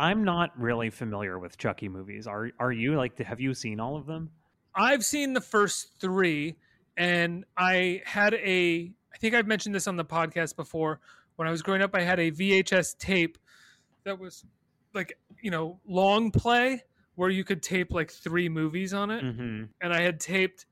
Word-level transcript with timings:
I'm 0.00 0.24
not 0.24 0.58
really 0.58 0.88
familiar 0.88 1.38
with 1.38 1.58
Chucky 1.58 1.88
movies. 1.88 2.26
Are 2.26 2.50
are 2.58 2.72
you 2.72 2.96
like 2.96 3.18
have 3.18 3.38
you 3.38 3.52
seen 3.52 3.78
all 3.78 3.96
of 3.96 4.06
them? 4.06 4.30
I've 4.74 5.04
seen 5.04 5.34
the 5.34 5.40
first 5.42 6.00
3 6.00 6.56
and 6.96 7.44
I 7.56 8.00
had 8.06 8.34
a 8.34 8.90
I 9.14 9.18
think 9.18 9.34
I've 9.34 9.46
mentioned 9.46 9.74
this 9.74 9.86
on 9.86 9.96
the 9.96 10.04
podcast 10.04 10.56
before. 10.56 11.00
When 11.36 11.46
I 11.46 11.50
was 11.50 11.60
growing 11.60 11.82
up 11.82 11.94
I 11.94 12.00
had 12.00 12.18
a 12.18 12.30
VHS 12.30 12.96
tape 12.96 13.36
that 14.04 14.18
was 14.18 14.44
like, 14.94 15.18
you 15.42 15.50
know, 15.50 15.78
long 15.86 16.30
play 16.30 16.82
where 17.16 17.28
you 17.28 17.44
could 17.44 17.62
tape 17.62 17.92
like 17.92 18.10
3 18.10 18.48
movies 18.48 18.94
on 18.94 19.10
it. 19.10 19.22
Mm-hmm. 19.22 19.64
And 19.82 19.92
I 19.92 20.00
had 20.00 20.18
taped 20.18 20.64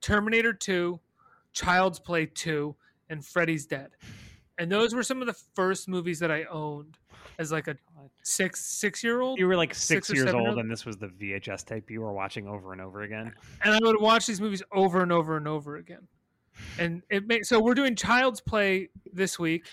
Terminator 0.00 0.52
2, 0.52 0.98
Child's 1.52 2.00
Play 2.00 2.26
2, 2.26 2.74
and 3.08 3.24
Freddy's 3.24 3.66
Dead. 3.66 3.90
And 4.58 4.70
those 4.70 4.94
were 4.94 5.02
some 5.02 5.20
of 5.20 5.26
the 5.26 5.36
first 5.54 5.88
movies 5.88 6.18
that 6.20 6.30
I 6.30 6.44
owned 6.44 6.96
as 7.38 7.52
like 7.52 7.68
a 7.68 7.76
six 8.22 8.64
six 8.64 9.04
year 9.04 9.20
old. 9.20 9.38
You 9.38 9.46
were 9.46 9.56
like 9.56 9.74
six, 9.74 10.08
Six 10.08 10.16
years 10.16 10.26
seven 10.26 10.46
old, 10.46 10.58
and 10.58 10.70
this 10.70 10.84
was 10.84 10.96
the 10.96 11.08
VHS 11.08 11.64
tape 11.64 11.90
you 11.90 12.00
were 12.00 12.12
watching 12.12 12.46
over 12.48 12.72
and 12.72 12.80
over 12.80 13.02
again. 13.02 13.32
And 13.62 13.74
I 13.74 13.78
would 13.82 14.00
watch 14.00 14.26
these 14.26 14.40
movies 14.40 14.62
over 14.72 15.02
and 15.02 15.12
over 15.12 15.36
and 15.36 15.46
over 15.46 15.76
again. 15.76 16.08
And 16.78 17.02
it 17.10 17.26
made 17.26 17.44
so 17.46 17.60
we're 17.60 17.74
doing 17.74 17.94
Child's 17.94 18.40
Play 18.40 18.88
this 19.12 19.38
week, 19.38 19.66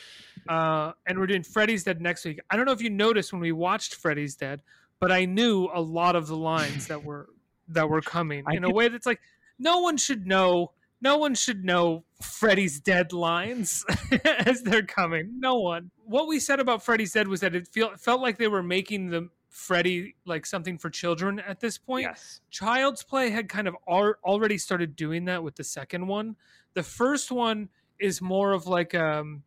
uh, 0.49 0.91
and 1.07 1.17
we're 1.17 1.27
doing 1.27 1.43
Freddy's 1.43 1.83
Dead 1.83 2.01
next 2.01 2.25
week. 2.25 2.39
I 2.49 2.57
don't 2.57 2.65
know 2.65 2.73
if 2.73 2.81
you 2.81 2.89
noticed 2.89 3.31
when 3.31 3.41
we 3.41 3.53
watched 3.53 3.95
Freddy's 3.95 4.35
Dead, 4.35 4.61
but 4.99 5.11
I 5.11 5.25
knew 5.25 5.69
a 5.73 5.79
lot 5.79 6.15
of 6.15 6.27
the 6.27 6.35
lines 6.35 6.87
that 6.87 7.03
were 7.03 7.29
that 7.69 7.89
were 7.89 8.01
coming 8.01 8.43
I 8.47 8.55
in 8.55 8.65
a 8.65 8.69
way 8.69 8.89
that's 8.89 9.05
like 9.05 9.21
no 9.59 9.79
one 9.79 9.97
should 9.97 10.27
know. 10.27 10.71
No 11.03 11.17
one 11.17 11.35
should 11.35 11.65
know 11.65 12.05
Freddy's 12.21 12.79
deadlines 12.79 13.83
as 14.47 14.63
they're 14.63 14.85
coming. 14.85 15.37
No 15.37 15.55
one. 15.55 15.91
What 16.05 16.29
we 16.29 16.39
said 16.39 16.61
about 16.61 16.81
Freddy's 16.81 17.11
Dead 17.11 17.27
was 17.27 17.41
that 17.41 17.53
it 17.53 17.67
feel, 17.67 17.91
felt 17.97 18.21
like 18.21 18.37
they 18.37 18.47
were 18.47 18.63
making 18.63 19.09
the 19.09 19.27
Freddy 19.49 20.15
like 20.25 20.45
something 20.45 20.77
for 20.77 20.89
children 20.89 21.41
at 21.41 21.59
this 21.59 21.77
point. 21.77 22.03
Yes. 22.03 22.39
Child's 22.49 23.03
Play 23.03 23.31
had 23.31 23.49
kind 23.49 23.67
of 23.67 23.75
al- 23.87 24.15
already 24.23 24.57
started 24.57 24.95
doing 24.95 25.25
that 25.25 25.43
with 25.43 25.55
the 25.55 25.63
second 25.65 26.07
one. 26.07 26.37
The 26.73 26.83
first 26.83 27.33
one 27.33 27.67
is 27.99 28.21
more 28.21 28.53
of 28.53 28.65
like 28.65 28.95
um 28.95 29.43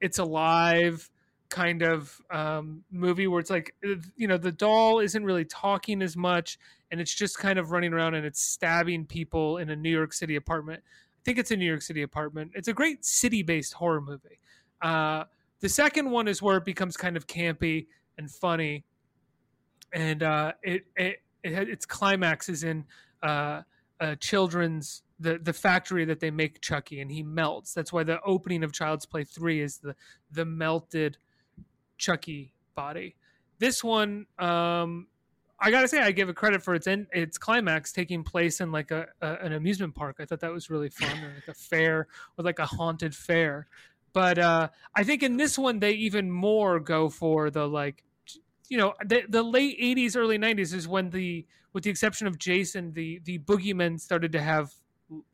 it's 0.00 0.18
alive 0.18 1.10
kind 1.50 1.82
of 1.82 2.20
um 2.30 2.82
movie 2.90 3.26
where 3.26 3.40
it's 3.40 3.50
like 3.50 3.74
uh, 3.86 3.94
you 4.16 4.28
know 4.28 4.36
the 4.36 4.52
doll 4.52 5.00
isn't 5.00 5.24
really 5.24 5.44
talking 5.46 6.02
as 6.02 6.16
much 6.16 6.58
and 6.90 7.00
it's 7.00 7.14
just 7.14 7.38
kind 7.38 7.58
of 7.58 7.70
running 7.70 7.92
around 7.92 8.14
and 8.14 8.26
it's 8.26 8.40
stabbing 8.40 9.06
people 9.06 9.58
in 9.58 9.70
a 9.70 9.76
New 9.76 9.90
York 9.90 10.12
City 10.12 10.36
apartment. 10.36 10.82
I 10.86 11.20
think 11.24 11.38
it's 11.38 11.50
a 11.50 11.56
New 11.56 11.66
York 11.66 11.82
City 11.82 12.02
apartment. 12.02 12.52
It's 12.54 12.68
a 12.68 12.72
great 12.72 13.04
city-based 13.04 13.74
horror 13.74 14.00
movie. 14.00 14.40
Uh 14.80 15.24
the 15.60 15.68
second 15.68 16.10
one 16.10 16.28
is 16.28 16.40
where 16.40 16.58
it 16.58 16.64
becomes 16.64 16.96
kind 16.96 17.16
of 17.16 17.26
campy 17.26 17.86
and 18.16 18.30
funny 18.30 18.84
and 19.92 20.22
uh, 20.22 20.52
it, 20.62 20.84
it 20.96 21.22
it 21.42 21.68
its 21.68 21.86
climax 21.86 22.48
is 22.48 22.64
in 22.64 22.84
uh, 23.22 23.62
uh, 24.00 24.14
children's 24.16 25.02
the 25.20 25.38
the 25.38 25.52
factory 25.52 26.04
that 26.04 26.20
they 26.20 26.30
make 26.30 26.60
Chucky, 26.60 27.00
and 27.00 27.10
he 27.10 27.22
melts. 27.22 27.72
That's 27.72 27.92
why 27.92 28.04
the 28.04 28.20
opening 28.22 28.62
of 28.64 28.72
Child's 28.72 29.06
Play 29.06 29.24
three 29.24 29.60
is 29.60 29.78
the 29.78 29.94
the 30.30 30.44
melted 30.44 31.18
Chucky 31.98 32.54
body. 32.74 33.16
This 33.58 33.82
one, 33.82 34.26
um, 34.38 35.08
I 35.60 35.70
gotta 35.70 35.88
say, 35.88 36.00
I 36.00 36.12
give 36.12 36.28
it 36.28 36.36
credit 36.36 36.62
for 36.62 36.74
its 36.74 36.86
end, 36.86 37.08
its 37.12 37.36
climax 37.36 37.92
taking 37.92 38.22
place 38.22 38.60
in 38.60 38.70
like 38.70 38.90
a, 38.90 39.06
a 39.20 39.34
an 39.42 39.52
amusement 39.52 39.94
park. 39.94 40.16
I 40.20 40.24
thought 40.24 40.40
that 40.40 40.52
was 40.52 40.70
really 40.70 40.88
fun, 40.88 41.24
or 41.24 41.34
like 41.34 41.48
a 41.48 41.54
fair, 41.54 42.06
or 42.38 42.44
like 42.44 42.60
a 42.60 42.66
haunted 42.66 43.14
fair. 43.14 43.66
But 44.12 44.38
uh, 44.38 44.68
I 44.94 45.04
think 45.04 45.22
in 45.22 45.36
this 45.36 45.58
one 45.58 45.80
they 45.80 45.92
even 45.92 46.30
more 46.30 46.80
go 46.80 47.08
for 47.08 47.50
the 47.50 47.66
like 47.66 48.04
you 48.68 48.76
know 48.76 48.94
the, 49.04 49.22
the 49.28 49.42
late 49.42 49.78
80s 49.80 50.16
early 50.16 50.38
90s 50.38 50.74
is 50.74 50.86
when 50.86 51.10
the 51.10 51.46
with 51.72 51.84
the 51.84 51.90
exception 51.90 52.26
of 52.26 52.38
jason 52.38 52.92
the 52.92 53.20
the 53.24 53.38
boogeymen 53.38 53.98
started 53.98 54.32
to 54.32 54.40
have 54.40 54.72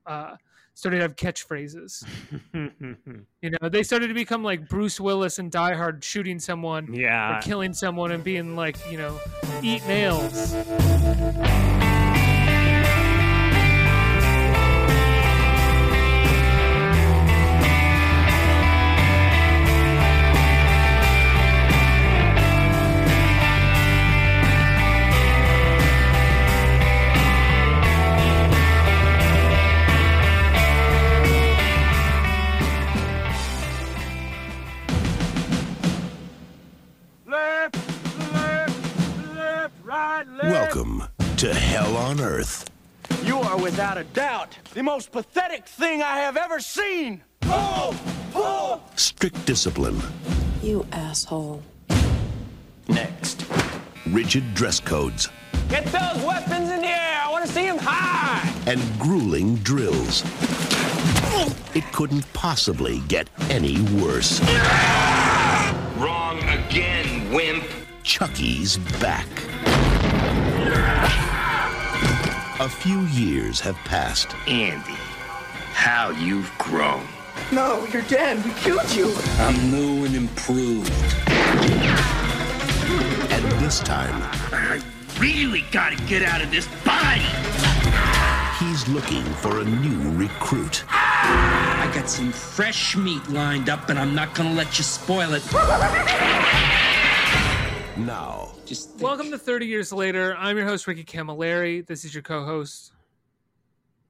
uh 0.06 0.36
started 0.74 0.98
to 0.98 1.02
have 1.02 1.16
catchphrases. 1.16 2.04
You 3.42 3.50
know 3.50 3.68
they 3.68 3.82
started 3.82 4.08
to 4.08 4.14
become 4.14 4.42
like 4.42 4.70
bruce 4.70 4.98
willis 4.98 5.38
and 5.38 5.52
die 5.52 5.74
hard 5.74 6.02
shooting 6.02 6.38
someone 6.38 6.94
yeah, 6.94 7.36
or 7.36 7.42
killing 7.42 7.74
someone 7.74 8.10
and 8.10 8.24
being 8.24 8.56
like 8.56 8.78
you 8.90 8.96
know 8.96 9.20
eat 9.62 9.86
nails 9.86 10.54
the 44.74 44.82
most 44.82 45.12
pathetic 45.12 45.66
thing 45.66 46.02
I 46.02 46.16
have 46.18 46.36
ever 46.36 46.60
seen. 46.60 47.22
Pull, 47.40 47.94
pull. 48.32 48.82
Strict 48.96 49.44
discipline, 49.46 50.00
You 50.62 50.86
asshole. 50.92 51.62
Next. 52.88 53.46
rigid 54.08 54.54
dress 54.54 54.80
codes, 54.80 55.28
Get 55.68 55.84
those 55.86 56.22
weapons 56.24 56.70
in 56.70 56.82
the 56.82 56.88
air. 56.88 57.22
I 57.24 57.30
want 57.30 57.46
to 57.46 57.50
see 57.50 57.64
them 57.66 57.78
high. 57.80 58.46
and 58.66 58.80
grueling 58.98 59.56
drills. 59.56 60.22
It 61.74 61.84
couldn't 61.92 62.30
possibly 62.34 63.00
get 63.08 63.28
any 63.50 63.80
worse. 64.02 64.40
Wrong 65.98 66.38
again, 66.42 67.32
wimp. 67.32 67.64
Chucky's 68.02 68.76
back. 69.00 69.26
A 72.60 72.68
few 72.68 73.00
years 73.06 73.58
have 73.62 73.74
passed, 73.78 74.32
Andy, 74.46 74.94
how 75.72 76.10
you've 76.10 76.56
grown. 76.56 77.04
No, 77.50 77.84
you're 77.86 78.02
dead. 78.02 78.44
We 78.44 78.52
killed 78.52 78.88
you. 78.94 79.12
I'm 79.38 79.72
new 79.72 80.04
and 80.04 80.14
improved. 80.14 80.92
and 83.32 83.44
this 83.60 83.80
time 83.80 84.22
I 84.52 84.80
really 85.18 85.64
gotta 85.72 85.96
get 86.04 86.22
out 86.22 86.42
of 86.42 86.52
this 86.52 86.68
body. 86.84 87.26
he's 88.60 88.86
looking 88.86 89.24
for 89.42 89.58
a 89.58 89.64
new 89.64 90.12
recruit. 90.16 90.84
I 90.88 91.90
got 91.92 92.08
some 92.08 92.30
fresh 92.30 92.96
meat 92.96 93.28
lined 93.30 93.68
up, 93.68 93.90
and 93.90 93.98
I'm 93.98 94.14
not 94.14 94.32
gonna 94.32 94.54
let 94.54 94.78
you 94.78 94.84
spoil 94.84 95.34
it. 95.34 95.42
Now, 97.96 98.50
Just 98.66 98.90
think. 98.90 99.02
welcome 99.02 99.30
to 99.30 99.38
30 99.38 99.66
years 99.66 99.92
later 99.92 100.34
i'm 100.38 100.56
your 100.56 100.66
host 100.66 100.86
ricky 100.88 101.04
camilleri 101.04 101.86
this 101.86 102.04
is 102.04 102.12
your 102.14 102.22
co-host 102.22 102.92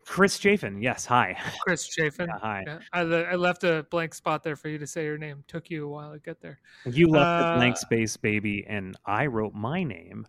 Chris 0.06 0.36
Chafin. 0.38 0.82
Yes. 0.82 1.06
Hi. 1.06 1.36
chris 1.62 1.86
chafin 1.88 2.26
Yeah, 2.28 2.38
hi. 2.38 2.62
Yeah, 2.66 2.78
I, 2.92 3.02
le- 3.02 3.22
I 3.24 3.34
left 3.36 3.64
a 3.64 3.86
blank 3.90 4.14
spot 4.14 4.42
there 4.42 4.56
for 4.56 4.68
you 4.68 4.78
to 4.78 4.86
say 4.86 5.04
your 5.04 5.16
name 5.18 5.44
took 5.48 5.70
you 5.70 5.86
a 5.86 5.88
while 5.90 6.12
to 6.12 6.18
get 6.18 6.40
there 6.40 6.60
You 6.86 7.08
left 7.08 7.42
a 7.44 7.56
blank 7.56 7.76
Uh, 7.76 7.78
space, 7.78 8.16
baby, 8.16 8.64
and 8.68 8.96
I 9.06 9.26
wrote 9.26 9.54
my 9.54 9.82
name. 9.82 10.26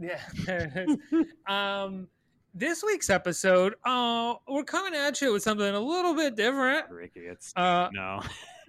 Yeah, 0.00 0.20
there 0.46 0.72
it 0.74 0.90
is. 1.12 1.26
um, 1.46 2.06
this 2.54 2.82
week's 2.82 3.08
episode, 3.10 3.74
uh, 3.86 4.34
we're 4.48 4.64
coming 4.64 4.94
at 4.94 5.20
you 5.22 5.32
with 5.32 5.42
something 5.42 5.74
a 5.74 5.80
little 5.80 6.14
bit 6.14 6.36
different. 6.36 6.90
Ricky, 6.90 7.20
it's 7.20 7.52
Uh, 7.56 7.88
no, 7.92 8.20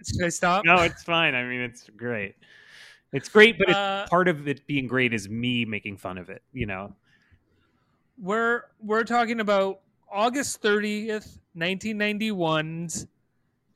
should 0.05 0.23
I 0.25 0.29
stop? 0.29 0.63
no, 0.65 0.77
it's 0.83 1.03
fine. 1.03 1.35
I 1.35 1.43
mean, 1.45 1.59
it's 1.61 1.89
great. 1.97 2.35
It's 3.13 3.29
great, 3.29 3.57
but 3.57 3.69
it's, 3.69 3.77
Uh, 3.77 4.05
part 4.09 4.27
of 4.27 4.47
it 4.47 4.65
being 4.67 4.87
great 4.87 5.13
is 5.13 5.29
me 5.29 5.65
making 5.65 5.97
fun 5.97 6.17
of 6.17 6.29
it. 6.29 6.41
You 6.51 6.65
know, 6.65 6.95
We're 8.17 8.63
we're 8.81 9.03
talking 9.03 9.39
about 9.39 9.81
August 10.11 10.61
thirtieth, 10.61 11.39
nineteen 11.55 11.97
ninety 11.97 12.31
one's 12.31 13.07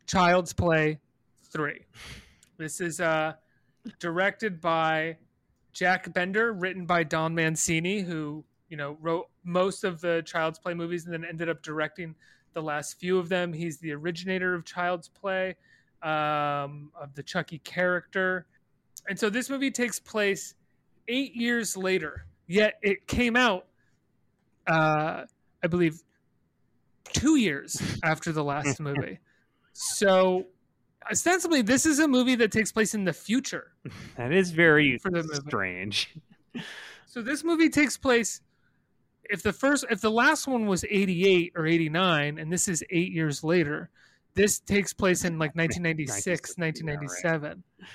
Child's 0.06 0.54
Play 0.54 1.00
three. 1.44 1.86
This 2.58 2.82
is 2.82 3.00
uh, 3.00 3.34
directed 4.00 4.60
by 4.60 5.18
Jack 5.72 6.12
Bender, 6.14 6.54
written 6.54 6.86
by 6.86 7.04
Don 7.04 7.36
Mancini, 7.36 8.02
who 8.02 8.44
you 8.70 8.78
know 8.78 8.98
wrote 9.02 9.28
most 9.44 9.84
of 9.84 10.02
the 10.02 10.24
Child's 10.26 10.60
Play 10.60 10.74
movies 10.74 11.06
and 11.06 11.14
then 11.14 11.24
ended 11.24 11.48
up 11.48 11.62
directing 11.62 12.16
the 12.54 12.62
last 12.62 13.00
few 13.00 13.20
of 13.20 13.30
them. 13.30 13.54
He's 13.54 13.78
the 13.78 13.92
originator 13.94 14.56
of 14.56 14.66
Child's 14.66 15.10
Play, 15.10 15.56
um, 16.02 16.92
of 17.00 17.14
the 17.14 17.22
Chucky 17.24 17.60
character, 17.60 18.48
and 19.08 19.18
so 19.20 19.30
this 19.30 19.50
movie 19.50 19.72
takes 19.72 20.00
place 20.00 20.54
eight 21.08 21.36
years 21.36 21.76
later. 21.78 22.26
Yet 22.48 22.76
it 22.82 23.08
came 23.08 23.36
out, 23.36 23.66
uh, 24.68 25.24
I 25.64 25.68
believe, 25.68 26.02
two 27.14 27.36
years 27.36 27.82
after 28.04 28.32
the 28.32 28.44
last 28.44 28.80
movie. 28.90 29.20
So 29.74 30.46
ostensibly 31.10 31.62
this 31.62 31.86
is 31.86 32.00
a 32.00 32.08
movie 32.08 32.36
that 32.36 32.52
takes 32.52 32.72
place 32.72 32.94
in 32.94 33.04
the 33.06 33.14
future. 33.14 33.72
That 34.18 34.32
is 34.32 34.52
very 34.52 34.98
For 34.98 35.12
the 35.12 35.24
movie. 35.24 35.36
strange. 35.48 36.16
So 37.10 37.22
this 37.24 37.44
movie 37.44 37.70
takes 37.70 37.98
place 37.98 38.42
if 39.30 39.42
the 39.42 39.54
first 39.54 39.86
if 39.90 40.02
the 40.02 40.12
last 40.12 40.48
one 40.48 40.68
was 40.68 40.84
88 40.90 41.54
or 41.56 41.66
89 41.66 42.38
and 42.38 42.52
this 42.52 42.68
is 42.68 42.84
8 42.92 43.12
years 43.12 43.44
later, 43.44 43.90
this 44.36 44.60
takes 44.60 44.94
place 44.94 45.24
in 45.24 45.40
like 45.40 45.52
1996, 45.56 46.58
1997. 46.58 47.64
Yeah, 47.80 47.86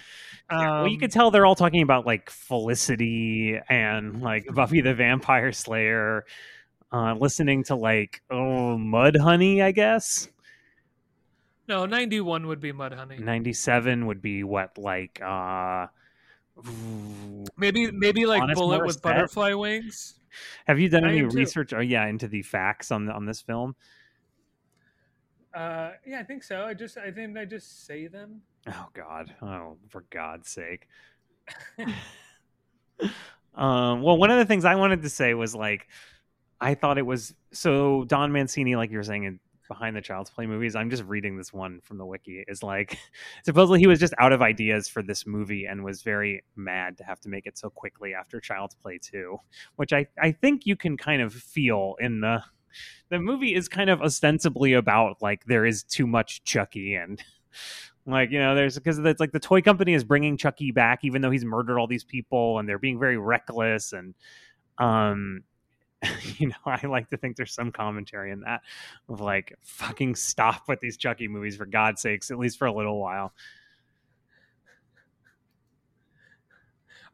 well, 0.58 0.86
you 0.88 0.94
Um, 0.94 1.00
could 1.00 1.12
tell 1.12 1.30
they're 1.30 1.46
all 1.46 1.54
talking 1.54 1.82
about 1.82 2.06
like 2.06 2.30
Felicity 2.30 3.58
and 3.68 4.22
like 4.22 4.46
Buffy 4.54 4.80
the 4.80 4.94
Vampire 4.94 5.52
Slayer, 5.52 6.24
uh, 6.92 7.14
listening 7.14 7.64
to 7.64 7.74
like 7.74 8.22
oh 8.30 8.76
Mudhoney, 8.78 9.62
I 9.62 9.72
guess. 9.72 10.28
No, 11.68 11.86
91 11.86 12.46
would 12.48 12.60
be 12.60 12.72
Mudhoney. 12.72 13.18
Ninety 13.20 13.52
seven 13.52 14.06
would 14.06 14.20
be 14.20 14.44
what 14.44 14.76
like 14.76 15.20
uh 15.22 15.86
ooh, 16.58 17.44
Maybe 17.56 17.90
maybe 17.90 18.26
like 18.26 18.42
Honest 18.42 18.58
Bullet 18.58 18.84
with 18.84 19.00
butterfly 19.00 19.52
wings. 19.54 20.14
have 20.66 20.78
you 20.80 20.88
done 20.88 21.04
I 21.04 21.10
any 21.10 21.20
am 21.20 21.30
too. 21.30 21.36
research? 21.36 21.72
Oh 21.72 21.80
yeah, 21.80 22.06
into 22.06 22.28
the 22.28 22.42
facts 22.42 22.90
on 22.90 23.08
on 23.08 23.24
this 23.26 23.40
film. 23.40 23.74
Uh, 25.54 25.92
yeah, 26.06 26.20
I 26.20 26.22
think 26.22 26.42
so. 26.42 26.64
I 26.64 26.74
just 26.74 26.96
I 26.96 27.10
think 27.10 27.36
I 27.36 27.44
just 27.44 27.86
say 27.86 28.06
them. 28.06 28.42
Oh 28.68 28.88
God! 28.94 29.34
Oh, 29.42 29.76
for 29.88 30.04
God's 30.10 30.48
sake! 30.48 30.88
um, 33.54 34.02
well, 34.02 34.16
one 34.16 34.30
of 34.30 34.38
the 34.38 34.44
things 34.44 34.64
I 34.64 34.74
wanted 34.76 35.02
to 35.02 35.08
say 35.08 35.34
was 35.34 35.54
like, 35.54 35.88
I 36.60 36.74
thought 36.74 36.98
it 36.98 37.06
was 37.06 37.34
so 37.52 38.04
Don 38.04 38.32
Mancini, 38.32 38.76
like 38.76 38.90
you 38.90 38.96
were 38.96 39.02
saying, 39.02 39.24
in 39.24 39.40
behind 39.68 39.96
the 39.96 40.00
Child's 40.00 40.30
Play 40.30 40.46
movies. 40.46 40.76
I'm 40.76 40.90
just 40.90 41.04
reading 41.04 41.36
this 41.36 41.52
one 41.52 41.80
from 41.82 41.96
the 41.96 42.04
wiki. 42.04 42.44
Is 42.46 42.62
like, 42.62 42.98
supposedly 43.44 43.80
he 43.80 43.86
was 43.86 43.98
just 43.98 44.14
out 44.18 44.32
of 44.32 44.42
ideas 44.42 44.86
for 44.88 45.02
this 45.02 45.26
movie 45.26 45.66
and 45.66 45.82
was 45.82 46.02
very 46.02 46.42
mad 46.56 46.98
to 46.98 47.04
have 47.04 47.20
to 47.20 47.28
make 47.28 47.46
it 47.46 47.56
so 47.56 47.70
quickly 47.70 48.14
after 48.14 48.40
Child's 48.40 48.74
Play 48.74 48.98
two, 48.98 49.38
which 49.76 49.92
I 49.92 50.06
I 50.20 50.32
think 50.32 50.66
you 50.66 50.76
can 50.76 50.96
kind 50.96 51.22
of 51.22 51.32
feel 51.32 51.96
in 52.00 52.20
the. 52.20 52.42
The 53.08 53.18
movie 53.18 53.54
is 53.54 53.68
kind 53.68 53.90
of 53.90 54.02
ostensibly 54.02 54.72
about 54.72 55.20
like 55.20 55.44
there 55.46 55.64
is 55.64 55.82
too 55.82 56.06
much 56.06 56.44
Chucky 56.44 56.94
and 56.94 57.22
like 58.06 58.30
you 58.30 58.38
know 58.38 58.54
there's 58.54 58.76
because 58.76 58.98
it's 58.98 59.20
like 59.20 59.32
the 59.32 59.40
toy 59.40 59.62
company 59.62 59.94
is 59.94 60.04
bringing 60.04 60.36
chucky 60.36 60.72
back 60.72 61.00
even 61.02 61.22
though 61.22 61.30
he's 61.30 61.44
murdered 61.44 61.78
all 61.78 61.86
these 61.86 62.04
people 62.04 62.58
and 62.58 62.68
they're 62.68 62.78
being 62.78 62.98
very 62.98 63.16
reckless 63.16 63.92
and 63.92 64.14
um 64.78 65.44
you 66.38 66.48
know 66.48 66.54
i 66.66 66.84
like 66.86 67.08
to 67.10 67.16
think 67.16 67.36
there's 67.36 67.54
some 67.54 67.70
commentary 67.70 68.32
in 68.32 68.40
that 68.40 68.62
of 69.08 69.20
like 69.20 69.56
fucking 69.62 70.16
stop 70.16 70.62
with 70.68 70.80
these 70.80 70.96
chucky 70.96 71.28
movies 71.28 71.56
for 71.56 71.66
god's 71.66 72.02
sakes 72.02 72.30
at 72.30 72.38
least 72.38 72.58
for 72.58 72.66
a 72.66 72.72
little 72.72 72.98
while. 73.00 73.32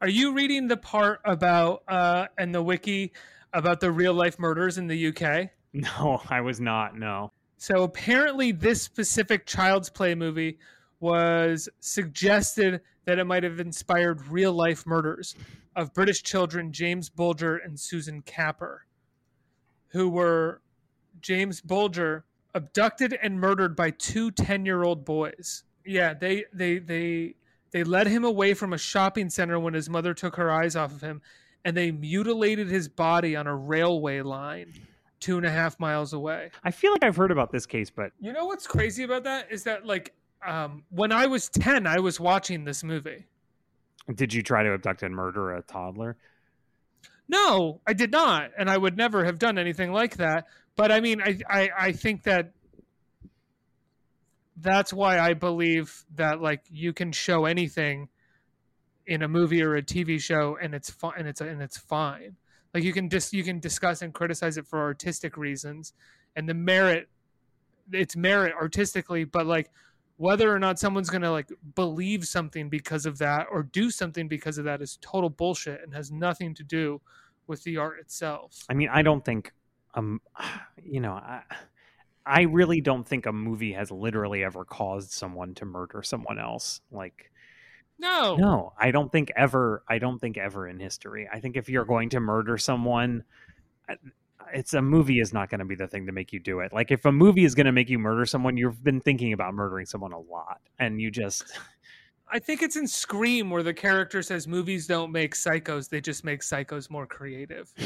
Are 0.01 0.07
you 0.07 0.33
reading 0.33 0.69
the 0.69 0.77
part 0.77 1.19
about 1.25 1.83
uh 1.87 2.27
and 2.37 2.55
the 2.55 2.63
wiki 2.63 3.11
about 3.53 3.79
the 3.79 3.91
real 3.91 4.13
life 4.13 4.39
murders 4.39 4.77
in 4.77 4.87
the 4.87 5.07
UK? 5.07 5.49
no 5.73 6.19
i 6.29 6.41
was 6.41 6.59
not 6.59 6.97
no 6.97 7.31
So 7.61 7.83
apparently, 7.83 8.53
this 8.53 8.81
specific 8.81 9.45
Child's 9.45 9.89
Play 9.89 10.15
movie 10.15 10.57
was 11.01 11.67
suggested 11.81 12.79
that 13.03 13.19
it 13.19 13.25
might 13.25 13.43
have 13.43 13.59
inspired 13.59 14.25
real 14.27 14.53
life 14.53 14.85
murders 14.85 15.35
of 15.75 15.93
British 15.93 16.23
children 16.23 16.71
James 16.71 17.09
Bulger 17.09 17.57
and 17.57 17.77
Susan 17.77 18.21
Capper, 18.21 18.85
who 19.89 20.07
were 20.07 20.61
James 21.19 21.59
Bulger 21.59 22.23
abducted 22.53 23.17
and 23.21 23.39
murdered 23.39 23.75
by 23.75 23.91
two 23.91 24.31
10 24.31 24.65
year 24.65 24.83
old 24.83 25.03
boys. 25.03 25.63
Yeah, 25.85 26.13
they, 26.13 26.45
they, 26.53 26.79
they, 26.79 27.35
they 27.71 27.83
led 27.83 28.07
him 28.07 28.23
away 28.23 28.53
from 28.53 28.71
a 28.71 28.77
shopping 28.77 29.29
center 29.29 29.59
when 29.59 29.73
his 29.73 29.89
mother 29.89 30.13
took 30.13 30.37
her 30.37 30.49
eyes 30.49 30.77
off 30.77 30.93
of 30.93 31.01
him, 31.01 31.21
and 31.65 31.75
they 31.75 31.91
mutilated 31.91 32.69
his 32.69 32.87
body 32.87 33.35
on 33.35 33.47
a 33.47 33.55
railway 33.55 34.21
line 34.21 34.73
two 35.19 35.35
and 35.37 35.45
a 35.45 35.51
half 35.51 35.77
miles 35.79 36.13
away. 36.13 36.49
i 36.63 36.71
feel 36.71 36.91
like 36.91 37.03
i've 37.03 37.15
heard 37.15 37.31
about 37.31 37.51
this 37.51 37.65
case 37.65 37.89
but 37.89 38.11
You 38.19 38.31
know 38.31 38.45
what's 38.45 38.65
crazy 38.67 39.03
about 39.03 39.23
that 39.25 39.51
is 39.51 39.63
that 39.63 39.85
like 39.85 40.13
um, 40.47 40.83
when 40.89 41.11
I 41.11 41.27
was 41.27 41.49
ten, 41.49 41.85
I 41.85 41.99
was 41.99 42.17
watching 42.17 42.63
this 42.63 42.81
movie. 42.81 43.25
did 44.15 44.33
you 44.33 44.41
try 44.41 44.63
to 44.63 44.73
abduct 44.73 45.03
and 45.03 45.13
murder 45.13 45.51
a 45.55 45.61
toddler 45.61 46.15
No, 47.27 47.81
I 47.85 47.91
did 47.93 48.11
not, 48.11 48.51
and 48.57 48.69
I 48.69 48.77
would 48.77 48.95
never 48.95 49.25
have 49.25 49.37
done 49.37 49.57
anything 49.57 49.91
like 49.91 50.15
that. 50.17 50.47
But 50.77 50.91
I 50.93 51.01
mean, 51.01 51.21
I 51.21 51.39
I, 51.49 51.69
I 51.77 51.91
think 51.91 52.23
that 52.23 52.53
that's 54.55 54.91
why 54.93 55.19
I 55.19 55.33
believe 55.33 56.05
that 56.15 56.41
like 56.41 56.61
you 56.69 56.93
can 56.93 57.11
show 57.11 57.43
anything 57.45 58.07
in 59.09 59.23
a 59.23 59.27
movie 59.27 59.63
or 59.63 59.75
a 59.75 59.81
TV 59.81 60.21
show, 60.21 60.57
and 60.61 60.75
it's 60.75 60.89
fine, 60.89 61.13
and 61.17 61.27
it's 61.27 61.41
and 61.41 61.61
it's 61.61 61.77
fine. 61.77 62.35
Like 62.73 62.83
you 62.83 62.93
can 62.93 63.09
just 63.09 63.33
you 63.33 63.43
can 63.43 63.59
discuss 63.59 64.03
and 64.03 64.13
criticize 64.13 64.55
it 64.57 64.67
for 64.67 64.79
artistic 64.79 65.35
reasons, 65.35 65.93
and 66.35 66.47
the 66.47 66.53
merit, 66.53 67.09
its 67.91 68.15
merit 68.15 68.53
artistically, 68.53 69.23
but 69.23 69.47
like 69.47 69.71
whether 70.17 70.53
or 70.53 70.59
not 70.59 70.77
someone's 70.77 71.09
gonna 71.09 71.31
like 71.31 71.51
believe 71.73 72.25
something 72.27 72.69
because 72.69 73.07
of 73.07 73.17
that 73.17 73.47
or 73.51 73.63
do 73.63 73.89
something 73.89 74.27
because 74.27 74.59
of 74.59 74.65
that 74.65 74.79
is 74.79 74.99
total 75.01 75.29
bullshit 75.29 75.81
and 75.83 75.93
has 75.93 76.11
nothing 76.11 76.53
to 76.53 76.63
do 76.63 77.01
with 77.47 77.63
the 77.63 77.77
art 77.77 77.99
itself. 77.99 78.63
I 78.69 78.75
mean, 78.75 78.89
I 78.89 79.01
don't 79.01 79.25
think, 79.25 79.53
um, 79.95 80.21
you 80.83 80.99
know, 80.99 81.13
I, 81.13 81.41
I 82.25 82.41
really 82.43 82.79
don't 82.79 83.07
think 83.07 83.25
a 83.25 83.33
movie 83.33 83.73
has 83.73 83.89
literally 83.89 84.43
ever 84.43 84.65
caused 84.65 85.11
someone 85.11 85.55
to 85.55 85.65
murder 85.65 86.03
someone 86.03 86.37
else. 86.37 86.81
Like, 86.91 87.31
No, 87.99 88.37
no, 88.37 88.73
I 88.77 88.91
don't 88.91 89.11
think 89.11 89.31
ever. 89.35 89.83
I 89.87 89.99
don't 89.99 90.19
think 90.19 90.37
ever 90.37 90.67
in 90.67 90.79
history. 90.79 91.27
I 91.31 91.39
think 91.39 91.57
if 91.57 91.69
you're 91.69 91.85
going 91.85 92.09
to 92.09 92.19
murder 92.19 92.57
someone, 92.57 93.23
it's 94.53 94.73
a 94.73 94.81
movie 94.81 95.19
is 95.19 95.33
not 95.33 95.49
going 95.49 95.59
to 95.59 95.65
be 95.65 95.75
the 95.75 95.87
thing 95.87 96.05
to 96.05 96.13
make 96.13 96.31
you 96.31 96.39
do 96.39 96.61
it. 96.61 96.71
Like, 96.71 96.91
if 96.91 97.05
a 97.05 97.11
movie 97.11 97.43
is 97.43 97.55
going 97.55 97.65
to 97.65 97.73
make 97.73 97.89
you 97.89 97.99
murder 97.99 98.25
someone, 98.25 98.55
you've 98.55 98.83
been 98.83 99.01
thinking 99.01 99.33
about 99.33 99.53
murdering 99.53 99.85
someone 99.85 100.13
a 100.13 100.19
lot, 100.19 100.61
and 100.79 101.01
you 101.01 101.11
just 101.11 101.43
I 102.31 102.39
think 102.39 102.61
it's 102.61 102.75
in 102.75 102.87
Scream 102.87 103.49
where 103.49 103.63
the 103.63 103.73
character 103.73 104.21
says 104.21 104.47
movies 104.47 104.85
don't 104.85 105.11
make 105.11 105.33
psychos, 105.33 105.89
they 105.89 105.99
just 105.99 106.23
make 106.23 106.41
psychos 106.41 106.89
more 106.89 107.07
creative. 107.07 107.73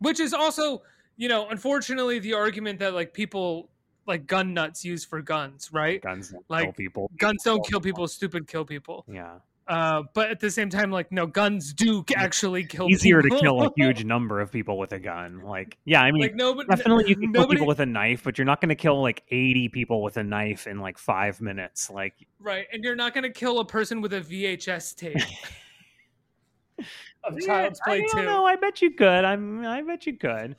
Which 0.00 0.20
is 0.20 0.34
also, 0.34 0.82
you 1.16 1.28
know, 1.28 1.48
unfortunately 1.48 2.18
the 2.18 2.34
argument 2.34 2.78
that 2.80 2.94
like 2.94 3.14
people 3.14 3.70
like 4.08 4.26
gun 4.26 4.52
nuts 4.54 4.84
use 4.84 5.04
for 5.04 5.20
guns, 5.22 5.70
right? 5.72 6.00
guns 6.02 6.30
don't 6.30 6.48
kill 6.48 6.56
Like, 6.66 6.76
people. 6.76 7.10
Guns 7.18 7.42
don't 7.44 7.64
kill 7.64 7.80
people, 7.80 8.08
stupid 8.08 8.48
kill 8.48 8.64
people. 8.64 9.04
Yeah, 9.06 9.36
Uh, 9.68 10.04
but 10.14 10.30
at 10.30 10.40
the 10.40 10.50
same 10.50 10.70
time, 10.70 10.90
like 10.90 11.12
no, 11.12 11.26
guns 11.26 11.74
do 11.74 12.02
actually 12.16 12.64
kill. 12.64 12.86
People 12.86 12.94
easier 12.94 13.20
to 13.22 13.28
kill 13.28 13.60
a 13.62 13.70
huge 13.76 14.04
number 14.04 14.40
of 14.40 14.50
people 14.50 14.78
with 14.78 14.92
a 14.92 14.98
gun. 14.98 15.42
Like, 15.44 15.76
yeah, 15.84 16.00
I 16.00 16.10
mean, 16.12 16.22
like 16.22 16.34
nobody, 16.34 16.66
Definitely, 16.68 17.08
you 17.10 17.16
can 17.16 17.32
kill 17.32 17.46
people 17.46 17.66
with 17.66 17.80
a 17.80 17.86
knife, 17.86 18.24
but 18.24 18.38
you're 18.38 18.46
not 18.46 18.60
going 18.62 18.70
to 18.70 18.74
kill 18.74 19.00
like 19.02 19.22
80 19.30 19.68
people 19.68 20.02
with 20.02 20.16
a 20.16 20.24
knife 20.24 20.66
in 20.66 20.80
like 20.80 20.96
five 20.98 21.40
minutes. 21.42 21.90
Like, 21.90 22.14
right, 22.40 22.66
and 22.72 22.82
you're 22.82 22.96
not 22.96 23.14
gonna 23.14 23.30
kill 23.30 23.60
a 23.60 23.64
person 23.64 24.00
with 24.00 24.14
a 24.14 24.20
VHS 24.22 24.96
tape 24.96 25.16
of 27.24 27.34
Yeah, 27.38 27.46
Child's 27.46 27.80
Play 27.84 28.02
I 28.02 28.06
don't 28.06 28.24
know. 28.24 28.46
I 28.46 28.56
bet 28.56 28.80
you 28.80 28.92
could. 28.92 29.24
I'm. 29.24 29.66
I 29.66 29.82
bet 29.82 30.06
you 30.06 30.16
could. 30.16 30.56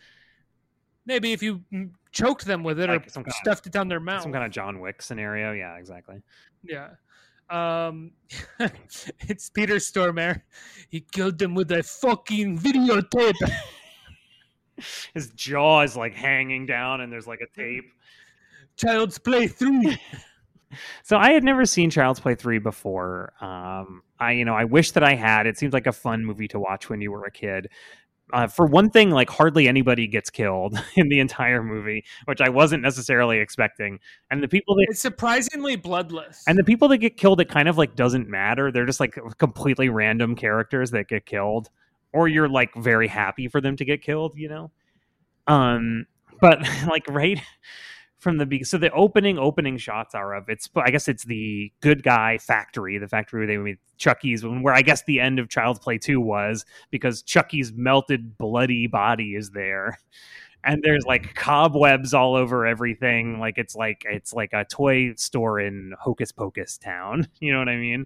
Maybe 1.06 1.34
if 1.34 1.41
you 1.41 1.63
choked 2.12 2.46
them 2.46 2.63
with 2.63 2.80
it 2.80 2.89
Like 2.89 3.08
or 3.08 3.10
kind 3.10 3.28
of- 3.28 3.34
stuffed 3.34 3.68
it 3.68 3.74
down 3.74 3.88
their 3.88 4.00
mouth. 4.00 4.24
Some 4.24 4.32
kind 4.34 4.46
of 4.46 4.51
John 4.51 4.80
Wick 4.80 5.01
scenario. 5.01 5.51
Yeah, 5.54 5.75
exactly. 5.78 6.22
Yeah. 6.63 6.89
Um, 7.50 8.12
it's 9.22 9.50
Peter 9.50 9.75
Stormare. 9.75 10.42
He 10.89 11.01
killed 11.01 11.38
them 11.39 11.56
with 11.56 11.72
a 11.72 11.82
fucking 11.84 12.60
videotape. 12.60 13.34
His 15.13 15.30
jaw 15.32 15.82
is 15.82 15.98
like 15.98 16.13
hanging 16.13 16.66
down, 16.66 17.01
and 17.01 17.12
there's 17.12 17.28
like 17.28 17.42
a 17.42 17.56
tape. 17.60 17.86
Child's 18.78 19.18
Play 19.18 19.48
3. 19.48 19.98
So 21.01 21.18
I 21.18 21.32
had 21.32 21.44
never 21.44 21.66
seen 21.66 21.89
Child's 21.89 22.20
Play 22.20 22.36
three 22.36 22.60
before. 22.60 23.34
Um, 23.42 24.04
I 24.20 24.34
you 24.34 24.46
know 24.46 24.54
I 24.54 24.66
wish 24.66 24.92
that 24.92 25.04
I 25.04 25.16
had. 25.16 25.48
It 25.48 25.58
seems 25.58 25.74
like 25.74 25.88
a 25.88 25.92
fun 25.92 26.24
movie 26.24 26.48
to 26.50 26.60
watch 26.60 26.92
when 26.92 27.01
you 27.01 27.12
were 27.12 27.25
a 27.25 27.32
kid. 27.32 27.70
Uh, 28.31 28.48
for 28.48 28.65
one 28.65 28.89
thing, 28.89 29.09
like 29.09 29.29
hardly 29.29 29.67
anybody 29.67 30.07
gets 30.07 30.29
killed 30.29 30.79
in 30.95 31.09
the 31.09 31.19
entire 31.19 31.63
movie, 31.63 32.05
which 32.25 32.41
I 32.41 32.50
wasn't 32.50 32.83
necessarily 32.83 33.39
expecting. 33.39 34.00
And 34.29 34.43
the 34.43 34.48
people 34.48 34.75
that 34.75 34.88
It's 34.89 35.00
surprisingly 35.00 35.75
bloodless. 35.75 36.43
and 36.48 36.57
the 36.57 36.63
people 36.63 36.88
that 36.89 36.98
get 37.00 37.17
killed, 37.17 37.41
it 37.41 37.50
kind 37.50 37.67
of 37.67 37.77
like 37.77 37.95
doesn't 37.95 38.29
matter. 38.29 38.71
They're 38.71 38.86
just 38.86 39.00
like 39.00 39.17
completely 39.38 39.89
random 39.89 40.36
characters 40.36 40.91
that 40.91 41.07
get 41.07 41.25
killed, 41.25 41.69
or 42.13 42.27
you're 42.27 42.50
like 42.50 42.74
very 42.75 43.07
happy 43.07 43.48
for 43.48 43.62
them 43.62 43.75
to 43.77 43.86
get 43.86 44.01
killed, 44.01 44.33
you 44.36 44.50
know. 44.50 44.71
Um, 45.48 46.05
but 46.39 46.59
like 46.88 47.05
right 47.09 47.41
from 48.19 48.38
the 48.38 48.45
be- 48.45 48.63
so 48.63 48.77
the 48.77 48.91
opening 48.91 49.39
opening 49.39 49.77
shots 49.77 50.13
are 50.13 50.33
of 50.35 50.49
it's 50.49 50.69
I 50.75 50.91
guess 50.91 51.07
it's 51.07 51.23
the 51.23 51.71
good 51.81 52.03
guy 52.03 52.38
factory, 52.38 52.97
the 52.97 53.07
factory 53.07 53.39
where 53.39 53.47
they 53.47 53.57
made 53.57 53.77
Chucky's, 53.97 54.45
where 54.45 54.73
I 54.73 54.81
guess 54.81 55.03
the 55.03 55.19
end 55.19 55.39
of 55.39 55.49
Child's 55.49 55.79
Play 55.79 55.97
two 55.97 56.19
was 56.21 56.65
because 56.91 57.21
Chucky's 57.21 57.73
melted 57.73 58.38
bloody 58.38 58.88
body 58.88 59.35
is 59.35 59.51
there, 59.51 59.99
and 60.63 60.82
there's 60.84 61.06
like 61.06 61.34
cobwebs 61.36 62.13
all 62.13 62.36
over 62.36 62.66
everything 62.66 63.39
like 63.39 63.58
it's 63.58 63.75
like 63.75 64.04
it's 64.10 64.34
like 64.34 64.51
a 64.54 64.66
toy 64.66 65.13
store 65.16 65.60
in 65.60 65.94
hocus 66.00 66.32
pocus 66.32 66.78
town 66.78 67.28
you 67.39 67.51
know 67.51 67.60
what 67.60 67.70
i 67.70 67.78
mean? 67.78 68.06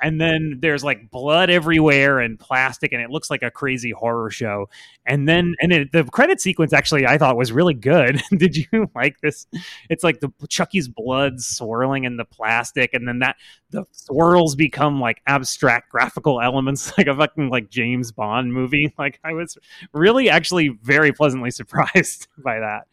And 0.00 0.20
then 0.20 0.58
there's 0.60 0.84
like 0.84 1.10
blood 1.10 1.50
everywhere 1.50 2.20
and 2.20 2.38
plastic 2.38 2.92
and 2.92 3.02
it 3.02 3.10
looks 3.10 3.30
like 3.30 3.42
a 3.42 3.50
crazy 3.50 3.90
horror 3.90 4.30
show. 4.30 4.68
And 5.04 5.28
then 5.28 5.56
and 5.60 5.72
it, 5.72 5.92
the 5.92 6.04
credit 6.04 6.40
sequence 6.40 6.72
actually 6.72 7.06
i 7.06 7.18
thought 7.18 7.36
was 7.36 7.50
really 7.52 7.74
good. 7.74 8.22
Did 8.36 8.56
you 8.56 8.66
like 8.94 9.20
this? 9.20 9.46
It's 9.90 10.04
like 10.04 10.20
the 10.20 10.30
chucky's 10.48 10.88
blood 10.88 11.40
swirling 11.40 12.04
in 12.04 12.16
the 12.16 12.24
plastic 12.24 12.94
and 12.94 13.08
then 13.08 13.18
that 13.20 13.36
the 13.70 13.84
swirls 13.92 14.54
become 14.54 15.00
like 15.00 15.20
abstract 15.26 15.90
graphical 15.90 16.40
elements 16.40 16.96
like 16.96 17.06
a 17.06 17.16
fucking 17.16 17.50
like 17.50 17.70
james 17.70 18.12
bond 18.12 18.52
movie. 18.52 18.94
Like 18.98 19.18
i 19.24 19.32
was 19.32 19.58
really 19.92 20.30
actually 20.30 20.68
very 20.82 21.12
pleasantly 21.12 21.50
surprised 21.50 21.87
by 22.44 22.58
that 22.60 22.86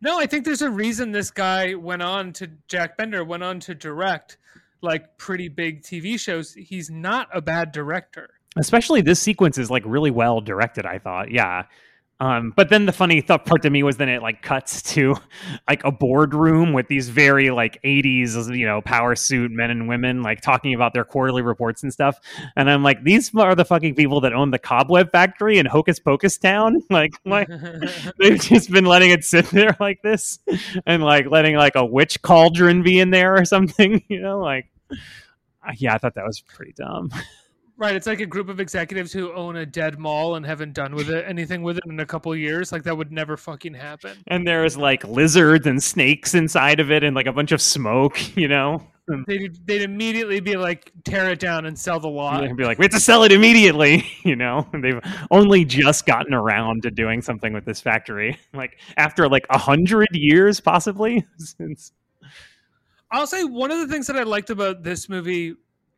No, 0.00 0.18
I 0.18 0.26
think 0.26 0.44
there's 0.44 0.62
a 0.62 0.70
reason 0.70 1.12
this 1.12 1.30
guy 1.30 1.74
went 1.74 2.02
on 2.02 2.32
to 2.34 2.50
Jack 2.68 2.96
Bender 2.96 3.22
went 3.24 3.42
on 3.42 3.60
to 3.60 3.74
direct 3.74 4.38
like 4.82 5.18
pretty 5.18 5.48
big 5.48 5.82
TV 5.82 6.18
shows. 6.18 6.54
He's 6.54 6.88
not 6.90 7.28
a 7.34 7.40
bad 7.42 7.70
director. 7.72 8.30
especially 8.56 9.00
this 9.02 9.20
sequence 9.20 9.58
is 9.58 9.70
like 9.70 9.82
really 9.86 10.10
well 10.10 10.40
directed 10.40 10.84
i 10.86 10.98
thought 10.98 11.30
yeah 11.30 11.64
um, 12.20 12.52
but 12.54 12.68
then 12.68 12.84
the 12.84 12.92
funny 12.92 13.22
th- 13.22 13.44
part 13.44 13.62
to 13.62 13.70
me 13.70 13.82
was 13.82 13.96
then 13.96 14.10
it 14.10 14.20
like 14.20 14.42
cuts 14.42 14.82
to 14.94 15.16
like 15.68 15.82
a 15.84 15.90
boardroom 15.90 16.74
with 16.74 16.86
these 16.88 17.08
very 17.08 17.50
like 17.50 17.82
80s 17.82 18.56
you 18.56 18.66
know 18.66 18.82
power 18.82 19.16
suit 19.16 19.50
men 19.50 19.70
and 19.70 19.88
women 19.88 20.22
like 20.22 20.42
talking 20.42 20.74
about 20.74 20.92
their 20.92 21.04
quarterly 21.04 21.42
reports 21.42 21.82
and 21.82 21.92
stuff. 21.92 22.20
And 22.56 22.70
i'm 22.70 22.82
like 22.82 23.02
these 23.04 23.34
are 23.34 23.54
the 23.54 23.64
fucking 23.64 23.94
people 23.94 24.20
that 24.20 24.34
own 24.34 24.50
the 24.50 24.58
cobweb 24.58 25.10
factory 25.10 25.58
in 25.58 25.66
hocus 25.66 25.98
pocus 25.98 26.36
town? 26.38 26.82
Like 26.90 27.12
like 27.24 27.48
they've 28.18 28.40
just 28.40 28.70
been 28.70 28.84
letting 28.84 29.10
it 29.10 29.24
sit 29.24 29.46
there 29.46 29.76
like 29.80 30.02
this 30.02 30.38
and 30.86 31.02
like 31.02 31.26
letting 31.30 31.54
like 31.54 31.76
a 31.76 31.84
witch 31.84 32.20
cauldron 32.20 32.82
be 32.82 32.98
in 32.98 33.10
there 33.10 33.36
or 33.36 33.44
something 33.44 34.02
you 34.08 34.20
know 34.20 34.40
like 34.40 34.66
yeah 35.76 35.94
i 35.94 35.98
thought 35.98 36.14
that 36.16 36.26
was 36.26 36.40
pretty 36.40 36.72
dumb 36.72 37.10
Right, 37.80 37.96
it's 37.96 38.06
like 38.06 38.20
a 38.20 38.26
group 38.26 38.50
of 38.50 38.60
executives 38.60 39.10
who 39.10 39.32
own 39.32 39.56
a 39.56 39.64
dead 39.64 39.98
mall 39.98 40.36
and 40.36 40.44
haven't 40.44 40.74
done 40.74 40.94
with 40.94 41.08
it 41.08 41.24
anything 41.26 41.62
with 41.62 41.78
it 41.78 41.84
in 41.86 41.98
a 42.00 42.04
couple 42.04 42.36
years. 42.36 42.72
Like 42.72 42.82
that 42.82 42.94
would 42.94 43.10
never 43.10 43.38
fucking 43.38 43.72
happen. 43.72 44.18
and 44.26 44.46
there's 44.46 44.76
like 44.76 45.02
lizards 45.04 45.66
and 45.66 45.82
snakes 45.82 46.34
inside 46.34 46.78
of 46.78 46.90
it 46.90 47.02
and 47.02 47.16
like 47.16 47.24
a 47.26 47.32
bunch 47.32 47.52
of 47.52 47.62
smoke 47.62 48.36
you 48.36 48.48
know 48.48 48.86
They'd, 49.26 49.66
they'd 49.66 49.82
immediately 49.82 50.38
be 50.38 50.56
like, 50.56 50.92
tear 51.04 51.30
it 51.30 51.40
down 51.40 51.66
and 51.66 51.76
sell 51.76 51.98
the 51.98 52.06
lot. 52.08 52.42
they'd 52.42 52.54
be 52.56 52.64
like 52.64 52.78
we 52.78 52.84
have 52.84 52.92
to 52.92 53.00
sell 53.00 53.24
it 53.24 53.32
immediately 53.32 54.06
you 54.24 54.36
know 54.36 54.68
and 54.74 54.84
they've 54.84 55.00
only 55.30 55.64
just 55.64 56.04
gotten 56.04 56.34
around 56.34 56.82
to 56.82 56.90
doing 56.90 57.22
something 57.22 57.54
with 57.54 57.64
this 57.64 57.80
factory 57.80 58.38
like 58.52 58.76
after 58.98 59.26
like 59.26 59.46
a 59.48 59.58
hundred 59.58 60.06
years 60.12 60.60
possibly 60.60 61.26
since 61.38 61.92
I'll 63.10 63.26
say 63.26 63.42
one 63.42 63.70
of 63.70 63.78
the 63.78 63.88
things 63.88 64.06
that 64.06 64.16
I 64.16 64.22
liked 64.22 64.50
about 64.50 64.82
this 64.82 65.08
movie 65.08 65.54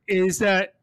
is 0.07 0.39
that 0.39 0.75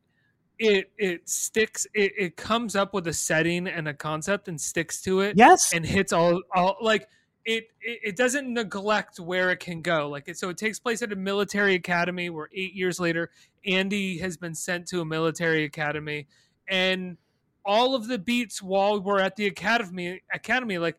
it 0.60 0.92
it 0.98 1.28
sticks 1.28 1.88
it, 1.94 2.12
it 2.18 2.38
comes 2.38 2.76
up 2.76 2.94
with 2.94 3.08
a 3.08 3.14
setting 3.14 3.68
and 3.68 3.88
a 3.88 3.94
concept 3.94 4.50
and 4.50 4.60
sticks 4.60 5.02
to 5.02 5.22
it 5.22 5.38
yes. 5.38 5.74
and 5.74 5.86
hits 5.86 6.12
all 6.12 6.42
all 6.54 6.76
like 6.82 7.08
it, 7.46 7.70
it 7.82 8.00
it 8.04 8.16
doesn't 8.18 8.54
neglect 8.54 9.20
where 9.20 9.50
it 9.50 9.62
can 9.62 9.82
go. 9.82 10.10
Like 10.10 10.28
it, 10.28 10.38
so 10.38 10.50
it 10.50 10.58
takes 10.58 10.78
place 10.78 11.02
at 11.02 11.14
a 11.14 11.16
military 11.16 11.76
academy 11.76 12.30
where 12.30 12.50
eight 12.54 12.74
years 12.74 13.00
later 13.00 13.32
andy 13.66 14.18
has 14.20 14.38
been 14.38 14.54
sent 14.54 14.86
to 14.88 15.02
a 15.02 15.06
military 15.06 15.64
academy. 15.64 16.28
And 16.68 17.18
all 17.66 17.96
of 17.96 18.08
the 18.08 18.20
beats 18.20 18.62
while 18.62 19.00
we're 19.00 19.20
at 19.20 19.38
the 19.38 19.48
academy 19.48 20.22
academy 20.34 20.78
like 20.78 20.98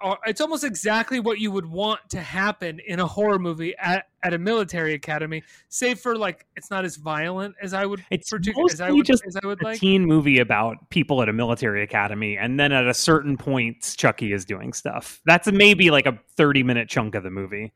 Uh, 0.00 0.14
it's 0.26 0.40
almost 0.40 0.62
exactly 0.62 1.18
what 1.18 1.40
you 1.40 1.50
would 1.50 1.66
want 1.66 1.98
to 2.08 2.20
happen 2.20 2.78
in 2.86 3.00
a 3.00 3.06
horror 3.06 3.38
movie 3.38 3.74
at, 3.78 4.06
at 4.22 4.32
a 4.32 4.38
military 4.38 4.94
academy 4.94 5.42
save 5.68 5.98
for 5.98 6.16
like 6.16 6.46
it's 6.54 6.70
not 6.70 6.84
as 6.84 6.94
violent 6.94 7.52
as 7.60 7.74
i 7.74 7.84
would 7.84 8.04
It's 8.10 8.30
partic- 8.30 8.54
as 8.70 8.80
I 8.80 8.86
mostly 8.90 8.96
would, 8.98 9.06
just 9.06 9.24
I 9.42 9.46
would 9.46 9.60
a 9.60 9.64
like. 9.64 9.80
teen 9.80 10.04
movie 10.04 10.38
about 10.38 10.88
people 10.90 11.20
at 11.20 11.28
a 11.28 11.32
military 11.32 11.82
academy 11.82 12.36
and 12.36 12.60
then 12.60 12.70
at 12.70 12.86
a 12.86 12.94
certain 12.94 13.36
point 13.36 13.94
chucky 13.96 14.32
is 14.32 14.44
doing 14.44 14.72
stuff. 14.72 15.20
That's 15.26 15.50
maybe 15.50 15.90
like 15.90 16.06
a 16.06 16.16
30 16.36 16.62
minute 16.62 16.88
chunk 16.88 17.16
of 17.16 17.24
the 17.24 17.30
movie. 17.30 17.72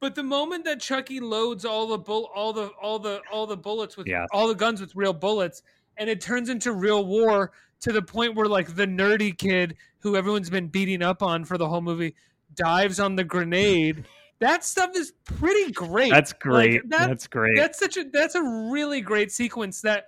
But 0.00 0.14
the 0.14 0.22
moment 0.22 0.64
that 0.66 0.80
Chucky 0.80 1.18
loads 1.18 1.64
all 1.64 1.86
the 1.88 1.96
bull, 1.98 2.28
all 2.34 2.52
the 2.52 2.66
all 2.80 2.98
the 2.98 3.22
all 3.32 3.46
the 3.46 3.56
bullets 3.56 3.96
with 3.96 4.06
Yeah. 4.06 4.26
all 4.32 4.46
the 4.48 4.54
guns 4.54 4.80
with 4.80 4.94
real 4.94 5.14
bullets, 5.14 5.62
and 5.96 6.10
it 6.10 6.20
turns 6.20 6.48
into 6.50 6.72
real 6.72 7.06
war 7.06 7.52
to 7.84 7.92
the 7.92 8.02
point 8.02 8.34
where 8.34 8.46
like 8.46 8.74
the 8.76 8.86
nerdy 8.86 9.36
kid 9.36 9.76
who 10.00 10.16
everyone's 10.16 10.50
been 10.50 10.68
beating 10.68 11.02
up 11.02 11.22
on 11.22 11.44
for 11.44 11.56
the 11.58 11.68
whole 11.68 11.80
movie 11.80 12.14
dives 12.54 12.98
on 13.00 13.16
the 13.16 13.24
grenade. 13.24 14.04
That 14.40 14.64
stuff 14.64 14.90
is 14.96 15.12
pretty 15.24 15.70
great. 15.70 16.10
that's 16.10 16.32
great 16.32 16.86
that- 16.90 17.06
that's 17.08 17.26
great 17.28 17.56
That's 17.56 17.78
such 17.78 17.96
a 17.96 18.04
that's 18.12 18.34
a 18.34 18.42
really 18.42 19.00
great 19.00 19.30
sequence 19.30 19.80
that 19.82 20.06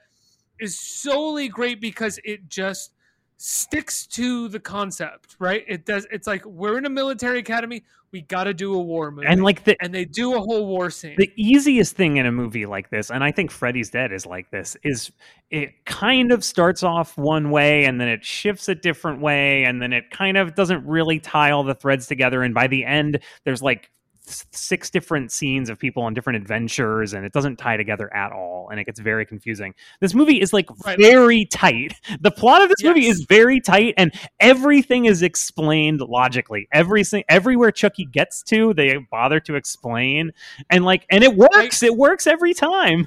is 0.58 0.78
solely 0.78 1.48
great 1.48 1.80
because 1.80 2.18
it 2.24 2.48
just 2.48 2.92
sticks 3.36 4.06
to 4.06 4.48
the 4.48 4.60
concept, 4.60 5.36
right? 5.38 5.64
It 5.68 5.84
does. 5.84 6.06
It's 6.10 6.26
like 6.26 6.44
we're 6.44 6.78
in 6.78 6.86
a 6.86 6.90
military 6.90 7.38
academy. 7.38 7.84
We 8.12 8.22
got 8.22 8.44
to 8.44 8.54
do 8.54 8.72
a 8.74 8.78
war 8.78 9.10
movie, 9.10 9.26
and 9.26 9.42
like 9.42 9.64
the 9.64 9.76
and 9.82 9.92
they 9.92 10.04
do 10.06 10.34
a 10.36 10.38
whole 10.38 10.66
war 10.66 10.90
scene. 10.90 11.16
the 11.18 11.30
easiest 11.36 11.96
thing 11.96 12.16
in 12.16 12.24
a 12.24 12.32
movie 12.32 12.64
like 12.64 12.88
this 12.88 13.10
and 13.10 13.22
i 13.22 13.30
think 13.32 13.50
freddy's 13.50 13.90
dead 13.90 14.10
is 14.12 14.24
like 14.24 14.48
this 14.50 14.74
is 14.84 15.10
it 15.50 15.84
kind 15.84 16.32
of 16.32 16.42
starts 16.42 16.82
off 16.82 17.18
one 17.18 17.50
way 17.50 17.84
and 17.84 18.00
then 18.00 18.08
it 18.08 18.24
shifts 18.24 18.68
a 18.68 18.74
different 18.74 19.20
way 19.20 19.64
and 19.64 19.82
then 19.82 19.92
it 19.92 20.10
kind 20.10 20.36
of 20.38 20.54
doesn't 20.54 20.86
really 20.86 21.18
tie 21.18 21.50
all 21.50 21.64
the 21.64 21.74
threads 21.74 22.06
together 22.06 22.42
and 22.42 22.54
by 22.54 22.68
the 22.68 22.84
end 22.84 23.18
there's 23.44 23.60
like 23.60 23.90
six 24.26 24.90
different 24.90 25.30
scenes 25.30 25.70
of 25.70 25.78
people 25.78 26.02
on 26.02 26.12
different 26.14 26.36
adventures 26.36 27.12
and 27.14 27.24
it 27.24 27.32
doesn't 27.32 27.56
tie 27.56 27.76
together 27.76 28.12
at 28.14 28.32
all 28.32 28.68
and 28.70 28.80
it 28.80 28.84
gets 28.84 28.98
very 28.98 29.24
confusing. 29.24 29.74
This 30.00 30.14
movie 30.14 30.40
is 30.40 30.52
like 30.52 30.66
Right. 30.84 30.98
very 30.98 31.44
tight. 31.46 31.94
The 32.20 32.30
plot 32.30 32.62
of 32.62 32.68
this 32.68 32.82
movie 32.82 33.06
is 33.06 33.24
very 33.28 33.60
tight 33.60 33.94
and 33.96 34.12
everything 34.40 35.04
is 35.04 35.22
explained 35.22 36.00
logically. 36.00 36.66
Every 36.72 37.04
sing- 37.04 37.24
everywhere 37.28 37.70
chucky 37.70 38.04
gets 38.04 38.42
to 38.44 38.74
they 38.74 38.96
bother 39.10 39.38
to 39.40 39.54
explain 39.54 40.32
and 40.70 40.84
like 40.84 41.06
and 41.10 41.22
it 41.22 41.36
works. 41.36 41.82
It 41.82 41.96
works 41.96 42.26
every 42.26 42.54
time. 42.54 43.06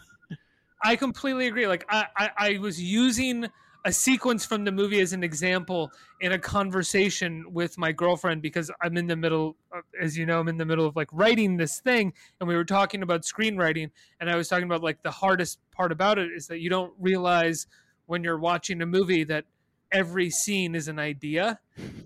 I 0.84 0.96
completely 0.96 1.48
agree. 1.48 1.68
Like 1.68 1.86
I, 1.90 2.06
I, 2.18 2.30
I 2.38 2.58
was 2.60 2.82
using 2.82 3.48
a 3.86 3.92
sequence 3.92 4.46
from 4.46 4.66
the 4.66 4.72
movie 4.72 5.00
as 5.00 5.14
an 5.14 5.24
example 5.24 5.92
in 6.22 6.34
a 6.34 6.40
conversation 6.40 7.46
with 7.52 7.78
my 7.78 7.92
girlfriend 7.92 8.42
because 8.42 8.70
I'm 8.82 8.98
in 8.98 9.08
the 9.08 9.16
middle, 9.16 9.56
of, 9.72 9.84
as 10.00 10.18
you 10.18 10.26
know, 10.26 10.40
I'm 10.40 10.48
in 10.50 10.58
the 10.58 10.66
middle 10.66 10.86
of 10.86 10.96
like 10.96 11.08
writing 11.12 11.58
this 11.58 11.80
thing, 11.80 12.14
and 12.40 12.48
we 12.48 12.56
were 12.56 12.66
talking 12.66 13.04
about 13.04 13.22
screenwriting, 13.22 13.90
and 14.20 14.30
I 14.30 14.36
was 14.36 14.48
talking 14.48 14.66
about 14.66 14.84
like 14.84 15.02
the 15.04 15.12
hardest 15.12 15.60
part 15.72 15.92
about 15.92 16.20
it 16.20 16.32
is 16.32 16.48
that 16.48 16.60
you 16.60 16.70
don't 16.70 16.94
realize 17.00 17.68
when 18.08 18.24
you're 18.24 18.40
watching 18.40 18.82
a 18.82 18.86
movie 18.86 19.24
that 19.26 19.46
every 19.92 20.30
scene 20.30 20.76
is 20.76 20.88
an 20.88 21.00
idea 21.00 21.60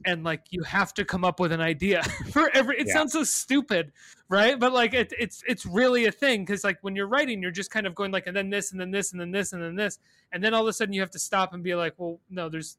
and 0.06 0.24
like 0.24 0.42
you 0.52 0.64
have 0.64 0.94
to 0.94 1.04
come 1.04 1.26
up 1.26 1.40
with 1.40 1.52
an 1.52 1.62
idea 1.62 2.02
for 2.32 2.50
every 2.54 2.78
it 2.80 2.88
Yeah. 2.88 2.94
sounds 2.94 3.14
so 3.14 3.24
stupid 3.24 3.92
right? 4.30 4.60
But 4.60 4.72
like 4.72 4.94
it, 4.94 5.14
it's 5.20 5.44
it's 5.48 5.66
really 5.66 6.06
a 6.06 6.12
thing 6.12 6.44
because 6.46 6.64
like 6.64 6.78
when 6.82 6.96
you're 6.96 7.08
writing 7.08 7.42
you're 7.42 7.52
just 7.52 7.72
kind 7.72 7.86
of 7.86 7.94
going 7.94 8.12
like 8.12 8.26
and 8.28 8.36
then 8.36 8.50
this 8.50 8.72
and 8.72 8.80
then 8.80 8.90
this 8.92 9.12
and 9.12 9.20
then 9.22 9.32
this 9.32 9.54
and 9.54 9.62
then 9.62 9.76
this 9.76 10.00
and 10.32 10.44
then 10.44 10.54
all 10.54 10.62
of 10.64 10.68
a 10.68 10.74
sudden 10.74 10.94
you 10.94 11.02
have 11.02 11.12
to 11.12 11.20
stop 11.20 11.54
and 11.54 11.64
be 11.64 11.76
like 11.76 11.94
well 11.98 12.20
no 12.30 12.50
there's 12.50 12.78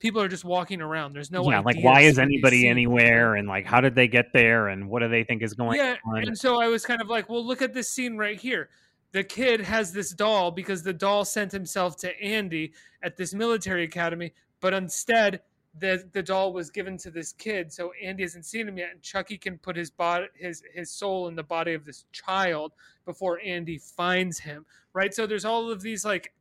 people 0.00 0.20
are 0.20 0.26
just 0.26 0.44
walking 0.44 0.80
around. 0.80 1.12
There's 1.12 1.30
no 1.30 1.48
yeah 1.48 1.60
like 1.60 1.80
why 1.80 2.00
is 2.00 2.18
anybody 2.18 2.66
anywhere 2.66 3.36
and 3.36 3.46
like 3.46 3.64
how 3.66 3.80
did 3.80 3.94
they 3.94 4.08
get 4.08 4.32
there 4.32 4.68
and 4.68 4.88
what 4.88 5.00
do 5.00 5.08
they 5.08 5.22
think 5.22 5.42
is 5.42 5.54
going 5.54 5.78
yeah 5.78 5.96
on? 6.04 6.26
and 6.26 6.36
so 6.36 6.60
i 6.60 6.66
was 6.66 6.84
kind 6.84 7.00
of 7.00 7.08
like 7.08 7.28
well 7.28 7.44
look 7.46 7.62
at 7.62 7.72
this 7.72 7.88
scene 7.88 8.16
right 8.16 8.40
here 8.40 8.68
the 9.12 9.24
kid 9.24 9.60
has 9.60 9.92
this 9.92 10.10
doll 10.10 10.50
because 10.50 10.82
the 10.82 10.92
doll 10.92 11.24
sent 11.24 11.52
himself 11.52 11.96
to 11.96 12.20
andy 12.22 12.72
at 13.02 13.16
this 13.16 13.34
military 13.34 13.84
academy 13.84 14.32
but 14.60 14.74
instead 14.74 15.40
the 15.78 16.06
the 16.12 16.22
doll 16.22 16.52
was 16.52 16.70
given 16.70 16.98
to 16.98 17.10
this 17.10 17.32
kid 17.32 17.72
so 17.72 17.92
andy 18.02 18.22
hasn't 18.22 18.44
seen 18.44 18.68
him 18.68 18.76
yet 18.76 18.90
and 18.92 19.02
chucky 19.02 19.38
can 19.38 19.56
put 19.58 19.76
his 19.76 19.90
body 19.90 20.26
his 20.34 20.62
his 20.74 20.90
soul 20.90 21.28
in 21.28 21.34
the 21.34 21.42
body 21.42 21.72
of 21.72 21.84
this 21.84 22.04
child 22.12 22.72
before 23.04 23.40
andy 23.44 23.78
finds 23.78 24.38
him 24.38 24.66
right? 24.92 25.14
So 25.14 25.26
there's 25.26 25.44
all 25.44 25.70
of 25.70 25.82
these 25.82 26.04
like 26.04 26.32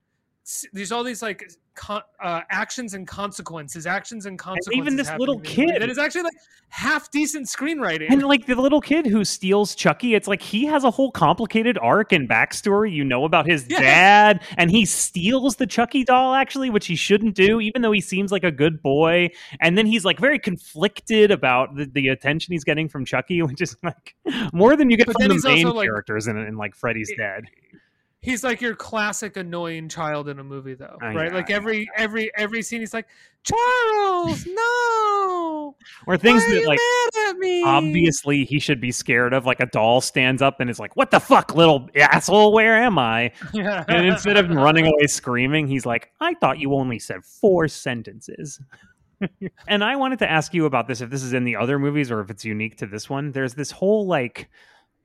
there's 0.74 0.92
all 0.92 1.04
these 1.04 1.22
like 1.22 1.50
con- 1.76 2.02
uh, 2.22 2.42
actions 2.50 2.94
and 2.94 3.08
consequences 3.08 3.86
actions 3.86 4.26
and 4.26 4.40
consequences 4.40 4.78
Even 4.78 4.96
this 4.96 5.10
little 5.20 5.36
in 5.38 5.44
the 5.44 5.50
movie 5.50 5.72
kid- 5.74 5.82
that 5.82 5.90
is 5.90 5.98
actually 5.98 6.24
like 6.24 6.34
half 6.70 7.12
decent 7.12 7.48
screenwriting 7.48 8.08
and 8.10 8.24
like 8.24 8.46
the 8.48 8.56
little 8.56 8.82
kid 8.82 9.06
who 9.06 9.24
steals 9.26 9.76
Chucky, 9.76 10.16
it's 10.16 10.28
like 10.28 10.42
he 10.42 10.66
has 10.66 10.84
a 10.84 10.90
whole 10.92 11.12
complicated 11.12 11.78
arc 11.80 12.12
and 12.12 12.28
backstory. 12.30 12.92
You 12.94 13.04
know 13.04 13.24
about 13.26 13.46
his 13.46 13.66
dad, 13.66 14.42
and 14.58 14.72
he 14.72 14.86
steals 14.86 15.58
the 15.58 15.68
Chucky 15.68 16.04
doll 16.04 16.34
actually, 16.34 16.70
which 16.70 16.88
he 16.88 16.96
shouldn't 16.96 17.36
do, 17.36 17.60
even 17.62 17.82
though 17.82 17.92
he 17.92 18.02
seems 18.02 18.32
like 18.32 18.44
a 18.44 18.52
good 18.52 18.82
boy. 18.82 19.30
And 19.60 19.78
then 19.78 19.86
he's 19.86 20.04
like 20.06 20.20
very 20.20 20.40
conflicted 20.40 21.30
about 21.30 21.76
the, 21.76 21.86
the 21.86 22.08
attention 22.08 22.54
he's 22.54 22.64
getting 22.64 22.90
from 22.90 23.06
Chucky, 23.06 23.42
which 23.44 23.62
is 23.62 23.76
like 23.84 24.16
more 24.54 24.76
than 24.76 24.90
you 24.90 24.98
get 24.98 25.08
But 25.08 25.18
from 25.22 25.28
the 25.28 25.42
main 25.44 25.66
also, 25.66 25.78
like- 25.78 25.86
characters 25.88 26.28
in, 26.28 26.38
in 26.38 26.58
like 26.58 26.74
Freddy's 26.76 27.10
It- 27.12 27.18
Dead. 27.18 27.44
He's 28.22 28.44
like 28.44 28.62
your 28.62 28.76
classic 28.76 29.38
annoying 29.38 29.90
child 29.90 30.30
in 30.30 30.40
a 30.40 30.44
movie 30.44 30.74
though 30.74 30.98
I 31.02 31.14
right 31.14 31.32
know, 31.32 31.38
like 31.38 31.50
every 31.50 31.90
every 31.96 32.32
every 32.36 32.62
scene 32.62 32.80
he's 32.80 32.94
like 32.94 33.08
charles 33.44 34.46
no 34.46 35.76
or 36.08 36.18
things 36.18 36.46
that 36.46 36.66
like 36.66 36.80
at 37.30 37.38
me 37.38 37.64
obviously 37.64 38.46
he 38.46 38.60
should 38.60 38.82
be 38.82 38.92
scared 38.92 39.34
of. 39.34 39.46
Like 39.46 39.60
a 39.60 39.66
doll 39.66 40.02
stands 40.02 40.42
up 40.42 40.60
and 40.60 40.70
is 40.70 40.80
like, 40.80 40.96
"What 40.96 41.12
the 41.12 41.20
fuck, 41.20 41.56
little 41.56 41.90
asshole? 41.96 42.54
Where 42.54 42.76
am 42.76 42.98
I?" 42.98 43.32
And 43.54 44.06
instead 44.06 44.38
of 44.38 44.50
running 44.50 44.86
away 44.86 45.08
screaming, 45.08 45.68
he's 45.68 45.86
like, 45.86 46.12
"I 46.20 46.34
thought 46.36 46.60
you 46.60 46.74
only 46.74 47.00
said 47.00 47.24
four 47.24 47.68
sentences." 47.68 48.60
and 49.68 49.84
I 49.84 49.96
wanted 49.96 50.20
to 50.20 50.30
ask 50.30 50.54
you 50.54 50.66
about 50.66 50.88
this 50.88 51.02
if 51.02 51.10
this 51.10 51.24
is 51.24 51.34
in 51.34 51.44
the 51.44 51.56
other 51.56 51.78
movies 51.78 52.10
or 52.10 52.22
if 52.22 52.30
it's 52.30 52.44
unique 52.44 52.78
to 52.78 52.88
this 52.88 53.10
one. 53.10 53.32
There's 53.32 53.54
this 53.54 53.72
whole 53.72 54.08
like 54.08 54.50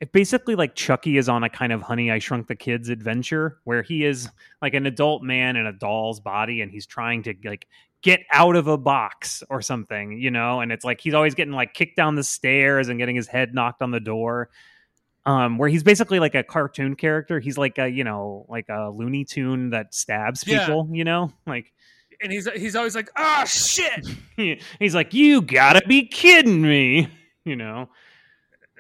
it 0.00 0.12
basically 0.12 0.54
like 0.54 0.74
Chucky 0.74 1.16
is 1.16 1.28
on 1.28 1.42
a 1.44 1.48
kind 1.48 1.72
of 1.72 1.82
honey 1.82 2.10
I 2.10 2.18
shrunk 2.18 2.48
the 2.48 2.54
kids 2.56 2.88
adventure 2.88 3.58
where 3.64 3.82
he 3.82 4.04
is 4.04 4.28
like 4.60 4.74
an 4.74 4.86
adult 4.86 5.22
man 5.22 5.56
in 5.56 5.66
a 5.66 5.72
doll's 5.72 6.20
body 6.20 6.60
and 6.60 6.70
he's 6.70 6.86
trying 6.86 7.22
to 7.24 7.34
like 7.44 7.66
get 8.02 8.20
out 8.30 8.56
of 8.56 8.66
a 8.68 8.76
box 8.76 9.42
or 9.48 9.62
something, 9.62 10.12
you 10.18 10.30
know, 10.30 10.60
and 10.60 10.70
it's 10.70 10.84
like 10.84 11.00
he's 11.00 11.14
always 11.14 11.34
getting 11.34 11.54
like 11.54 11.72
kicked 11.74 11.96
down 11.96 12.14
the 12.14 12.22
stairs 12.22 12.88
and 12.88 12.98
getting 12.98 13.16
his 13.16 13.26
head 13.26 13.54
knocked 13.54 13.82
on 13.82 13.90
the 13.90 14.00
door. 14.00 14.50
Um, 15.24 15.58
where 15.58 15.68
he's 15.68 15.82
basically 15.82 16.20
like 16.20 16.36
a 16.36 16.44
cartoon 16.44 16.94
character. 16.94 17.40
He's 17.40 17.58
like 17.58 17.78
a, 17.78 17.88
you 17.88 18.04
know, 18.04 18.46
like 18.48 18.66
a 18.68 18.90
Looney 18.90 19.24
Tune 19.24 19.70
that 19.70 19.92
stabs 19.92 20.44
Yeah. 20.46 20.60
people, 20.60 20.88
you 20.92 21.02
know? 21.02 21.32
Like 21.48 21.72
and 22.22 22.30
he's 22.30 22.48
he's 22.52 22.76
always 22.76 22.94
like 22.94 23.10
ah 23.16 23.44
shit 23.44 24.06
he's 24.78 24.94
like, 24.94 25.12
You 25.12 25.42
gotta 25.42 25.82
be 25.88 26.06
kidding 26.06 26.62
me, 26.62 27.08
you 27.44 27.56
know. 27.56 27.88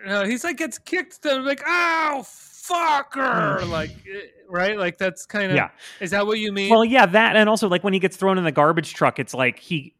No, 0.04 0.24
he's 0.24 0.44
like 0.44 0.56
gets 0.56 0.78
kicked 0.78 1.22
they're 1.22 1.40
like 1.40 1.62
oh 1.66 2.22
fucker 2.24 3.68
like 3.70 3.90
eh, 3.90 4.26
right 4.48 4.76
like 4.78 4.98
that's 4.98 5.24
kind 5.24 5.50
of 5.50 5.56
Yeah. 5.56 5.70
is 6.00 6.10
that 6.10 6.26
what 6.26 6.38
you 6.40 6.52
mean 6.52 6.70
Well, 6.70 6.84
yeah, 6.84 7.06
that 7.06 7.36
and 7.36 7.48
also 7.48 7.68
like 7.68 7.84
when 7.84 7.92
he 7.92 7.98
gets 8.00 8.16
thrown 8.16 8.38
in 8.38 8.44
the 8.44 8.52
garbage 8.52 8.92
truck, 8.94 9.18
it's 9.18 9.32
like 9.34 9.58
he 9.58 9.94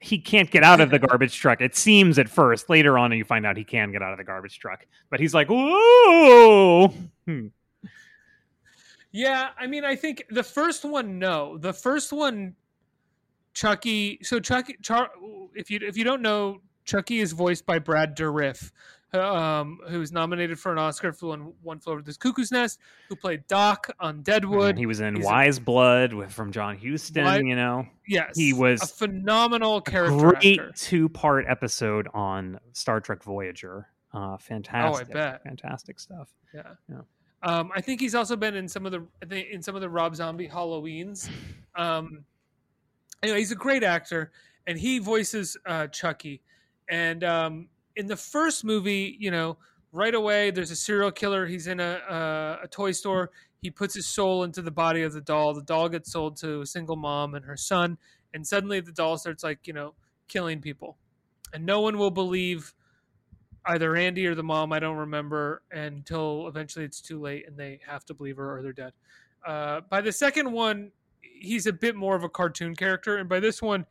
he 0.00 0.18
can't 0.18 0.50
get 0.50 0.62
out 0.64 0.80
of 0.80 0.90
the 0.90 0.98
garbage 0.98 1.36
truck. 1.38 1.60
It 1.60 1.76
seems 1.76 2.18
at 2.18 2.26
first. 2.28 2.70
Later 2.70 2.96
on, 2.96 3.12
you 3.12 3.22
find 3.24 3.44
out 3.44 3.56
he 3.58 3.64
can 3.64 3.92
get 3.92 4.00
out 4.02 4.12
of 4.12 4.18
the 4.18 4.24
garbage 4.24 4.58
truck, 4.58 4.86
but 5.10 5.20
he's 5.20 5.34
like, 5.34 5.50
ooh 5.50 6.88
Hmm. 7.26 7.46
Yeah, 9.12 9.48
I 9.58 9.66
mean, 9.66 9.84
I 9.84 9.96
think 9.96 10.24
the 10.30 10.42
first 10.42 10.84
one, 10.84 11.18
no. 11.18 11.58
The 11.58 11.72
first 11.72 12.12
one, 12.12 12.54
Chucky. 13.54 14.18
So 14.22 14.38
Chucky, 14.40 14.76
Char, 14.82 15.10
if 15.54 15.70
you 15.70 15.80
if 15.82 15.96
you 15.96 16.04
don't 16.04 16.22
know, 16.22 16.60
Chucky 16.84 17.18
is 17.20 17.32
voiced 17.32 17.66
by 17.66 17.78
Brad 17.78 18.16
Dourif, 18.16 18.70
um, 19.14 19.78
was 19.90 20.12
nominated 20.12 20.58
for 20.58 20.72
an 20.72 20.78
Oscar 20.78 21.12
for 21.12 21.28
one, 21.28 21.52
one 21.62 21.78
Flew 21.80 21.94
Over 21.94 22.02
the 22.02 22.14
Cuckoo's 22.14 22.52
Nest, 22.52 22.78
who 23.08 23.16
played 23.16 23.46
Doc 23.46 23.90
on 23.98 24.22
Deadwood. 24.22 24.78
He 24.78 24.86
was 24.86 25.00
in 25.00 25.16
He's 25.16 25.24
Wise 25.24 25.58
Blood 25.58 26.12
with, 26.12 26.32
from 26.32 26.52
John 26.52 26.78
Huston. 26.78 27.24
Why- 27.24 27.38
You 27.38 27.56
know, 27.56 27.86
yes, 28.06 28.36
he 28.36 28.52
was 28.52 28.82
a 28.82 28.86
phenomenal 28.86 29.80
character 29.80 30.16
great 30.16 30.60
two-part 30.76 31.46
episode 31.48 32.08
on 32.14 32.60
Star 32.72 33.00
Trek 33.00 33.22
Voyager. 33.22 33.88
Uh, 34.12 34.36
fantastic, 34.36 35.12
bet. 35.12 35.42
fantastic 35.42 36.00
stuff. 36.00 36.28
Yeah. 36.54 36.62
Yeah. 36.88 37.00
Um, 37.42 37.70
I 37.74 37.80
think 37.80 38.00
he's 38.00 38.14
also 38.14 38.36
been 38.36 38.54
in 38.54 38.68
some 38.68 38.84
of 38.84 38.92
the 38.92 39.06
I 39.22 39.26
think 39.26 39.48
in 39.50 39.62
some 39.62 39.74
of 39.74 39.80
the 39.80 39.88
Rob 39.88 40.14
Zombie 40.14 40.48
Halloweens. 40.48 41.30
Um, 41.74 42.24
anyway, 43.22 43.38
he's 43.38 43.52
a 43.52 43.56
great 43.56 43.82
actor, 43.82 44.32
and 44.66 44.78
he 44.78 44.98
voices 44.98 45.56
uh, 45.64 45.86
Chucky. 45.86 46.42
And 46.88 47.22
um, 47.24 47.68
in 47.96 48.06
the 48.06 48.16
first 48.16 48.64
movie, 48.64 49.16
you 49.18 49.30
know, 49.30 49.58
right 49.92 50.14
away 50.14 50.50
there's 50.50 50.70
a 50.70 50.76
serial 50.76 51.10
killer. 51.10 51.46
He's 51.46 51.66
in 51.66 51.80
a, 51.80 52.00
a 52.08 52.64
a 52.64 52.68
toy 52.68 52.92
store. 52.92 53.30
He 53.62 53.70
puts 53.70 53.94
his 53.94 54.06
soul 54.06 54.44
into 54.44 54.62
the 54.62 54.70
body 54.70 55.02
of 55.02 55.12
the 55.12 55.20
doll. 55.20 55.52
The 55.54 55.62
doll 55.62 55.88
gets 55.88 56.12
sold 56.12 56.36
to 56.38 56.62
a 56.62 56.66
single 56.66 56.96
mom 56.96 57.34
and 57.34 57.44
her 57.44 57.56
son, 57.56 57.98
and 58.32 58.46
suddenly 58.46 58.80
the 58.80 58.92
doll 58.92 59.18
starts 59.18 59.44
like 59.44 59.66
you 59.66 59.72
know 59.72 59.94
killing 60.28 60.60
people, 60.60 60.96
and 61.52 61.66
no 61.66 61.80
one 61.80 61.98
will 61.98 62.10
believe 62.10 62.74
either 63.66 63.94
Andy 63.96 64.26
or 64.26 64.34
the 64.34 64.42
mom. 64.42 64.72
I 64.72 64.78
don't 64.78 64.96
remember 64.96 65.62
until 65.70 66.48
eventually 66.48 66.84
it's 66.84 67.00
too 67.00 67.20
late 67.20 67.46
and 67.46 67.56
they 67.56 67.80
have 67.86 68.04
to 68.06 68.14
believe 68.14 68.38
her 68.38 68.56
or 68.56 68.62
they're 68.62 68.72
dead. 68.72 68.92
Uh, 69.46 69.80
by 69.88 70.00
the 70.00 70.12
second 70.12 70.50
one, 70.50 70.92
he's 71.20 71.66
a 71.66 71.72
bit 71.72 71.94
more 71.94 72.16
of 72.16 72.24
a 72.24 72.28
cartoon 72.28 72.74
character, 72.74 73.16
and 73.16 73.28
by 73.28 73.40
this 73.40 73.62
one, 73.62 73.86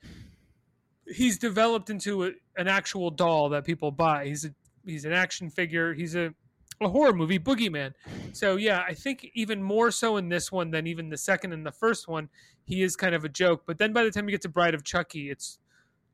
he's 1.14 1.38
developed 1.38 1.90
into 1.90 2.26
a, 2.26 2.32
an 2.58 2.68
actual 2.68 3.10
doll 3.12 3.50
that 3.50 3.66
people 3.66 3.92
buy. 3.92 4.26
He's 4.26 4.46
a 4.46 4.54
he's 4.86 5.06
an 5.06 5.14
action 5.14 5.50
figure. 5.50 5.94
He's 5.94 6.16
a 6.16 6.34
a 6.82 6.88
horror 6.88 7.14
movie 7.14 7.40
boogeyman. 7.40 7.94
So 8.32 8.56
yeah, 8.56 8.84
I 8.88 8.94
think 8.94 9.30
even 9.34 9.62
more 9.62 9.92
so 9.92 10.18
in 10.18 10.30
this 10.30 10.52
one 10.52 10.72
than 10.72 10.88
even 10.88 11.10
the 11.10 11.18
second 11.18 11.54
and 11.54 11.66
the 11.66 11.72
first 11.72 12.08
one, 12.08 12.30
he 12.64 12.84
is 12.84 12.96
kind 12.96 13.14
of 13.14 13.26
a 13.26 13.30
joke. 13.30 13.64
But 13.66 13.78
then 13.78 13.92
by 13.92 14.04
the 14.04 14.12
time 14.12 14.26
you 14.26 14.32
get 14.32 14.42
to 14.44 14.50
Bride 14.50 14.74
of 14.74 14.84
Chucky, 14.84 15.30
it's 15.30 15.60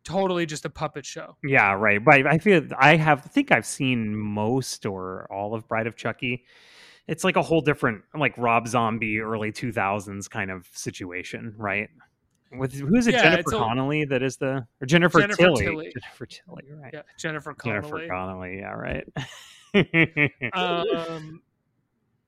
totally 0.04 0.46
just 0.46 0.66
a 0.66 0.70
puppet 0.70 1.06
show. 1.06 1.38
Yeah, 1.44 1.74
right. 1.74 2.04
But 2.04 2.26
I 2.26 2.38
feel 2.38 2.64
I 2.78 2.96
have 2.96 3.20
I 3.26 3.28
think 3.28 3.52
I've 3.52 3.66
seen 3.66 4.16
most 4.16 4.86
or 4.86 5.28
all 5.32 5.54
of 5.54 5.68
Bride 5.68 5.88
of 5.88 5.96
Chucky. 5.96 6.46
It's 7.08 7.24
like 7.24 7.36
a 7.36 7.44
whole 7.44 7.62
different 7.62 8.04
like 8.18 8.36
Rob 8.38 8.68
Zombie 8.68 9.20
early 9.20 9.52
2000s 9.52 10.28
kind 10.30 10.50
of 10.50 10.68
situation, 10.72 11.54
right? 11.58 11.90
With 12.58 12.74
who's 12.74 13.08
it 13.08 13.14
Yeah, 13.16 13.24
Jennifer 13.24 13.56
a- 13.56 13.60
Connelly 13.60 14.06
that 14.06 14.22
is 14.24 14.38
the 14.38 14.66
or 14.82 14.86
Jennifer, 14.86 15.20
Jennifer 15.22 15.38
Tilly. 15.38 15.66
Tilly. 15.66 15.94
Jennifer 16.00 16.26
Tilly, 16.26 16.64
right. 16.82 16.94
Yeah, 16.94 17.02
Jennifer 17.18 17.54
Connelly. 17.54 17.82
Jennifer 17.82 18.08
Connelly, 18.08 18.58
yeah, 18.60 18.72
right. 18.72 20.54
um 20.54 21.42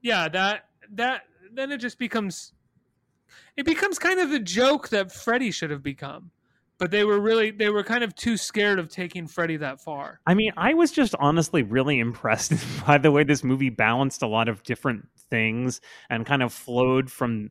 yeah 0.02 0.28
that 0.30 0.66
that 0.92 1.22
then 1.54 1.72
it 1.72 1.78
just 1.78 1.98
becomes 2.00 2.54
it 3.56 3.66
becomes 3.66 3.98
kind 4.00 4.20
of 4.20 4.30
the 4.30 4.40
joke 4.40 4.90
that 4.90 5.12
freddy 5.12 5.52
should 5.52 5.72
have 5.72 5.82
become 5.84 6.32
but 6.78 6.92
they 6.92 7.04
were 7.04 7.20
really 7.20 7.52
they 7.52 7.70
were 7.70 7.84
kind 7.84 8.04
of 8.04 8.14
too 8.16 8.38
scared 8.38 8.80
of 8.80 8.90
taking 8.90 9.28
freddy 9.28 9.58
that 9.58 9.82
far 9.82 10.20
I 10.28 10.34
mean, 10.34 10.52
I 10.58 10.74
was 10.74 10.92
just 10.92 11.16
honestly 11.20 11.64
really 11.64 12.00
impressed 12.00 12.54
by 12.86 12.98
the 12.98 13.12
way 13.12 13.24
this 13.24 13.44
movie 13.44 13.70
balanced 13.70 14.22
a 14.22 14.28
lot 14.28 14.48
of 14.50 14.62
different 14.64 15.08
things 15.30 15.82
and 16.10 16.26
kind 16.26 16.44
of 16.44 16.54
flowed 16.54 17.12
from 17.12 17.50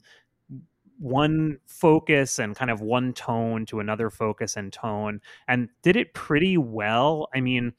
one 0.99 1.59
focus 1.67 2.39
and 2.39 2.57
kind 2.57 2.71
of 2.71 2.81
one 2.81 3.13
tone 3.13 3.67
to 3.67 3.81
another 3.81 4.11
focus 4.11 4.57
and 4.57 4.73
tone 4.73 5.21
and 5.49 5.69
did 5.83 5.97
it 5.97 6.15
pretty 6.15 6.57
well. 6.59 7.29
I 7.35 7.41
mean, 7.41 7.73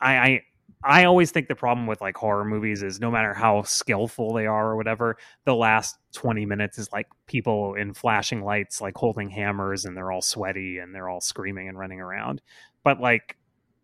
I, 0.00 0.16
I 0.16 0.42
I 0.82 1.04
always 1.04 1.30
think 1.30 1.48
the 1.48 1.54
problem 1.54 1.86
with 1.86 2.00
like 2.00 2.16
horror 2.16 2.44
movies 2.44 2.82
is 2.82 3.00
no 3.00 3.10
matter 3.10 3.34
how 3.34 3.62
skillful 3.62 4.32
they 4.32 4.46
are 4.46 4.70
or 4.70 4.76
whatever, 4.76 5.18
the 5.44 5.54
last 5.54 5.98
20 6.14 6.46
minutes 6.46 6.78
is 6.78 6.90
like 6.90 7.06
people 7.26 7.74
in 7.74 7.92
flashing 7.92 8.42
lights, 8.42 8.80
like 8.80 8.96
holding 8.96 9.28
hammers 9.28 9.84
and 9.84 9.94
they're 9.94 10.10
all 10.10 10.22
sweaty 10.22 10.78
and 10.78 10.94
they're 10.94 11.08
all 11.08 11.20
screaming 11.20 11.68
and 11.68 11.78
running 11.78 12.00
around. 12.00 12.40
But 12.82 12.98
like, 12.98 13.36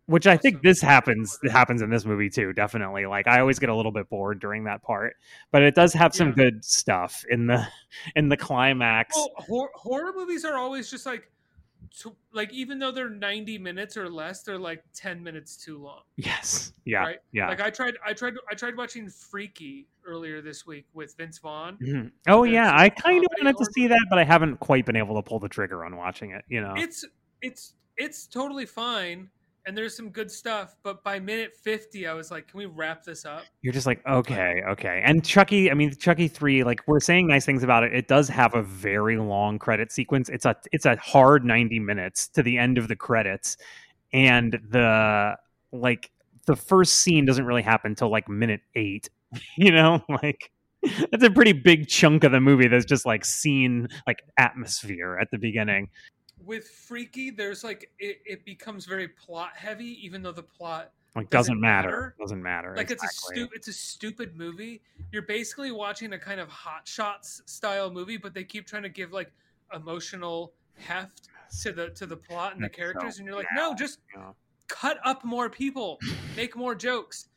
which 0.07 0.25
I 0.25 0.35
think 0.37 0.61
this 0.63 0.81
happens 0.81 1.37
happens 1.51 1.81
in 1.81 1.89
this 1.89 2.05
movie 2.05 2.29
too, 2.29 2.53
definitely. 2.53 3.05
Like 3.05 3.27
I 3.27 3.39
always 3.39 3.59
get 3.59 3.69
a 3.69 3.75
little 3.75 3.91
bit 3.91 4.09
bored 4.09 4.39
during 4.39 4.63
that 4.65 4.81
part, 4.81 5.15
but 5.51 5.61
it 5.61 5.75
does 5.75 5.93
have 5.93 6.15
some 6.15 6.29
Yeah. 6.29 6.35
good 6.35 6.65
stuff 6.65 7.23
in 7.29 7.47
the 7.47 7.67
in 8.15 8.29
the 8.29 8.37
climax. 8.37 9.15
well 9.15 9.29
hor- 9.37 9.71
horror 9.75 10.13
movies 10.15 10.43
are 10.45 10.55
always 10.55 10.89
just 10.89 11.05
like 11.05 11.29
to, 11.99 12.15
like 12.33 12.51
even 12.51 12.79
though 12.79 12.91
they're 12.91 13.09
90 13.09 13.57
minutes 13.59 13.95
or 13.97 14.09
less 14.09 14.43
they're 14.43 14.57
like 14.59 14.83
10 14.93 15.23
minutes 15.23 15.55
too 15.55 15.77
long 15.77 16.01
Yes. 16.17 16.73
Yeah. 16.85 16.99
right 17.03 17.19
Yeah. 17.31 17.47
like 17.47 17.61
i 17.61 17.69
tried 17.69 17.93
i 18.05 18.13
tried 18.13 18.33
i 18.51 18.55
tried 18.55 18.75
watching 18.75 19.07
freaky 19.09 19.87
earlier 20.05 20.41
this 20.41 20.65
week 20.67 20.85
with 20.93 21.15
vince 21.17 21.37
vaughn 21.37 21.77
Mhm. 21.77 22.11
Oh 22.27 22.43
yeah, 22.43 22.71
I 22.75 22.89
kind 22.89 23.23
of 23.23 23.31
wanted 23.39 23.57
to 23.57 23.65
see 23.73 23.87
that, 23.87 24.05
but 24.09 24.19
I 24.19 24.23
haven't 24.25 24.59
quite 24.59 24.85
been 24.85 24.95
able 24.97 25.15
to 25.15 25.21
pull 25.21 25.39
the 25.39 25.49
trigger 25.49 25.85
on 25.85 25.95
watching 25.95 26.31
it. 26.31 26.43
You 26.49 26.61
know, 26.61 26.73
it's 26.75 27.05
it's 27.41 27.73
it's 27.95 28.25
totally 28.27 28.65
fine 28.65 29.29
and 29.67 29.77
there's 29.77 29.95
some 29.95 30.09
good 30.09 30.31
stuff 30.31 30.75
but 30.81 31.03
by 31.03 31.19
minute 31.19 31.55
50 31.55 32.07
i 32.07 32.13
was 32.13 32.31
like 32.31 32.47
can 32.47 32.57
we 32.57 32.65
wrap 32.65 33.03
this 33.03 33.25
up 33.25 33.43
you're 33.67 33.73
just 33.73 33.85
like, 33.85 34.01
okay, 34.07 34.61
okay. 34.65 35.01
And 35.03 35.25
Chucky, 35.25 35.69
I 35.69 35.73
mean, 35.73 35.93
Chucky 35.93 36.29
three, 36.29 36.63
like 36.63 36.79
we're 36.87 37.01
saying 37.01 37.27
nice 37.27 37.45
things 37.45 37.63
about 37.63 37.83
it. 37.83 37.93
It 37.93 38.07
does 38.07 38.29
have 38.29 38.55
a 38.55 38.63
very 38.63 39.17
long 39.17 39.59
credit 39.59 39.91
sequence. 39.91 40.29
It's 40.29 40.45
a 40.45 40.55
it's 40.71 40.85
a 40.85 40.95
hard 40.95 41.43
ninety 41.43 41.79
minutes 41.79 42.29
to 42.29 42.43
the 42.43 42.57
end 42.57 42.77
of 42.77 42.87
the 42.87 42.95
credits, 42.95 43.57
and 44.13 44.57
the 44.69 45.35
like 45.73 46.11
the 46.45 46.55
first 46.55 47.01
scene 47.01 47.25
doesn't 47.25 47.45
really 47.45 47.61
happen 47.61 47.91
until 47.91 48.09
like 48.09 48.29
minute 48.29 48.61
eight. 48.75 49.09
You 49.57 49.73
know, 49.73 50.01
like. 50.23 50.49
That's 51.11 51.23
a 51.23 51.31
pretty 51.31 51.53
big 51.53 51.89
chunk 51.89 52.23
of 52.23 52.31
the 52.31 52.39
movie 52.39 52.67
that's 52.67 52.85
just 52.85 53.05
like 53.05 53.25
scene 53.25 53.89
like 54.05 54.21
atmosphere 54.37 55.17
at 55.19 55.29
the 55.31 55.37
beginning. 55.37 55.89
With 56.47 56.67
freaky 56.69 57.29
there's 57.29 57.63
like 57.63 57.91
it, 57.99 58.19
it 58.25 58.45
becomes 58.45 58.85
very 58.85 59.07
plot 59.09 59.51
heavy 59.55 59.99
even 60.05 60.21
though 60.23 60.31
the 60.31 60.41
plot 60.41 60.91
Like 61.15 61.29
Doesn't 61.29 61.55
doesn't, 61.55 61.59
matter. 61.61 61.87
matter. 61.89 62.15
Doesn't 62.19 62.41
matter. 62.41 62.73
like 62.75 62.89
it's 62.89 63.03
a 63.03 63.05
exactly. 63.05 63.35
stu- 63.43 63.49
it's 63.53 63.67
a 63.67 63.73
stupid 63.73 64.35
movie 64.35 64.81
you're 65.11 65.21
basically 65.23 65.71
watching 65.71 66.13
a 66.13 66.17
kind 66.19 66.39
of 66.39 66.47
hot 66.49 66.87
shots 66.87 67.41
style 67.45 67.91
movie 67.91 68.17
but 68.17 68.33
they 68.33 68.43
keep 68.43 68.65
trying 68.65 68.83
to 68.83 68.89
give 68.89 69.11
like 69.11 69.31
emotional 69.75 70.53
heft 70.75 71.27
to 71.61 71.71
the 71.71 71.89
to 71.91 72.05
the 72.05 72.17
plot 72.17 72.53
and 72.53 72.63
the 72.63 72.67
That's 72.67 72.75
so 72.77 72.81
characters 72.81 73.17
and 73.19 73.27
you're 73.27 73.35
like 73.35 73.47
bad. 73.55 73.61
no 73.61 73.75
just 73.75 73.99
Yeah. 74.15 74.31
cut 74.67 74.97
up 75.05 75.23
more 75.25 75.49
people 75.49 75.99
make 76.35 76.55
more 76.55 76.75
jokes 76.75 77.27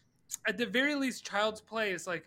at 0.46 0.56
the 0.56 0.66
very 0.66 0.94
least 0.94 1.24
child's 1.26 1.60
play 1.60 1.90
is 1.92 2.06
like 2.06 2.26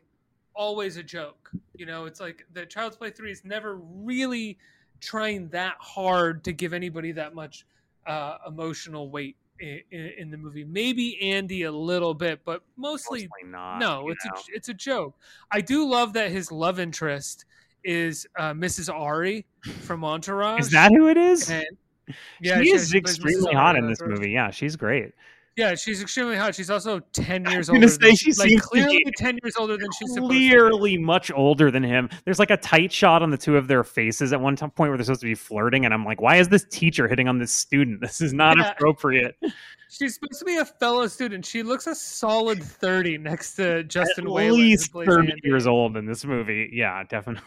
always 0.56 0.98
a 0.98 1.04
joke. 1.04 1.50
You 1.74 1.88
know, 1.88 2.06
it's 2.06 2.20
like 2.20 2.46
the 2.54 2.64
Child's 2.68 2.96
Play 2.96 3.10
three 3.10 3.32
is 3.32 3.44
never 3.44 3.78
really 3.78 4.60
trying 5.04 5.50
that 5.50 5.76
hard 5.80 6.44
to 6.46 6.54
give 6.54 6.74
anybody 6.74 7.12
that 7.14 7.36
much 7.36 7.66
uh, 8.06 8.38
emotional 8.48 9.10
weight 9.10 9.36
in, 9.60 9.82
in, 10.18 10.32
the 10.32 10.38
movie. 10.38 10.64
Maybe 10.64 11.22
Andy 11.22 11.64
a 11.64 11.72
little 11.72 12.14
bit, 12.14 12.42
but 12.44 12.64
mostly, 12.76 13.22
Mostly 13.22 13.52
not. 13.52 13.80
no. 13.80 14.10
It's 14.10 14.26
know. 14.26 14.32
a 14.32 14.56
it's 14.56 14.70
a 14.70 14.74
joke. 14.74 15.16
I 15.52 15.62
do 15.62 15.88
love 15.88 16.14
that 16.14 16.32
his 16.32 16.52
love 16.52 16.80
interest 16.80 17.46
is 17.84 18.28
uh, 18.38 18.54
Mrs. 18.54 18.94
Ari 18.94 19.46
from 19.82 20.04
Entourage. 20.04 20.62
Is 20.62 20.72
that 20.72 20.92
who 20.92 21.08
it 21.08 21.18
is? 21.18 21.50
And, 21.50 21.66
she 22.08 22.16
yeah, 22.42 22.60
is 22.60 22.90
she 22.90 23.00
plays 23.00 23.16
extremely 23.16 23.54
hot 23.54 23.78
in 23.78 23.88
this 23.88 24.02
movie. 24.02 24.32
Yeah, 24.32 24.52
she's 24.52 24.76
great. 24.76 25.14
Yeah, 25.56 25.76
she's 25.76 26.02
extremely 26.02 26.36
hot. 26.36 26.56
She's 26.56 26.72
also 26.72 27.00
ten 27.12 27.46
years 27.46 27.70
older. 27.70 27.88
say 27.88 27.98
than, 28.08 28.16
she 28.16 28.34
like 28.34 28.60
clearly 28.60 29.04
ten 29.18 29.38
years 29.44 29.56
older 29.56 29.78
than 29.78 29.88
she's 30.00 30.12
supposed 30.14 30.32
to 30.32 30.36
be. 30.40 30.50
Clearly 30.50 30.98
much 30.98 31.30
older 31.32 31.70
than 31.70 31.84
him. 31.84 32.10
There's 32.26 32.40
like 32.40 32.50
a 32.50 32.58
tight 32.58 32.92
shot 32.92 33.22
on 33.22 33.30
the 33.30 33.38
two 33.38 33.56
of 33.56 33.68
their 33.68 33.84
faces 33.84 34.34
at 34.34 34.42
one 34.42 34.56
point 34.58 34.76
where 34.78 34.98
they're 34.98 35.04
supposed 35.06 35.22
to 35.22 35.28
be 35.28 35.36
flirting, 35.36 35.86
and 35.86 35.94
I'm 35.94 36.06
like, 36.06 36.20
why 36.22 36.38
is 36.38 36.50
this 36.50 36.66
teacher 36.72 37.08
hitting 37.08 37.28
on 37.28 37.38
this 37.38 37.52
student? 37.52 38.02
This 38.02 38.20
is 38.20 38.34
not 38.34 38.58
Yeah. 38.58 38.72
appropriate. 38.72 39.36
She's 39.90 40.16
supposed 40.16 40.40
to 40.40 40.46
be 40.46 40.58
a 40.58 40.66
fellow 40.66 41.06
student. 41.06 41.46
She 41.46 41.62
looks 41.62 41.86
a 41.86 41.94
solid 41.94 42.64
thirty 42.64 43.20
next 43.20 43.54
to 43.58 43.84
Justin 43.84 44.26
At 44.26 44.32
Whalen. 44.34 44.60
least 44.60 44.92
30 44.92 45.10
Andy. 45.34 45.34
years 45.44 45.68
old 45.68 45.98
in 45.98 46.08
this 46.08 46.26
movie. 46.26 46.72
Yeah, 46.74 47.04
definitely. 47.04 47.44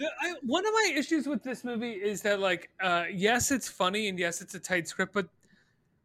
The- 0.00 0.10
I, 0.20 0.34
one 0.44 0.66
of 0.66 0.72
my 0.72 0.92
issues 0.96 1.26
with 1.28 1.42
this 1.44 1.62
movie 1.64 1.90
is 1.92 2.22
that, 2.22 2.38
like, 2.40 2.68
uh, 2.80 3.04
yes, 3.12 3.50
it's 3.52 3.68
funny 3.68 4.08
and 4.08 4.18
yes, 4.18 4.40
it's 4.40 4.54
a 4.54 4.60
tight 4.60 4.86
script, 4.88 5.12
but 5.12 5.28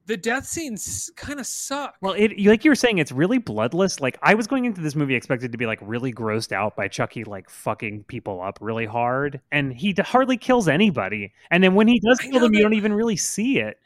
the 0.06 0.18
death 0.18 0.46
scenes 0.46 1.10
kind 1.16 1.40
of 1.40 1.46
suck. 1.48 1.96
Well, 2.02 2.14
it 2.14 2.38
like 2.40 2.66
you 2.66 2.72
were 2.72 2.76
saying, 2.76 2.98
it's 2.98 3.12
really 3.12 3.38
bloodless. 3.38 4.00
Like 4.02 4.18
I 4.22 4.34
was 4.34 4.48
going 4.48 4.66
into 4.66 4.82
this 4.82 4.96
movie 4.96 5.16
expected 5.16 5.52
to 5.52 5.58
be 5.58 5.66
like 5.66 5.80
really 5.82 6.12
grossed 6.14 6.52
out 6.52 6.76
by 6.76 6.88
Chucky 6.88 7.24
like 7.24 7.50
fucking 7.50 8.04
people 8.06 8.42
up 8.42 8.58
really 8.62 8.86
hard, 8.86 9.40
and 9.52 9.74
he 9.74 9.94
d- 9.94 10.02
hardly 10.02 10.38
kills 10.38 10.68
anybody. 10.68 11.32
And 11.52 11.64
then 11.64 11.74
when 11.76 11.88
he 11.88 12.00
does 12.00 12.20
kill 12.20 12.40
them, 12.40 12.54
you 12.54 12.62
don't 12.62 12.74
even 12.74 12.94
really 12.94 13.16
see 13.18 13.60
it. 13.60 13.80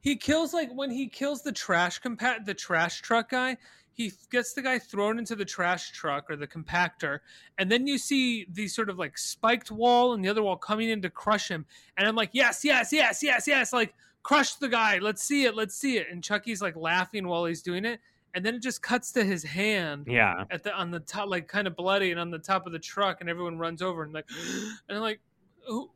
he 0.00 0.16
kills 0.16 0.54
like 0.54 0.70
when 0.72 0.90
he 0.90 1.08
kills 1.08 1.42
the 1.42 1.52
trash 1.52 2.00
compa- 2.00 2.44
the 2.44 2.54
trash 2.54 3.00
truck 3.02 3.30
guy 3.30 3.56
he 3.92 4.12
gets 4.30 4.52
the 4.52 4.60
guy 4.60 4.78
thrown 4.78 5.18
into 5.18 5.34
the 5.34 5.44
trash 5.44 5.90
truck 5.92 6.30
or 6.30 6.36
the 6.36 6.46
compactor 6.46 7.20
and 7.58 7.70
then 7.70 7.86
you 7.86 7.96
see 7.98 8.46
the 8.52 8.68
sort 8.68 8.90
of 8.90 8.98
like 8.98 9.16
spiked 9.18 9.70
wall 9.70 10.12
and 10.12 10.24
the 10.24 10.28
other 10.28 10.42
wall 10.42 10.56
coming 10.56 10.90
in 10.90 11.00
to 11.02 11.10
crush 11.10 11.48
him 11.48 11.64
and 11.96 12.06
i'm 12.06 12.14
like 12.14 12.30
yes 12.32 12.64
yes 12.64 12.92
yes 12.92 13.22
yes 13.22 13.48
yes 13.48 13.72
like 13.72 13.94
crush 14.26 14.54
the 14.54 14.68
guy 14.68 14.98
let's 14.98 15.22
see 15.22 15.44
it 15.44 15.54
let's 15.54 15.76
see 15.76 15.98
it 15.98 16.08
and 16.10 16.22
chucky's 16.24 16.60
like 16.60 16.74
laughing 16.74 17.28
while 17.28 17.44
he's 17.44 17.62
doing 17.62 17.84
it 17.84 18.00
and 18.34 18.44
then 18.44 18.54
it 18.54 18.62
just 18.62 18.82
cuts 18.82 19.12
to 19.12 19.24
his 19.24 19.42
hand 19.42 20.04
Yeah, 20.06 20.44
at 20.50 20.62
the 20.62 20.74
on 20.74 20.90
the 20.90 21.00
top 21.00 21.28
like 21.28 21.48
kind 21.48 21.66
of 21.66 21.74
bloody 21.74 22.10
and 22.10 22.20
on 22.20 22.30
the 22.30 22.38
top 22.38 22.66
of 22.66 22.72
the 22.72 22.78
truck 22.78 23.20
and 23.20 23.30
everyone 23.30 23.56
runs 23.56 23.80
over 23.80 24.02
and 24.02 24.12
like 24.12 24.26
and 24.88 25.00
like 25.00 25.20
who 25.66 25.90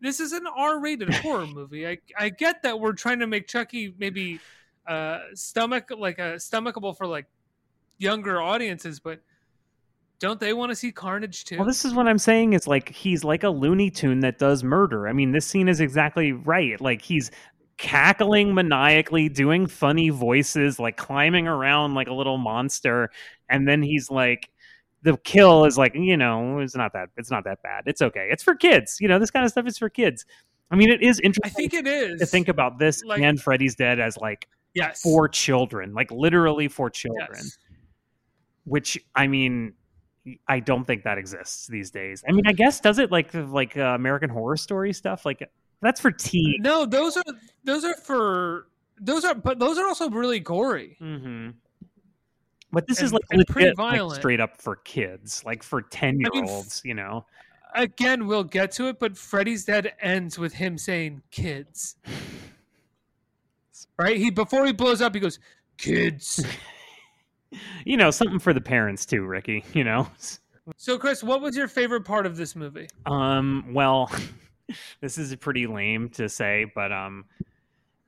this 0.00 0.20
is 0.20 0.32
an 0.32 0.46
R-rated 0.56 1.12
horror 1.14 1.46
movie. 1.46 1.86
I 1.88 1.98
I 2.16 2.28
get 2.28 2.62
that 2.62 2.78
we're 2.78 2.92
trying 2.92 3.18
to 3.20 3.26
make 3.26 3.48
Chucky 3.48 3.92
maybe 3.98 4.40
uh 4.86 5.18
stomach 5.34 5.90
like 5.96 6.18
a 6.18 6.34
stomachable 6.36 6.96
for 6.96 7.06
like 7.06 7.26
younger 7.98 8.40
audiences, 8.40 9.00
but 9.00 9.20
don't 10.20 10.38
they 10.38 10.52
want 10.52 10.70
to 10.70 10.76
see 10.76 10.92
carnage 10.92 11.44
too? 11.44 11.56
Well, 11.56 11.66
this 11.66 11.84
is 11.84 11.92
what 11.92 12.06
I'm 12.06 12.18
saying 12.18 12.52
is 12.52 12.68
like 12.68 12.90
he's 12.90 13.24
like 13.24 13.42
a 13.42 13.50
Looney 13.50 13.90
Tune 13.90 14.20
that 14.20 14.38
does 14.38 14.62
murder. 14.62 15.08
I 15.08 15.12
mean, 15.12 15.32
this 15.32 15.46
scene 15.46 15.66
is 15.66 15.80
exactly 15.80 16.30
right. 16.32 16.80
Like 16.80 17.02
he's 17.02 17.30
cackling 17.80 18.54
maniacally, 18.54 19.30
doing 19.30 19.66
funny 19.66 20.10
voices, 20.10 20.78
like 20.78 20.98
climbing 20.98 21.48
around 21.48 21.94
like 21.94 22.08
a 22.08 22.14
little 22.14 22.36
monster, 22.36 23.10
and 23.48 23.66
then 23.66 23.82
he's 23.82 24.10
like 24.10 24.50
the 25.02 25.16
kill 25.16 25.64
is 25.64 25.78
like, 25.78 25.94
you 25.94 26.16
know, 26.16 26.58
it's 26.58 26.76
not 26.76 26.92
that 26.92 27.08
it's 27.16 27.30
not 27.30 27.42
that 27.44 27.62
bad. 27.62 27.84
It's 27.86 28.02
okay. 28.02 28.28
It's 28.30 28.42
for 28.42 28.54
kids. 28.54 28.98
You 29.00 29.08
know, 29.08 29.18
this 29.18 29.30
kind 29.30 29.46
of 29.46 29.50
stuff 29.50 29.66
is 29.66 29.78
for 29.78 29.88
kids. 29.88 30.26
I 30.70 30.76
mean, 30.76 30.90
it 30.90 31.02
is 31.02 31.18
interesting. 31.20 31.50
I 31.50 31.54
think 31.54 31.74
it 31.74 31.86
is 31.86 32.20
to 32.20 32.26
think 32.26 32.48
about 32.48 32.78
this 32.78 33.02
like- 33.02 33.22
and 33.22 33.40
Freddy's 33.40 33.74
Dead 33.74 33.98
as 33.98 34.18
like 34.18 34.46
yes 34.74 35.00
for 35.00 35.26
children, 35.26 35.94
like 35.94 36.10
literally 36.10 36.68
for 36.68 36.90
children 36.90 37.28
yes. 37.34 37.58
which 38.64 38.98
I 39.14 39.26
mean, 39.26 39.72
I 40.46 40.60
don't 40.60 40.84
think 40.84 41.04
that 41.04 41.16
exists 41.16 41.66
these 41.66 41.90
days. 41.90 42.22
I 42.28 42.32
mean, 42.32 42.46
I 42.46 42.52
guess 42.52 42.78
does 42.78 42.98
it 42.98 43.10
like 43.10 43.32
like 43.32 43.78
uh, 43.78 43.94
American 43.94 44.28
Horror 44.28 44.58
Story 44.58 44.92
stuff? 44.92 45.24
Like 45.24 45.48
that's 45.82 46.00
for 46.00 46.10
teens. 46.10 46.56
No, 46.60 46.86
those 46.86 47.16
are 47.16 47.24
those 47.64 47.84
are 47.84 47.94
for 47.94 48.66
those 49.00 49.24
are 49.24 49.34
but 49.34 49.58
those 49.58 49.78
are 49.78 49.86
also 49.86 50.10
really 50.10 50.40
gory. 50.40 50.96
hmm 50.98 51.50
But 52.72 52.86
this 52.86 53.02
is 53.02 53.12
like 53.12 53.22
and 53.30 53.46
pretty 53.46 53.66
legit, 53.68 53.78
like, 53.78 53.90
violent. 53.96 54.20
straight 54.20 54.40
up 54.40 54.60
for 54.60 54.76
kids, 54.76 55.42
like 55.44 55.62
for 55.62 55.82
ten 55.82 56.18
year 56.20 56.28
I 56.32 56.40
mean, 56.40 56.48
olds. 56.48 56.82
You 56.84 56.94
know, 56.94 57.26
Again, 57.74 58.26
we'll 58.26 58.44
get 58.44 58.72
to 58.72 58.88
it, 58.88 58.98
but 58.98 59.16
Freddy's 59.16 59.64
Dead 59.64 59.92
ends 60.00 60.38
with 60.38 60.52
him 60.54 60.78
saying 60.78 61.22
kids. 61.30 61.96
Right? 63.98 64.16
He 64.16 64.30
before 64.30 64.66
he 64.66 64.72
blows 64.72 65.00
up, 65.02 65.14
he 65.14 65.20
goes, 65.20 65.38
Kids. 65.78 66.44
you 67.84 67.96
know 67.96 68.10
something 68.10 68.38
for 68.38 68.52
the 68.52 68.60
parents 68.60 69.06
too, 69.06 69.24
Ricky. 69.24 69.64
You 69.74 69.84
know. 69.84 70.06
So 70.76 70.98
Chris, 70.98 71.22
what 71.22 71.40
was 71.40 71.56
your 71.56 71.68
favorite 71.68 72.04
part 72.04 72.26
of 72.26 72.36
this 72.36 72.54
movie? 72.54 72.88
Um, 73.06 73.64
well, 73.72 74.10
this 75.00 75.18
is 75.18 75.34
pretty 75.36 75.66
lame 75.66 76.08
to 76.10 76.28
say, 76.28 76.70
but 76.74 76.92
um 76.92 77.24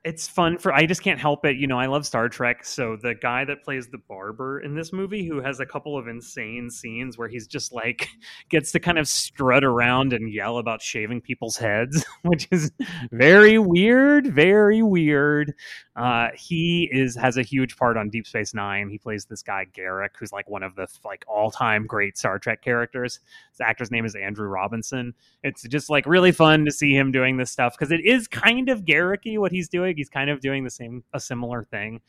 it's 0.05 0.27
fun 0.27 0.59
for 0.59 0.73
I 0.73 0.85
just 0.85 1.03
can't 1.03 1.21
help 1.21 1.45
it. 1.45 1.57
You 1.57 1.69
know, 1.69 1.79
I 1.79 1.87
love 1.87 2.05
Star 2.05 2.29
Trek, 2.29 2.65
so 2.65 2.97
the 3.01 3.15
guy 3.15 3.45
that 3.45 3.63
plays 3.63 3.87
the 3.87 3.99
barber 3.99 4.59
in 4.59 4.75
this 4.75 4.93
movie 4.93 5.25
who 5.25 5.41
has 5.41 5.61
a 5.61 5.67
couple 5.67 5.97
of 5.97 6.09
insane 6.09 6.71
scenes 6.71 7.17
where 7.17 7.29
he's 7.29 7.47
just 7.47 7.73
like 7.73 8.09
gets 8.49 8.73
to 8.73 8.81
kind 8.81 8.99
of 8.99 9.07
strut 9.07 9.63
around 9.63 10.13
and 10.13 10.33
yell 10.33 10.59
about 10.59 10.83
shaving 10.83 11.21
people's 11.21 11.57
heads, 11.57 12.05
which 12.23 12.49
is 12.51 12.73
very 13.13 13.59
weird, 13.59 14.27
very 14.27 14.83
weird. 14.83 15.55
Uh 15.95 16.29
he 16.35 16.89
is 16.91 17.15
has 17.15 17.37
a 17.37 17.43
huge 17.43 17.77
part 17.77 17.97
on 17.97 18.11
Deep 18.11 18.27
Space 18.27 18.55
9. 18.55 18.89
He 18.89 18.99
plays 18.99 19.27
this 19.27 19.43
guy 19.43 19.67
Garak 19.73 20.11
who's 20.19 20.33
like 20.33 20.51
one 20.51 20.65
of 20.65 20.75
the 20.75 20.89
like 21.05 21.25
all-time 21.29 21.87
great 21.87 22.19
Star 22.19 22.41
Trek 22.41 22.61
characters. 22.63 23.21
His 23.53 23.61
actor's 23.61 23.93
name 23.93 24.05
is 24.05 24.17
Andrew 24.17 24.49
Robinson. 24.49 25.15
It's 25.45 25.63
just 25.63 25.91
like 25.91 26.07
really 26.07 26.33
fun 26.33 26.65
to 26.65 26.73
see 26.73 26.97
him 26.97 27.13
doing 27.13 27.37
this 27.37 27.53
stuff 27.53 27.75
because 27.79 27.93
it 27.93 28.05
is 28.05 28.27
kind 28.27 28.69
of 28.69 28.85
Garricky 28.85 29.39
what 29.39 29.53
he's 29.53 29.69
doing. 29.69 29.92
He's 29.97 30.09
kind 30.09 30.31
of 30.31 30.41
doing 30.41 30.65
the 30.65 30.71
same, 30.71 31.05
a 31.13 31.21
similar 31.21 31.65
thing, 31.65 32.01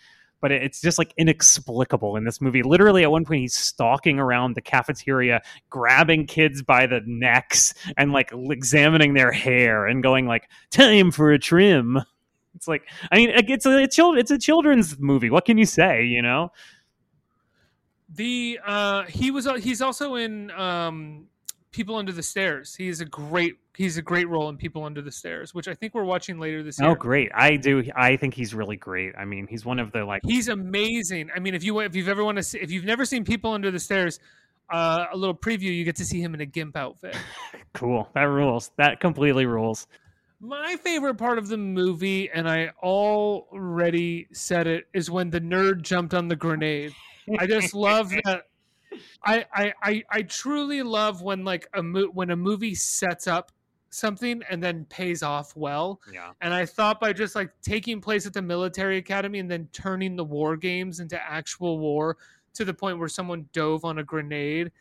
but 0.41 0.51
it's 0.51 0.81
just 0.81 0.97
like 0.97 1.13
inexplicable 1.17 2.15
in 2.17 2.25
this 2.25 2.41
movie. 2.41 2.63
Literally, 2.63 3.03
at 3.03 3.11
one 3.11 3.25
point, 3.25 3.41
he's 3.41 3.55
stalking 3.55 4.19
around 4.19 4.55
the 4.55 4.61
cafeteria, 4.61 5.41
grabbing 5.69 6.25
kids 6.27 6.61
by 6.61 6.85
the 6.85 7.01
necks 7.05 7.73
and 7.97 8.11
like 8.11 8.31
examining 8.33 9.13
their 9.13 9.31
hair 9.31 9.87
and 9.87 10.03
going 10.03 10.27
like, 10.27 10.49
"Time 10.69 11.11
for 11.11 11.31
a 11.31 11.39
trim." 11.39 11.99
It's 12.55 12.67
like, 12.67 12.83
I 13.11 13.15
mean, 13.15 13.29
it's 13.29 13.65
a, 13.65 13.77
it's, 13.79 13.95
chil- 13.95 14.17
it's 14.17 14.31
a 14.31 14.37
children's 14.37 14.99
movie. 14.99 15.29
What 15.29 15.45
can 15.45 15.57
you 15.57 15.65
say? 15.65 16.03
You 16.03 16.21
know? 16.21 16.51
The 18.09 18.59
uh 18.63 19.03
he 19.03 19.31
was 19.31 19.47
uh, 19.47 19.55
he's 19.55 19.81
also 19.81 20.15
in 20.15 20.51
um 20.51 21.27
People 21.71 21.95
Under 21.95 22.11
the 22.11 22.21
Stairs. 22.21 22.75
He 22.75 22.87
is 22.87 23.01
a 23.01 23.05
great 23.05 23.55
he's 23.75 23.97
a 23.97 24.01
great 24.01 24.29
role 24.29 24.49
in 24.49 24.57
People 24.57 24.83
Under 24.83 25.01
the 25.01 25.11
Stairs, 25.11 25.53
which 25.53 25.67
I 25.67 25.73
think 25.73 25.93
we're 25.93 26.03
watching 26.03 26.39
later 26.39 26.63
this 26.63 26.79
year. 26.79 26.89
Oh, 26.89 26.95
great! 26.95 27.31
I 27.33 27.55
do. 27.55 27.83
I 27.95 28.15
think 28.17 28.33
he's 28.33 28.53
really 28.53 28.77
great. 28.77 29.13
I 29.17 29.25
mean, 29.25 29.47
he's 29.47 29.65
one 29.65 29.79
of 29.79 29.91
the 29.91 30.05
like 30.05 30.21
He's 30.25 30.47
amazing. 30.47 31.29
I 31.35 31.39
mean, 31.39 31.55
if 31.55 31.63
you 31.63 31.79
if 31.79 31.95
you've 31.95 32.09
ever 32.09 32.23
want 32.23 32.37
to 32.37 32.43
see 32.43 32.59
if 32.59 32.71
you've 32.71 32.85
never 32.85 33.05
seen 33.05 33.23
People 33.23 33.51
Under 33.51 33.71
the 33.71 33.79
Stairs, 33.79 34.19
uh, 34.69 35.07
a 35.11 35.17
little 35.17 35.35
preview, 35.35 35.75
you 35.75 35.83
get 35.83 35.95
to 35.97 36.05
see 36.05 36.21
him 36.21 36.33
in 36.33 36.41
a 36.41 36.45
gimp 36.45 36.75
outfit. 36.77 37.15
cool. 37.73 38.09
That 38.13 38.23
rules. 38.23 38.71
That 38.77 38.99
completely 38.99 39.45
rules. 39.45 39.87
My 40.39 40.75
favorite 40.75 41.15
part 41.15 41.37
of 41.37 41.47
the 41.47 41.57
movie, 41.57 42.29
and 42.29 42.49
I 42.49 42.71
already 42.81 44.27
said 44.33 44.67
it, 44.67 44.87
is 44.93 45.09
when 45.09 45.29
the 45.29 45.39
nerd 45.39 45.83
jumped 45.83 46.13
on 46.13 46.27
the 46.27 46.35
grenade. 46.35 46.93
I 47.39 47.47
just 47.47 47.73
love 47.73 48.11
that. 48.25 48.43
I, 49.23 49.45
I 49.51 49.73
I 49.81 50.03
I 50.11 50.21
truly 50.21 50.83
love 50.83 51.23
when 51.23 51.43
like 51.43 51.67
a 51.73 51.81
mo- 51.81 52.11
when 52.13 52.29
a 52.29 52.35
movie 52.35 52.75
sets 52.75 53.25
up 53.25 53.51
something 53.93 54.41
and 54.49 54.61
then 54.61 54.85
pays 54.85 55.23
off 55.23 55.55
well. 55.55 56.01
Yeah. 56.11 56.31
And 56.41 56.53
I 56.53 56.65
thought 56.65 56.99
by 56.99 57.13
just 57.13 57.35
like 57.35 57.51
taking 57.61 58.01
place 58.01 58.25
at 58.25 58.33
the 58.33 58.41
military 58.41 58.97
academy 58.97 59.39
and 59.39 59.49
then 59.49 59.69
turning 59.71 60.15
the 60.15 60.23
war 60.23 60.57
games 60.57 60.99
into 60.99 61.21
actual 61.21 61.79
war 61.79 62.17
to 62.55 62.65
the 62.65 62.73
point 62.73 62.99
where 62.99 63.09
someone 63.09 63.47
dove 63.53 63.85
on 63.85 63.99
a 63.99 64.03
grenade, 64.03 64.71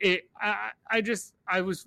it 0.00 0.28
I, 0.40 0.70
I 0.90 1.00
just 1.00 1.34
I 1.48 1.60
was 1.60 1.86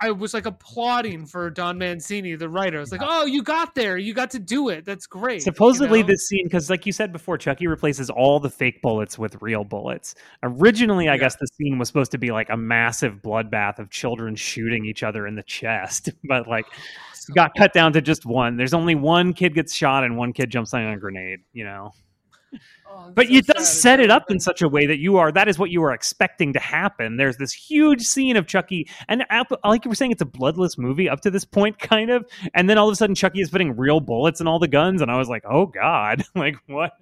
I 0.00 0.12
was 0.12 0.32
like 0.32 0.46
applauding 0.46 1.26
for 1.26 1.50
Don 1.50 1.76
Mancini, 1.76 2.36
the 2.36 2.48
writer. 2.48 2.78
I 2.78 2.80
was 2.80 2.92
like, 2.92 3.00
"Oh, 3.02 3.26
you 3.26 3.42
got 3.42 3.74
there! 3.74 3.98
You 3.98 4.14
got 4.14 4.30
to 4.30 4.38
do 4.38 4.68
it. 4.68 4.84
That's 4.84 5.06
great." 5.06 5.36
you 5.36 5.40
Supposedly, 5.40 6.02
know? 6.02 6.08
this 6.08 6.28
scene, 6.28 6.44
because 6.44 6.70
like 6.70 6.86
you 6.86 6.92
said 6.92 7.12
before, 7.12 7.36
Chucky 7.36 7.66
replaces 7.66 8.08
all 8.08 8.38
the 8.38 8.50
fake 8.50 8.80
bullets 8.80 9.18
with 9.18 9.40
real 9.42 9.64
bullets. 9.64 10.14
Originally, 10.44 11.08
I 11.08 11.16
guess 11.16 11.34
the 11.36 11.48
scene 11.48 11.78
was 11.78 11.88
supposed 11.88 12.12
to 12.12 12.18
be 12.18 12.30
like 12.30 12.48
a 12.50 12.56
massive 12.56 13.22
bloodbath 13.22 13.80
of 13.80 13.90
children 13.90 14.36
shooting 14.36 14.84
each 14.84 15.02
other 15.02 15.26
in 15.26 15.34
the 15.34 15.42
chest, 15.42 16.10
but 16.24 16.46
like 16.46 16.66
oh, 16.72 17.34
got 17.34 17.50
cut 17.56 17.72
down 17.72 17.92
to 17.94 18.00
just 18.00 18.24
one. 18.24 18.56
There's 18.56 18.74
only 18.74 18.94
one 18.94 19.32
kid 19.32 19.54
gets 19.54 19.74
shot 19.74 20.04
and 20.04 20.16
one 20.16 20.32
kid 20.32 20.50
jumps 20.50 20.74
on 20.74 20.86
a 20.86 20.96
grenade. 20.96 21.40
You 21.52 21.64
know, 21.64 21.92
Oh, 22.90 23.12
but 23.14 23.26
so 23.26 23.34
it 23.34 23.44
sad. 23.44 23.56
does 23.56 23.68
It's 23.68 23.82
set 23.82 24.00
it 24.00 24.10
up 24.10 24.30
in 24.30 24.40
such 24.40 24.62
a 24.62 24.68
way 24.68 24.86
that 24.86 24.98
you 24.98 25.18
are 25.18 25.30
that 25.32 25.46
is 25.46 25.58
what 25.58 25.70
you 25.70 25.82
are 25.82 25.92
expecting 25.92 26.54
to 26.54 26.58
happen 26.58 27.18
there's 27.18 27.36
this 27.36 27.52
huge 27.52 28.00
scene 28.02 28.34
of 28.36 28.46
chucky 28.46 28.88
and 29.08 29.26
like 29.62 29.84
you 29.84 29.90
were 29.90 29.94
saying 29.94 30.10
it's 30.10 30.22
a 30.22 30.26
bloodless 30.26 30.78
movie 30.78 31.06
up 31.06 31.20
to 31.20 31.30
this 31.30 31.44
point 31.44 31.78
kind 31.78 32.10
of 32.10 32.24
and 32.54 32.70
then 32.70 32.78
all 32.78 32.88
of 32.88 32.92
a 32.94 32.96
sudden 32.96 33.14
chucky 33.14 33.42
is 33.42 33.50
putting 33.50 33.76
real 33.76 34.00
bullets 34.00 34.40
in 34.40 34.46
all 34.46 34.58
the 34.58 34.66
guns 34.68 35.02
and 35.02 35.10
i 35.10 35.18
was 35.18 35.28
like 35.28 35.44
oh 35.50 35.66
god 35.66 36.24
like 36.34 36.56
what 36.66 36.92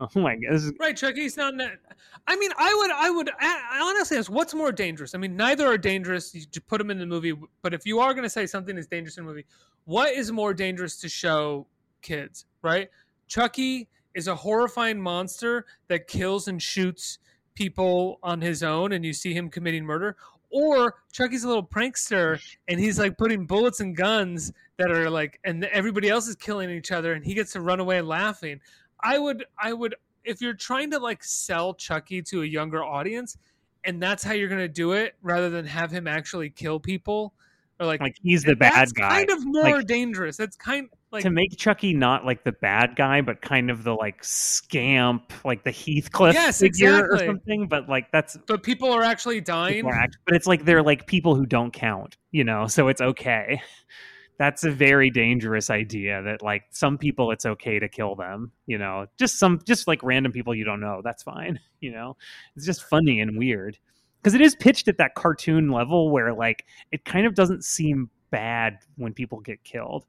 oh 0.00 0.08
my 0.16 0.34
god 0.34 0.52
this 0.52 0.64
is 0.64 0.72
Right, 0.78 0.96
Chucky's 0.96 1.36
not. 1.36 1.56
That, 1.56 1.78
I 2.26 2.36
mean, 2.36 2.50
I 2.58 2.74
would, 2.74 2.90
I 2.90 3.10
would, 3.10 3.30
I, 3.40 3.62
I 3.72 3.80
honestly 3.80 4.18
ask, 4.18 4.30
what's 4.30 4.52
more 4.52 4.72
dangerous? 4.72 5.14
I 5.14 5.18
mean, 5.18 5.36
neither 5.36 5.66
are 5.66 5.78
dangerous. 5.78 6.34
You 6.34 6.42
just 6.42 6.66
put 6.66 6.78
them 6.78 6.90
in 6.90 6.98
the 6.98 7.06
movie, 7.06 7.34
but 7.62 7.72
if 7.72 7.86
you 7.86 8.00
are 8.00 8.12
going 8.12 8.24
to 8.24 8.30
say 8.30 8.46
something 8.46 8.76
is 8.76 8.86
dangerous 8.86 9.16
in 9.16 9.24
a 9.24 9.26
movie, 9.26 9.46
what 9.84 10.12
is 10.12 10.30
more 10.32 10.54
dangerous 10.54 10.98
to 10.98 11.08
show 11.08 11.66
kids? 12.02 12.46
Right, 12.62 12.90
Chucky 13.28 13.88
is 14.14 14.28
a 14.28 14.34
horrifying 14.34 15.00
monster 15.00 15.66
that 15.88 16.06
kills 16.06 16.48
and 16.48 16.60
shoots 16.60 17.18
people 17.54 18.18
on 18.22 18.40
his 18.40 18.62
own, 18.62 18.92
and 18.92 19.04
you 19.04 19.12
see 19.12 19.34
him 19.34 19.48
committing 19.48 19.84
murder. 19.84 20.16
Or 20.50 20.96
Chucky's 21.12 21.44
a 21.44 21.48
little 21.48 21.66
prankster, 21.66 22.40
and 22.68 22.78
he's 22.78 22.98
like 22.98 23.16
putting 23.16 23.46
bullets 23.46 23.80
and 23.80 23.96
guns 23.96 24.52
that 24.76 24.90
are 24.90 25.08
like, 25.08 25.40
and 25.44 25.64
everybody 25.64 26.08
else 26.08 26.28
is 26.28 26.36
killing 26.36 26.70
each 26.70 26.92
other, 26.92 27.14
and 27.14 27.24
he 27.24 27.34
gets 27.34 27.52
to 27.52 27.60
run 27.60 27.80
away 27.80 28.00
laughing. 28.02 28.60
I 29.00 29.18
would 29.18 29.44
I 29.58 29.72
would 29.72 29.94
if 30.24 30.40
you're 30.40 30.54
trying 30.54 30.90
to 30.92 30.98
like 30.98 31.24
sell 31.24 31.74
Chucky 31.74 32.22
to 32.22 32.42
a 32.42 32.46
younger 32.46 32.84
audience 32.84 33.36
and 33.84 34.02
that's 34.02 34.22
how 34.22 34.32
you're 34.32 34.48
going 34.48 34.60
to 34.60 34.68
do 34.68 34.92
it 34.92 35.14
rather 35.22 35.50
than 35.50 35.64
have 35.66 35.90
him 35.90 36.06
actually 36.06 36.50
kill 36.50 36.78
people 36.78 37.34
or 37.80 37.86
like 37.86 38.00
like 38.00 38.16
he's 38.22 38.42
the 38.42 38.54
bad 38.56 38.72
that's 38.74 38.92
guy 38.92 39.08
kind 39.24 39.30
of 39.30 39.44
more 39.44 39.62
Like, 39.78 39.86
dangerous. 39.86 40.36
That's 40.36 40.56
kind 40.56 40.88
like 41.10 41.22
to 41.24 41.30
make 41.30 41.56
chucky 41.58 41.92
not 41.94 42.24
like 42.24 42.42
the 42.44 42.52
bad 42.52 42.96
guy 42.96 43.20
but 43.20 43.42
kind 43.42 43.70
of 43.70 43.84
the 43.84 43.92
like 43.94 44.22
scamp 44.24 45.32
like 45.44 45.62
the 45.64 45.70
heathcliff 45.70 46.32
Yes, 46.34 46.60
figure 46.60 46.88
exactly. 47.00 47.22
or 47.24 47.26
something 47.26 47.68
but 47.68 47.88
like 47.88 48.10
that's 48.12 48.36
but 48.46 48.62
people 48.62 48.90
are 48.90 49.02
actually 49.02 49.40
dying. 49.40 49.84
are 49.84 49.92
act- 49.94 50.16
but 50.26 50.34
it's 50.34 50.46
like 50.46 50.64
they're 50.64 50.82
like 50.82 51.06
people 51.06 51.34
who 51.34 51.44
don't 51.44 51.72
count 51.72 52.16
you 52.30 52.44
know 52.44 52.66
so 52.66 52.88
it's 52.88 53.00
okay 53.02 53.60
that's 54.38 54.64
a 54.64 54.70
very 54.70 55.10
dangerous 55.10 55.68
idea 55.68 56.22
that 56.22 56.40
like 56.42 56.64
some 56.70 56.96
people 56.96 57.30
it's 57.30 57.44
okay 57.44 57.78
to 57.78 57.88
kill 57.88 58.14
them 58.16 58.50
you 58.66 58.78
know 58.78 59.06
just 59.18 59.38
some 59.38 59.60
just 59.66 59.86
like 59.86 60.02
random 60.02 60.32
people 60.32 60.54
you 60.54 60.64
don't 60.64 60.80
know 60.80 61.02
that's 61.04 61.22
fine 61.22 61.60
you 61.80 61.90
know 61.92 62.16
it's 62.56 62.64
just 62.64 62.84
funny 62.84 63.20
and 63.20 63.36
weird 63.36 63.76
because 64.22 64.34
it 64.34 64.40
is 64.40 64.54
pitched 64.54 64.88
at 64.88 64.98
that 64.98 65.14
cartoon 65.14 65.70
level 65.70 66.10
where 66.10 66.32
like 66.32 66.64
it 66.90 67.04
kind 67.04 67.26
of 67.26 67.34
doesn't 67.34 67.64
seem 67.64 68.10
bad 68.30 68.78
when 68.96 69.12
people 69.12 69.40
get 69.40 69.62
killed 69.64 70.06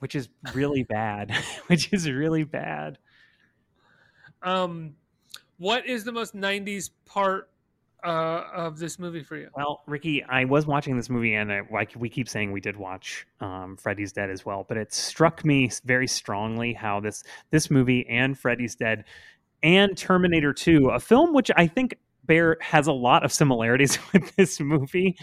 which 0.00 0.14
is 0.14 0.28
really 0.54 0.82
bad 0.88 1.30
which 1.66 1.92
is 1.92 2.10
really 2.10 2.44
bad 2.44 2.98
Um 4.42 4.94
what 5.58 5.86
is 5.86 6.02
the 6.02 6.12
most 6.12 6.34
90s 6.34 6.90
part 7.06 7.48
uh, 8.04 8.44
of 8.52 8.78
this 8.78 8.98
movie 8.98 9.22
for 9.22 9.36
you? 9.36 9.48
Well, 9.54 9.82
Ricky, 9.86 10.24
I 10.24 10.44
was 10.44 10.66
watching 10.66 10.96
this 10.96 11.08
movie, 11.08 11.34
and 11.34 11.52
I, 11.52 11.60
like 11.70 11.92
we 11.96 12.08
keep 12.08 12.28
saying, 12.28 12.52
we 12.52 12.60
did 12.60 12.76
watch 12.76 13.26
um, 13.40 13.76
Freddy's 13.76 14.12
Dead 14.12 14.30
as 14.30 14.44
well. 14.44 14.64
But 14.66 14.76
it 14.76 14.92
struck 14.92 15.44
me 15.44 15.70
very 15.84 16.08
strongly 16.08 16.72
how 16.72 17.00
this 17.00 17.22
this 17.50 17.70
movie 17.70 18.06
and 18.08 18.36
Freddy's 18.36 18.74
Dead 18.74 19.04
and 19.62 19.96
Terminator 19.96 20.52
Two, 20.52 20.90
a 20.90 21.00
film 21.00 21.32
which 21.32 21.50
I 21.56 21.66
think 21.66 21.94
bear 22.24 22.56
has 22.60 22.86
a 22.86 22.92
lot 22.92 23.24
of 23.24 23.32
similarities 23.32 23.98
with 24.12 24.34
this 24.36 24.60
movie. 24.60 25.16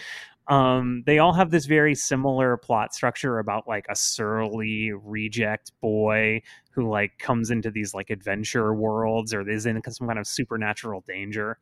Um, 0.47 1.03
they 1.05 1.19
all 1.19 1.33
have 1.33 1.51
this 1.51 1.67
very 1.67 1.93
similar 1.93 2.57
plot 2.57 2.93
structure 2.93 3.37
about 3.37 3.67
like 3.67 3.85
a 3.87 3.95
surly 3.95 4.91
reject 4.91 5.71
boy 5.79 6.41
who 6.71 6.89
like 6.89 7.19
comes 7.19 7.51
into 7.51 7.69
these 7.69 7.93
like 7.93 8.09
adventure 8.09 8.73
worlds 8.73 9.31
or 9.31 9.47
is 9.47 9.67
in 9.67 9.79
some 9.89 10.07
kind 10.07 10.17
of 10.17 10.25
supernatural 10.25 11.03
danger 11.07 11.59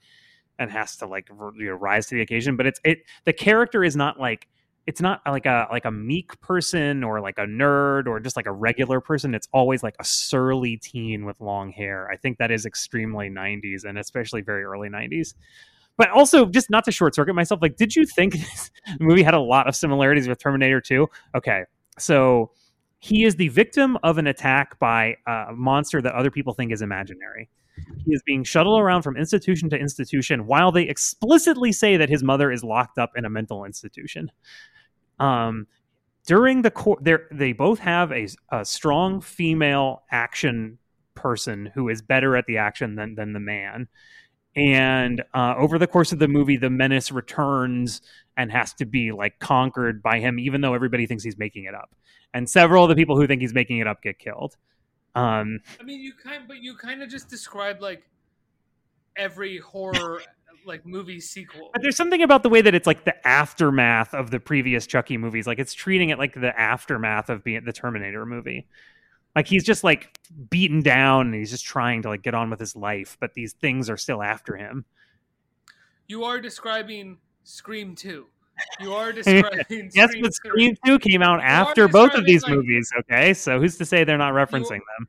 and 0.57 0.71
has 0.71 0.95
to 0.97 1.05
like 1.05 1.27
you 1.29 1.65
know, 1.65 1.73
rise 1.73 2.07
to 2.07 2.15
the 2.15 2.21
occasion. 2.21 2.55
But 2.55 2.65
it's 2.65 2.79
it 2.85 2.99
the 3.25 3.33
character 3.33 3.83
is 3.83 3.97
not 3.97 4.21
like 4.21 4.47
it's 4.88 5.02
not 5.02 5.21
uh, 5.26 5.32
like 5.32 5.45
a 5.45 5.67
like 5.69 5.84
a 5.84 5.91
meek 5.91 6.39
person 6.39 7.04
or 7.04 7.19
like 7.19 7.38
a 7.38 7.45
nerd 7.45 8.08
or 8.08 8.21
just 8.21 8.38
like 8.38 8.47
a 8.47 8.52
regular 8.52 9.02
person. 9.02 9.36
It's 9.36 9.47
always 9.52 9.84
like 9.84 9.95
a 10.00 10.06
surly 10.06 10.78
teen 10.78 11.26
with 11.26 11.39
long 11.41 11.71
hair. 11.71 12.10
I 12.10 12.15
think 12.15 12.38
that 12.38 12.52
is 12.52 12.65
extremely 12.65 13.30
90s 13.30 13.84
and 13.84 14.00
especially 14.00 14.41
very 14.41 14.63
early 14.63 14.89
90s. 14.89 15.36
But 15.97 16.10
also, 16.12 16.45
just 16.45 16.69
not 16.69 16.86
to 16.86 16.91
short 16.91 17.15
circuit 17.15 17.34
myself, 17.34 17.60
like, 17.62 17.76
did 17.76 17.95
you 17.95 18.06
think 18.06 18.34
this 18.39 18.71
movie 19.00 19.23
had 19.23 19.34
a 19.34 19.39
lot 19.39 19.67
of 19.67 19.76
similarities 19.76 20.28
with 20.28 20.39
Terminator 20.39 20.80
2? 20.80 21.08
Okay, 21.36 21.63
so 22.00 22.52
he 23.00 23.26
is 23.26 23.36
the 23.36 23.50
victim 23.50 23.97
of 24.04 24.17
an 24.17 24.28
attack 24.28 24.80
by 24.80 25.17
a 25.28 25.54
monster 25.54 26.02
that 26.02 26.13
other 26.13 26.32
people 26.32 26.54
think 26.54 26.71
is 26.71 26.82
imaginary. 26.82 27.50
He 28.06 28.13
is 28.13 28.23
being 28.26 28.43
shuttled 28.43 28.80
around 28.80 29.04
from 29.04 29.17
institution 29.17 29.69
to 29.69 29.78
institution 29.78 30.47
while 30.47 30.71
they 30.71 30.84
explicitly 30.84 31.71
say 31.71 31.97
that 31.97 32.10
his 32.10 32.23
mother 32.23 32.52
is 32.52 32.63
locked 32.63 32.97
up 32.97 33.12
in 33.15 33.26
a 33.26 33.30
mental 33.30 33.65
institution. 33.65 34.32
Um, 35.19 35.67
during 36.25 36.62
the 36.62 36.71
court, 36.71 37.03
they 37.32 37.53
both 37.53 37.80
have 37.80 38.12
a, 38.12 38.27
a 38.51 38.65
strong 38.65 39.21
female 39.21 40.03
action 40.12 40.77
person 41.15 41.71
who 41.73 41.89
is 41.89 42.01
better 42.01 42.36
at 42.36 42.45
the 42.45 42.58
action 42.58 42.95
than 42.95 43.15
than 43.15 43.34
the 43.34 43.39
man. 43.39 43.88
And 44.56 45.23
uh, 45.34 45.53
over 45.58 45.77
the 45.77 45.88
course 45.88 46.12
of 46.12 46.19
the 46.19 46.27
movie, 46.27 46.58
the 46.58 46.69
menace 46.69 47.12
returns 47.12 48.01
and 48.36 48.51
has 48.51 48.73
to 48.75 48.86
be 48.86 49.12
like 49.12 49.39
conquered 49.39 50.01
by 50.01 50.19
him, 50.19 50.39
even 50.39 50.62
though 50.62 50.73
everybody 50.73 51.06
thinks 51.06 51.23
he's 51.23 51.38
making 51.38 51.65
it 51.65 51.75
up. 51.75 51.95
And 52.34 52.49
several 52.49 52.84
of 52.84 52.89
the 52.89 52.95
people 52.95 53.15
who 53.15 53.27
think 53.27 53.41
he's 53.41 53.53
making 53.53 53.77
it 53.80 53.88
up 53.88 54.01
get 54.01 54.19
killed. 54.19 54.58
Um, 55.15 55.60
I 55.80 55.84
mean, 55.84 56.01
you 56.01 56.13
kind, 56.13 56.43
but 56.47 56.58
you 56.58 56.75
kind 56.75 57.01
of 57.01 57.10
just 57.10 57.30
described 57.30 57.82
like 57.82 58.03
every 59.15 59.60
horror 59.60 60.21
like 60.65 60.86
movie 60.86 61.19
sequel. 61.19 61.69
But 61.73 61.81
there's 61.81 61.95
something 61.95 62.21
about 62.21 62.43
the 62.43 62.49
way 62.49 62.62
that 62.62 62.75
it's 62.75 62.88
like 62.88 63.05
the 63.05 63.27
aftermath 63.27 64.13
of 64.13 64.31
the 64.31 64.39
previous 64.39 64.86
Chucky 64.86 65.17
movies. 65.17 65.47
Like 65.47 65.60
it's 65.60 65.73
treating 65.73 66.10
it 66.10 66.17
like 66.17 66.33
the 66.33 66.57
aftermath 66.60 67.29
of 67.29 67.43
being 67.43 67.63
the 67.63 67.73
Terminator 67.73 68.25
movie. 68.25 68.67
Like 69.36 69.47
he's 69.47 69.63
just 69.63 69.83
like 69.83 70.17
beaten 70.49 70.81
down 70.81 71.27
and 71.27 71.36
he's 71.36 71.51
just 71.51 71.65
trying 71.65 72.01
to 72.03 72.10
like 72.10 72.21
get 72.21 72.33
on 72.33 72.49
with 72.49 72.60
his 72.60 72.75
life, 72.75 73.17
but 73.19 73.33
these 73.33 73.53
things 73.53 73.89
are 73.89 73.97
still 73.97 74.21
after 74.21 74.55
him. 74.55 74.86
You 76.07 76.23
are 76.23 76.39
describing 76.39 77.17
Scream 77.43 77.95
2. 77.95 78.25
You 78.79 78.93
are 78.93 79.12
describing 79.13 79.91
yes, 79.93 80.10
Scream 80.10 80.23
but 80.23 80.33
Scream 80.33 80.75
2 80.86 80.99
came 80.99 81.21
out 81.21 81.41
after 81.41 81.88
both 81.88 82.13
of 82.13 82.25
these 82.25 82.43
like- 82.43 82.53
movies, 82.53 82.91
okay? 82.99 83.33
So 83.33 83.60
who's 83.60 83.77
to 83.77 83.86
say 83.86 84.03
they're 84.03 84.17
not 84.17 84.33
referencing 84.33 84.69
them? 84.69 85.07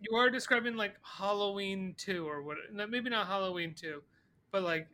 You 0.00 0.16
are 0.16 0.30
describing 0.30 0.76
like 0.76 0.94
Halloween 1.02 1.94
2 1.98 2.28
or 2.28 2.42
what 2.42 2.58
maybe 2.72 3.10
not 3.10 3.26
Halloween 3.26 3.74
2, 3.74 4.00
but 4.50 4.62
like 4.62 4.88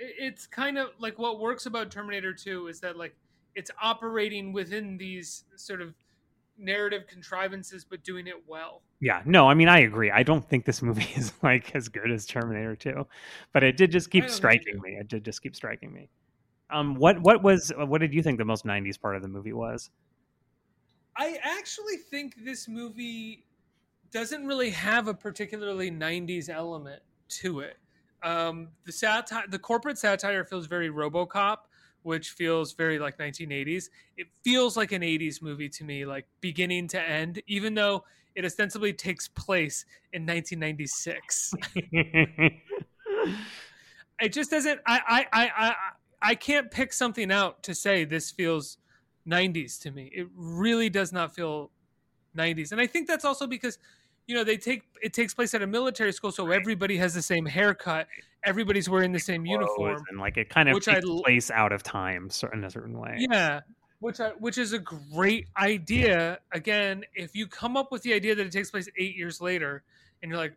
it's 0.00 0.46
kind 0.46 0.78
of 0.78 0.90
like 0.98 1.18
what 1.18 1.40
works 1.40 1.66
about 1.66 1.90
Terminator 1.90 2.32
2 2.32 2.68
is 2.68 2.80
that 2.80 2.96
like 2.96 3.14
it's 3.54 3.70
operating 3.82 4.52
within 4.52 4.96
these 4.96 5.44
sort 5.56 5.80
of 5.80 5.94
narrative 6.56 7.06
contrivances 7.08 7.84
but 7.84 8.02
doing 8.02 8.26
it 8.26 8.42
well. 8.46 8.82
Yeah, 9.00 9.22
no, 9.24 9.48
I 9.48 9.54
mean 9.54 9.68
I 9.68 9.80
agree. 9.80 10.10
I 10.10 10.22
don't 10.22 10.46
think 10.48 10.64
this 10.64 10.82
movie 10.82 11.08
is 11.16 11.32
like 11.42 11.74
as 11.74 11.88
good 11.88 12.10
as 12.10 12.26
Terminator 12.26 12.76
2, 12.76 13.06
but 13.52 13.62
it 13.62 13.76
did 13.76 13.90
just 13.90 14.10
keep 14.10 14.28
striking 14.30 14.80
me. 14.80 14.92
It 14.92 15.08
did 15.08 15.24
just 15.24 15.42
keep 15.42 15.56
striking 15.56 15.92
me. 15.92 16.08
Um, 16.70 16.96
what 16.96 17.20
what 17.22 17.42
was 17.42 17.72
what 17.76 18.00
did 18.00 18.12
you 18.12 18.22
think 18.22 18.38
the 18.38 18.44
most 18.44 18.66
'90s 18.66 19.00
part 19.00 19.16
of 19.16 19.22
the 19.22 19.28
movie 19.28 19.54
was? 19.54 19.90
I 21.16 21.38
actually 21.42 21.96
think 21.96 22.44
this 22.44 22.68
movie 22.68 23.44
doesn't 24.12 24.46
really 24.46 24.70
have 24.70 25.08
a 25.08 25.14
particularly 25.14 25.90
90s 25.90 26.48
element 26.48 27.02
to 27.28 27.60
it. 27.60 27.76
Um, 28.22 28.68
the 28.84 28.92
satire, 28.92 29.44
the 29.48 29.58
corporate 29.58 29.98
satire 29.98 30.44
feels 30.44 30.66
very 30.66 30.90
RoboCop, 30.90 31.58
which 32.02 32.30
feels 32.30 32.72
very 32.72 32.98
like 32.98 33.18
1980s. 33.18 33.90
It 34.16 34.28
feels 34.42 34.76
like 34.76 34.92
an 34.92 35.02
80s 35.02 35.42
movie 35.42 35.68
to 35.70 35.84
me, 35.84 36.04
like 36.04 36.26
beginning 36.40 36.88
to 36.88 37.00
end, 37.00 37.42
even 37.46 37.74
though 37.74 38.04
it 38.34 38.44
ostensibly 38.44 38.92
takes 38.92 39.28
place 39.28 39.84
in 40.12 40.22
1996. 40.22 41.54
it 44.20 44.32
just 44.32 44.50
doesn't. 44.50 44.80
I 44.86 45.00
I 45.06 45.26
I 45.32 45.50
I 45.56 45.74
I 46.20 46.34
can't 46.34 46.70
pick 46.70 46.92
something 46.92 47.30
out 47.32 47.62
to 47.64 47.74
say 47.74 48.04
this 48.04 48.30
feels 48.30 48.78
90s 49.26 49.78
to 49.80 49.90
me. 49.90 50.10
It 50.14 50.28
really 50.34 50.88
does 50.88 51.12
not 51.12 51.34
feel 51.34 51.70
90s, 52.36 52.72
and 52.72 52.80
I 52.80 52.86
think 52.86 53.08
that's 53.08 53.24
also 53.24 53.46
because 53.46 53.78
you 54.28 54.34
know 54.34 54.44
they 54.44 54.58
take 54.58 54.82
it 55.02 55.12
takes 55.12 55.34
place 55.34 55.54
at 55.54 55.62
a 55.62 55.66
military 55.66 56.12
school, 56.12 56.30
so 56.30 56.48
everybody 56.50 56.96
has 56.98 57.14
the 57.14 57.22
same 57.22 57.46
haircut, 57.46 58.06
everybody's 58.44 58.88
wearing 58.88 59.10
the 59.10 59.18
same 59.18 59.44
uniform. 59.44 60.04
and 60.10 60.20
like 60.20 60.36
it 60.36 60.50
kind 60.50 60.68
of 60.68 60.74
which 60.74 60.86
I 60.86 60.94
takes 60.94 61.06
l- 61.06 61.22
place 61.22 61.50
out 61.50 61.72
of 61.72 61.82
time 61.82 62.30
in 62.52 62.64
a 62.64 62.70
certain 62.70 62.98
way. 62.98 63.16
Yeah, 63.18 63.60
which 64.00 64.20
I, 64.20 64.28
which 64.38 64.58
is 64.58 64.74
a 64.74 64.78
great 64.78 65.48
idea. 65.56 66.38
Again, 66.52 67.04
if 67.14 67.34
you 67.34 67.46
come 67.46 67.76
up 67.76 67.90
with 67.90 68.02
the 68.02 68.12
idea 68.12 68.34
that 68.34 68.46
it 68.46 68.52
takes 68.52 68.70
place 68.70 68.88
eight 68.98 69.16
years 69.16 69.40
later, 69.40 69.82
and 70.22 70.30
you're 70.30 70.38
like, 70.38 70.54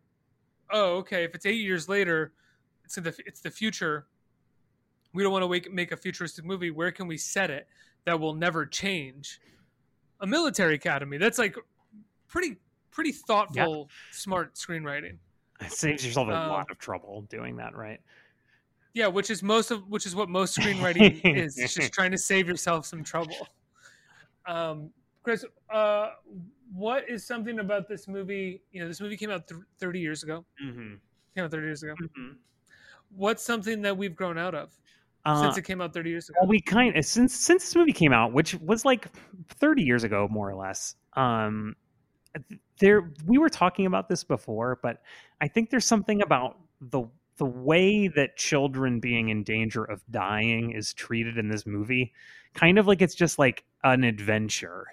oh, 0.71 0.97
okay, 0.97 1.23
if 1.23 1.33
it's 1.33 1.45
eight 1.45 1.61
years 1.61 1.87
later, 1.87 2.33
it's 2.83 2.95
the 2.95 3.15
it's 3.25 3.39
the 3.39 3.51
future. 3.51 4.05
We 5.13 5.23
don't 5.23 5.31
want 5.31 5.43
to 5.43 5.47
wake, 5.47 5.71
make 5.71 5.91
a 5.91 5.97
futuristic 5.97 6.45
movie. 6.45 6.71
Where 6.71 6.91
can 6.91 7.07
we 7.07 7.17
set 7.17 7.49
it 7.49 7.67
that 8.05 8.19
will 8.19 8.33
never 8.33 8.65
change? 8.65 9.39
A 10.19 10.27
military 10.27 10.75
academy. 10.75 11.17
That's 11.17 11.37
like 11.37 11.55
pretty 12.27 12.57
pretty 12.91 13.11
thoughtful, 13.11 13.89
smart 14.11 14.55
screenwriting. 14.55 15.17
It 15.61 15.71
saves 15.71 16.05
yourself 16.05 16.27
a 16.29 16.35
Um, 16.35 16.49
lot 16.49 16.71
of 16.71 16.77
trouble 16.79 17.21
doing 17.29 17.55
that, 17.57 17.75
right? 17.75 17.99
Yeah, 18.93 19.07
which 19.07 19.29
is 19.29 19.41
most 19.41 19.71
of 19.71 19.87
which 19.87 20.05
is 20.05 20.15
what 20.15 20.27
most 20.29 20.57
screenwriting 20.57 21.21
is. 21.37 21.57
It's 21.57 21.73
just 21.73 21.93
trying 21.93 22.11
to 22.11 22.17
save 22.17 22.47
yourself 22.47 22.85
some 22.85 23.03
trouble. 23.03 23.47
Um, 24.45 24.89
Chris, 25.23 25.45
uh, 25.71 26.11
what 26.73 27.07
is 27.09 27.25
something 27.25 27.59
about 27.59 27.87
this 27.87 28.07
movie? 28.07 28.61
You 28.71 28.81
know, 28.81 28.87
this 28.87 28.99
movie 28.99 29.15
came 29.17 29.29
out 29.29 29.47
th- 29.47 29.61
thirty 29.79 29.99
years 29.99 30.23
ago. 30.23 30.43
Mm-hmm. 30.63 30.95
Came 31.35 31.45
out 31.45 31.51
thirty 31.51 31.67
years 31.67 31.83
ago. 31.83 31.93
Mm-hmm. 32.01 32.33
What's 33.15 33.43
something 33.43 33.81
that 33.83 33.95
we've 33.95 34.15
grown 34.15 34.37
out 34.37 34.55
of 34.55 34.71
Uh, 35.25 35.41
since 35.43 35.57
it 35.57 35.61
came 35.63 35.79
out 35.79 35.93
thirty 35.93 36.09
years 36.09 36.27
ago? 36.29 36.39
Well, 36.41 36.49
we 36.49 36.59
kind 36.59 36.95
of 36.97 37.05
since 37.05 37.33
since 37.35 37.63
this 37.63 37.75
movie 37.75 37.93
came 37.93 38.13
out, 38.13 38.33
which 38.33 38.55
was 38.55 38.83
like 38.83 39.07
30 39.59 39.83
years 39.83 40.03
ago, 40.03 40.27
more 40.31 40.49
or 40.49 40.55
less. 40.55 40.95
Um, 41.13 41.75
there 42.79 43.11
we 43.25 43.37
were 43.37 43.49
talking 43.49 43.85
about 43.85 44.09
this 44.09 44.23
before, 44.23 44.79
but 44.81 45.01
I 45.39 45.47
think 45.47 45.69
there's 45.69 45.85
something 45.85 46.21
about 46.21 46.57
the 46.79 47.03
the 47.37 47.45
way 47.45 48.07
that 48.07 48.37
children 48.37 48.99
being 48.99 49.29
in 49.29 49.43
danger 49.43 49.83
of 49.83 50.03
dying 50.11 50.71
is 50.71 50.93
treated 50.93 51.37
in 51.37 51.49
this 51.49 51.65
movie. 51.65 52.13
Kind 52.53 52.77
of 52.77 52.85
like 52.85 53.01
it's 53.01 53.15
just 53.15 53.39
like 53.39 53.63
an 53.83 54.03
adventure 54.03 54.85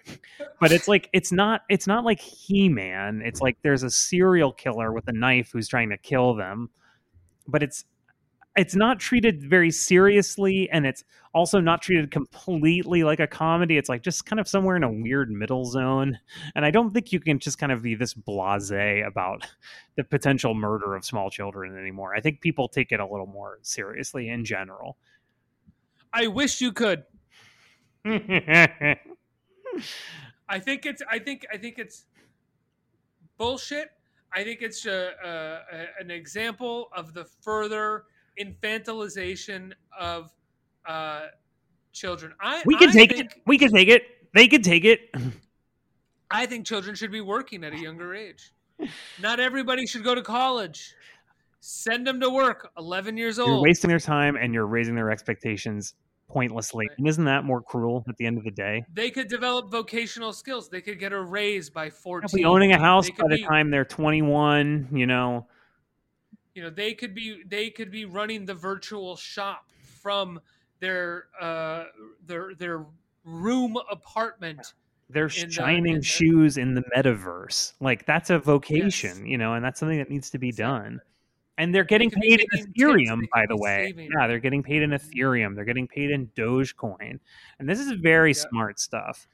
but 0.61 0.73
it's 0.73 0.89
like 0.89 1.11
it's 1.13 1.31
not 1.31 1.63
it's 1.69 1.87
not 1.87 2.05
like 2.05 2.21
he-man. 2.21 3.21
It's 3.25 3.41
like 3.41 3.59
there's 3.63 3.83
a 3.83 3.91
serial 3.91 4.53
killer 4.53 4.93
with 4.93 5.09
a 5.09 5.13
knife 5.13 5.51
who's 5.53 5.69
trying 5.69 5.91
to 5.91 5.99
kill 5.99 6.35
them 6.35 6.71
but 7.47 7.63
it's 7.63 7.85
it's 8.59 8.75
not 8.75 8.99
treated 9.01 9.43
very 9.43 9.71
seriously 9.71 10.69
and 10.71 10.85
it's 10.85 11.05
also 11.35 11.61
not 11.61 11.81
treated 11.81 12.11
completely 12.11 13.05
like 13.05 13.21
a 13.21 13.27
comedy 13.27 13.77
it's 13.77 13.89
like 13.89 14.03
just 14.03 14.27
kind 14.27 14.41
of 14.41 14.49
somewhere 14.49 14.77
in 14.77 14.83
a 14.83 14.91
weird 14.91 15.31
middle 15.31 15.65
zone 15.65 16.19
and 16.55 16.65
i 16.65 16.71
don't 16.71 16.93
think 16.93 17.13
you 17.13 17.21
can 17.21 17.39
just 17.39 17.59
kind 17.59 17.73
of 17.73 17.83
be 17.83 17.95
this 17.95 18.15
blasé 18.15 19.07
about 19.07 19.47
the 19.97 20.05
potential 20.05 20.55
murder 20.55 20.95
of 20.95 21.05
small 21.05 21.31
children 21.31 21.79
anymore 21.79 22.15
i 22.15 22.21
think 22.21 22.41
people 22.41 22.69
take 22.69 22.93
it 22.93 23.01
a 23.01 23.07
little 23.07 23.27
more 23.27 23.59
seriously 23.63 24.29
in 24.29 24.45
general 24.45 24.97
I 26.13 26.27
wish 26.27 26.61
you 26.61 26.73
could. 26.73 27.05
I 28.05 28.97
think 30.59 30.87
it's. 30.87 31.03
I 31.11 31.19
think. 31.19 31.47
I 31.53 31.59
think 31.59 31.79
it's 31.79 32.07
bullshit. 33.37 33.91
I 34.33 34.45
think 34.45 34.63
it's 34.63 34.87
a, 34.87 35.13
a, 35.23 35.29
a- 35.77 35.89
an 36.01 36.11
example 36.11 36.89
of 36.95 37.15
the 37.15 37.25
further 37.43 38.05
infantilization 38.41 39.73
of 39.99 40.31
uh, 40.87 41.27
children. 41.93 42.33
I 42.41 42.63
we 42.67 42.77
can 42.77 42.91
I 42.91 42.93
take 42.93 43.17
think, 43.17 43.31
it 43.33 43.43
we 43.47 43.59
can 43.59 43.71
take 43.73 43.89
it 43.89 44.03
they 44.35 44.49
can 44.49 44.63
take 44.63 44.85
it 44.85 45.11
I 46.31 46.47
think 46.47 46.67
children 46.67 46.95
should 46.95 47.11
be 47.13 47.21
working 47.23 47.65
at 47.65 47.73
a 47.73 47.79
younger 47.79 48.15
age. 48.15 48.53
Not 49.21 49.41
everybody 49.41 49.87
should 49.87 50.05
go 50.05 50.15
to 50.15 50.23
college. 50.23 50.95
Send 51.61 52.07
them 52.07 52.21
to 52.21 52.31
work. 52.31 52.71
Eleven 52.79 53.17
years 53.17 53.39
old. 53.39 53.49
you're 53.49 53.63
wasting 53.63 53.89
their 53.89 53.99
time 53.99 54.37
and 54.37 54.55
you're 54.55 54.67
raising 54.67 54.95
their 54.95 55.11
expectations 55.11 55.95
pointlessly 56.29 56.87
Right. 56.87 56.99
and 56.99 57.09
isn't 57.09 57.25
that 57.25 57.45
more 57.45 57.63
cruel 57.63 58.05
at 58.07 58.19
the 58.19 58.27
end 58.27 58.37
of 58.37 58.45
the 58.45 58.51
day 58.51 58.85
they 58.93 59.11
could 59.11 59.29
develop 59.29 59.71
vocational 59.71 60.35
skills. 60.35 60.69
They 60.69 60.83
could 60.83 60.99
get 60.99 61.15
a 61.15 61.21
raise 61.23 61.71
by 61.71 61.87
They'll 61.89 61.97
fourteen. 61.97 62.29
be 62.35 62.45
owning 62.45 62.73
a 62.73 62.79
house 62.79 63.09
by 63.09 63.27
the 63.29 63.37
be- 63.37 63.45
time 63.45 63.71
they're 63.71 63.87
21 63.87 64.89
you 64.93 65.07
know 65.07 65.47
you 66.55 66.63
know 66.63 66.71
they 66.71 66.95
could 66.95 67.15
be 67.15 67.43
they 67.49 67.71
could 67.71 67.91
be 67.91 68.05
running 68.05 68.45
the 68.45 68.55
virtual 68.55 69.17
shop 69.17 69.67
from 70.03 70.41
their 70.81 71.27
uh 71.41 71.85
their 72.27 72.55
their 72.55 72.85
room 73.25 73.77
apartment 73.91 74.75
they're 75.11 75.29
the- 75.29 75.43
in 75.43 75.51
shining 75.51 75.95
the- 75.97 76.03
shoes 76.03 76.57
in 76.59 76.75
the 76.75 76.83
metaverse. 76.97 77.73
Like 77.81 78.05
that's 78.07 78.31
a 78.31 78.39
vocation 78.39 79.27
you 79.27 79.39
know 79.39 79.55
and 79.55 79.65
that's 79.65 79.81
something 79.81 79.99
that 79.99 80.11
needs 80.11 80.31
to 80.31 80.39
be 80.39 80.53
done. 80.53 81.01
And 81.57 81.75
they're 81.75 81.83
getting 81.85 82.09
be 82.11 82.21
paid 82.21 82.41
in 82.53 82.67
ethereum 82.73 83.23
by 83.35 83.45
the 83.49 83.57
way. 83.57 83.87
saving. 83.89 84.11
yeah 84.17 84.27
they're 84.29 84.39
getting 84.39 84.63
paid 84.63 84.83
in 84.83 84.91
ethereum. 84.91 85.55
They're 85.57 85.65
getting 85.65 85.89
paid 85.89 86.11
in 86.11 86.29
dogecoin. 86.37 87.19
And 87.59 87.69
this 87.69 87.81
is 87.81 87.91
very 87.93 88.31
Yeah. 88.31 88.45
smart 88.49 88.79
stuff. 88.79 89.27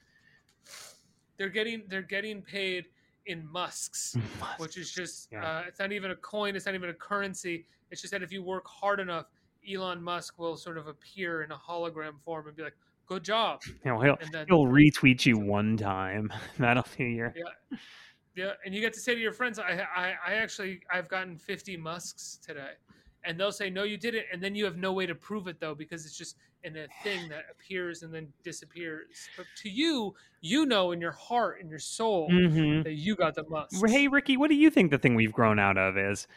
They're 1.37 1.49
getting 1.49 1.83
they're 1.87 2.01
getting 2.01 2.41
paid 2.41 2.85
in 3.27 3.45
musks 3.51 4.15
which 4.57 4.77
is 4.77 4.91
just 4.91 5.29
Yeah. 5.31 5.45
uh, 5.45 5.63
it's 5.67 5.79
not 5.79 5.91
even 5.91 6.11
a 6.11 6.15
coin 6.15 6.55
it's 6.55 6.65
not 6.65 6.75
even 6.75 6.89
a 6.89 6.93
currency. 6.93 7.65
It's 7.91 8.01
just 8.01 8.11
that 8.11 8.23
if 8.23 8.31
you 8.31 8.43
work 8.43 8.65
hard 8.67 8.99
enough 8.99 9.27
elon 9.69 10.01
musk 10.01 10.37
will 10.39 10.57
sort 10.57 10.77
of 10.77 10.87
appear 10.87 11.43
in 11.43 11.51
a 11.51 11.55
hologram 11.57 12.19
form 12.23 12.47
and 12.47 12.55
be 12.55 12.63
like 12.63 12.75
good 13.07 13.23
job. 13.23 13.61
You 13.85 13.91
know 13.91 13.99
he'll, 14.01 14.17
and 14.19 14.31
then 14.31 14.45
he'll 14.47 14.65
retweet 14.65 15.25
you 15.25 15.37
one 15.57 15.77
time 15.77 16.31
that'll 16.57 16.85
be 16.97 17.05
your 17.11 17.33
yeah. 17.35 17.77
Yeah 18.35 18.51
and 18.65 18.73
you 18.75 18.81
get 18.81 18.93
to 18.93 18.99
say 18.99 19.15
to 19.15 19.21
your 19.21 19.31
friends 19.31 19.59
i 19.59 19.85
i, 19.95 20.13
I 20.27 20.33
actually 20.35 20.81
i've 20.91 21.07
gotten 21.07 21.37
50 21.37 21.77
musks 21.77 22.37
today 22.45 22.71
and 23.25 23.39
they'll 23.39 23.51
say 23.51 23.69
no 23.69 23.83
you 23.83 23.97
didn't 23.97 24.25
and 24.31 24.41
then 24.41 24.55
you 24.55 24.65
have 24.65 24.77
no 24.77 24.93
way 24.93 25.05
to 25.05 25.15
prove 25.15 25.47
it 25.47 25.59
though 25.59 25.75
because 25.75 26.05
it's 26.05 26.17
just 26.17 26.37
in 26.63 26.77
a 26.77 26.87
thing 27.03 27.27
that 27.29 27.43
appears 27.51 28.03
and 28.03 28.13
then 28.13 28.31
disappears. 28.43 29.29
But 29.35 29.47
to 29.57 29.69
you 29.69 30.15
you 30.41 30.65
know 30.65 30.91
in 30.91 31.01
your 31.01 31.11
heart 31.11 31.59
in 31.61 31.69
your 31.69 31.79
soul 31.79 32.27
Mhm. 32.29 32.83
that 32.83 32.93
you 32.93 33.15
got 33.15 33.35
the 33.35 33.43
must. 33.49 33.85
Hey 33.87 34.07
ricky 34.07 34.37
what 34.37 34.49
do 34.49 34.55
you 34.55 34.69
think 34.69 34.91
the 34.91 34.97
thing 34.97 35.15
we've 35.15 35.33
grown 35.33 35.59
out 35.59 35.77
of 35.77 35.97
is? 35.97 36.27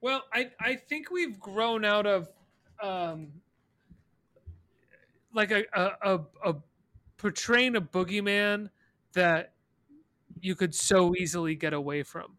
Well 0.00 0.24
i 0.32 0.50
i 0.60 0.74
think 0.76 1.10
we've 1.10 1.38
grown 1.38 1.84
out 1.84 2.06
of 2.06 2.28
um 2.82 3.32
like 5.32 5.50
a 5.50 5.64
a, 5.72 6.14
a, 6.14 6.20
a 6.50 6.54
portraying 7.18 7.76
a 7.76 7.80
boogeyman 7.80 8.70
that 9.12 9.54
you 10.40 10.56
could 10.56 10.74
so 10.74 11.14
easily 11.16 11.54
get 11.54 11.72
away 11.72 12.02
from 12.02 12.36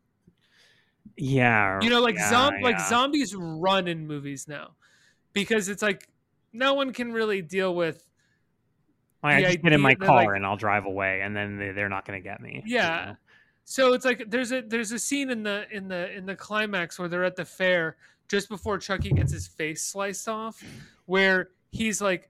yeah 1.18 1.80
you 1.82 1.90
know 1.90 2.02
like 2.02 2.16
yeah, 2.16 2.30
zom- 2.30 2.62
like 2.62 2.80
zombies 2.80 3.36
run 3.36 3.88
in 3.88 4.08
movies 4.08 4.48
now 4.48 4.72
because 5.34 5.70
it's 5.70 5.82
like 5.82 6.08
no 6.54 6.74
one 6.74 6.92
can 6.94 7.12
really 7.12 7.42
deal 7.42 7.76
with 7.76 8.04
Like, 9.24 9.36
I 9.38 9.42
just 9.54 9.62
get 9.64 9.74
in 9.74 9.82
my 9.82 9.96
car 9.96 10.26
like- 10.26 10.36
and 10.36 10.46
I'll 10.46 10.58
drive 10.58 10.86
away, 10.86 11.22
and 11.22 11.36
then 11.36 11.58
they- 11.58 11.72
they're 11.72 11.90
not 11.90 12.06
going 12.06 12.20
to 12.22 12.24
get 12.24 12.42
me. 12.42 12.62
you 12.66 12.76
Yeah. 12.76 13.06
know? 13.06 13.16
so 13.66 13.94
it's 13.94 14.04
like 14.06 14.26
there's 14.30 14.52
a 14.52 14.62
there's 14.62 14.92
a 14.92 15.00
scene 15.00 15.30
in 15.30 15.42
the 15.44 15.66
in 15.72 15.88
the 15.88 16.12
in 16.16 16.26
the 16.26 16.36
climax 16.36 17.00
where 17.00 17.08
they're 17.08 17.24
at 17.24 17.36
the 17.38 17.46
fair 17.46 17.96
just 18.28 18.50
before 18.50 18.78
Chucky 18.78 19.10
gets 19.12 19.32
his 19.32 19.48
face 19.48 19.86
sliced 19.86 20.28
off 20.28 20.62
where 21.06 21.50
he's 21.72 22.02
like 22.02 22.30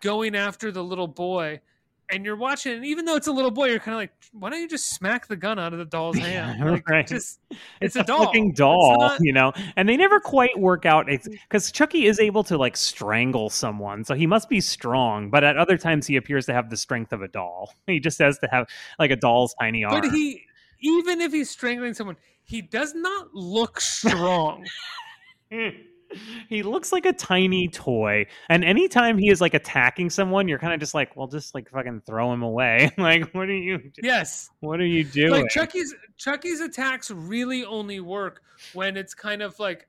going 0.00 0.36
after 0.36 0.70
the 0.70 0.82
little 0.84 1.08
boy 1.08 1.60
and 2.10 2.24
you're 2.24 2.36
watching 2.36 2.74
and 2.74 2.84
even 2.84 3.04
though 3.04 3.16
it's 3.16 3.26
a 3.26 3.32
little 3.32 3.50
boy 3.50 3.66
you're 3.66 3.78
kind 3.78 3.94
of 3.94 3.98
like 3.98 4.12
why 4.32 4.50
don't 4.50 4.60
you 4.60 4.68
just 4.68 4.90
smack 4.90 5.26
the 5.26 5.36
gun 5.36 5.58
out 5.58 5.72
of 5.72 5.78
the 5.78 5.84
doll's 5.84 6.18
hand 6.18 6.60
like, 6.64 6.88
right. 6.88 7.06
just 7.06 7.40
It's, 7.80 7.96
a 7.96 8.00
a, 8.00 8.04
doll. 8.04 8.24
fucking 8.26 8.50
It's 8.50 8.58
doll, 8.58 8.96
not- 8.98 9.18
you 9.20 9.32
know. 9.32 9.52
And 9.76 9.88
they 9.88 9.96
never 9.96 10.20
quite 10.20 10.58
work 10.58 10.86
out 10.86 11.06
because 11.06 11.70
mm. 11.70 11.72
Chucky 11.72 12.06
is 12.06 12.20
able 12.20 12.44
to 12.44 12.56
like 12.58 12.76
strangle 12.76 13.50
someone, 13.50 14.04
so 14.04 14.14
he 14.14 14.26
must 14.26 14.48
be 14.48 14.60
strong. 14.60 15.30
But 15.30 15.44
at 15.44 15.56
other 15.56 15.76
times, 15.78 16.06
he 16.06 16.16
appears 16.16 16.46
to 16.46 16.52
have 16.52 16.70
the 16.70 16.76
strength 16.76 17.12
of 17.12 17.22
a 17.22 17.28
doll. 17.28 17.72
He 17.86 18.00
just 18.00 18.18
has 18.18 18.38
to 18.40 18.48
have 18.50 18.66
like 18.98 19.10
a 19.10 19.16
doll's 19.16 19.54
tiny 19.60 19.84
arm. 19.84 20.00
but 20.00 20.10
he 20.12 20.42
even 20.80 21.20
if 21.20 21.32
he's 21.32 21.50
strangling 21.50 21.94
someone 21.94 22.16
he 22.44 22.62
does 22.62 22.94
not 22.94 23.34
look 23.34 23.80
strong 23.80 24.64
hmm. 25.52 25.68
he 26.48 26.62
looks 26.62 26.92
like 26.92 27.04
a 27.06 27.12
tiny 27.12 27.68
toy 27.68 28.26
and 28.48 28.64
anytime 28.64 29.18
he 29.18 29.28
is 29.30 29.40
like 29.40 29.54
attacking 29.54 30.10
someone 30.10 30.48
you're 30.48 30.58
kind 30.58 30.72
of 30.72 30.80
just 30.80 30.94
like 30.94 31.14
well 31.16 31.26
just 31.26 31.54
like 31.54 31.68
fucking 31.70 32.02
throw 32.06 32.32
him 32.32 32.42
away. 32.42 32.90
Like 32.98 33.32
what 33.34 33.48
are 33.48 33.54
you 33.54 33.90
yes. 34.02 34.50
What 34.60 34.80
are 34.80 34.86
you 34.86 35.04
doing? 35.04 35.30
Like 35.32 35.48
Chucky's 35.50 35.94
Chucky's 36.16 36.60
attacks 36.60 37.10
really 37.10 37.64
only 37.64 38.00
work 38.00 38.42
when 38.72 38.96
it's 38.96 39.14
kind 39.14 39.42
of 39.42 39.58
like 39.58 39.86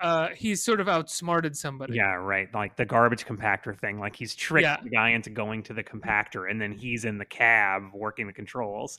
uh 0.00 0.28
he's 0.34 0.62
sort 0.62 0.80
of 0.80 0.88
outsmarted 0.88 1.56
somebody. 1.56 1.94
yeah 1.94 2.14
right 2.14 2.52
like 2.52 2.76
the 2.76 2.84
garbage 2.84 3.24
compactor 3.24 3.78
thing 3.78 4.00
like 4.00 4.16
he's 4.16 4.34
tricked 4.34 4.62
Yeah. 4.64 4.76
the 4.82 4.90
guy 4.90 5.10
into 5.10 5.30
going 5.30 5.62
to 5.64 5.72
the 5.72 5.84
compactor 5.84 6.50
and 6.50 6.60
then 6.60 6.72
he's 6.72 7.04
in 7.04 7.18
the 7.18 7.24
cab 7.24 7.84
working 7.94 8.26
the 8.26 8.32
controls. 8.32 8.98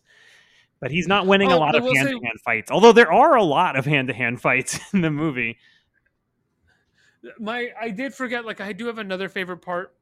But 0.81 0.91
he's 0.91 1.07
not 1.07 1.25
winning 1.27 1.51
a 1.51 1.55
Oh, 1.55 1.59
lot 1.59 1.75
I 1.75 1.77
of 1.79 1.83
will 1.85 1.95
hand-to-hand 1.95 2.39
fights 2.43 2.71
although 2.71 2.91
there 2.91 3.11
are 3.11 3.35
a 3.35 3.43
lot 3.43 3.75
of 3.77 3.85
hand-to-hand 3.85 4.41
fights 4.41 4.79
in 4.93 5.01
the 5.01 5.11
movie 5.11 5.57
My 7.39 7.69
I 7.79 7.89
did 7.89 8.13
forget 8.13 8.45
like 8.45 8.61
I 8.61 8.73
do 8.73 8.85
have 8.87 8.97
another 8.97 9.29
favorite 9.29 9.57
part 9.61 9.95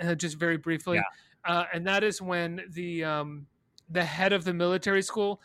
uh, 0.00 0.14
just 0.14 0.36
very 0.38 0.56
briefly. 0.56 0.98
Uh 1.44 1.64
and 1.72 1.86
that 1.86 2.04
is 2.04 2.20
when 2.20 2.62
the 2.70 3.04
um 3.04 3.46
the 3.88 4.04
head 4.04 4.32
of 4.32 4.44
the 4.44 4.52
military 4.54 5.02
school 5.02 5.40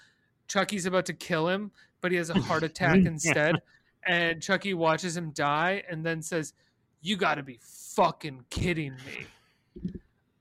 Chucky's 0.47 0.85
about 0.85 1.05
to 1.05 1.13
kill 1.13 1.47
him, 1.47 1.71
but 2.01 2.11
he 2.11 2.17
has 2.17 2.29
a 2.29 2.35
heart 2.35 2.63
attack 2.63 2.97
Yeah. 2.97 3.07
instead. 3.07 3.61
And 4.05 4.41
Chucky 4.41 4.73
watches 4.73 5.15
him 5.15 5.31
die 5.31 5.83
and 5.89 6.05
then 6.05 6.21
says, 6.21 6.53
You 7.01 7.15
gotta 7.15 7.41
be 7.43 7.59
fucking 7.61 8.45
kidding 8.49 8.95
me. 9.05 9.27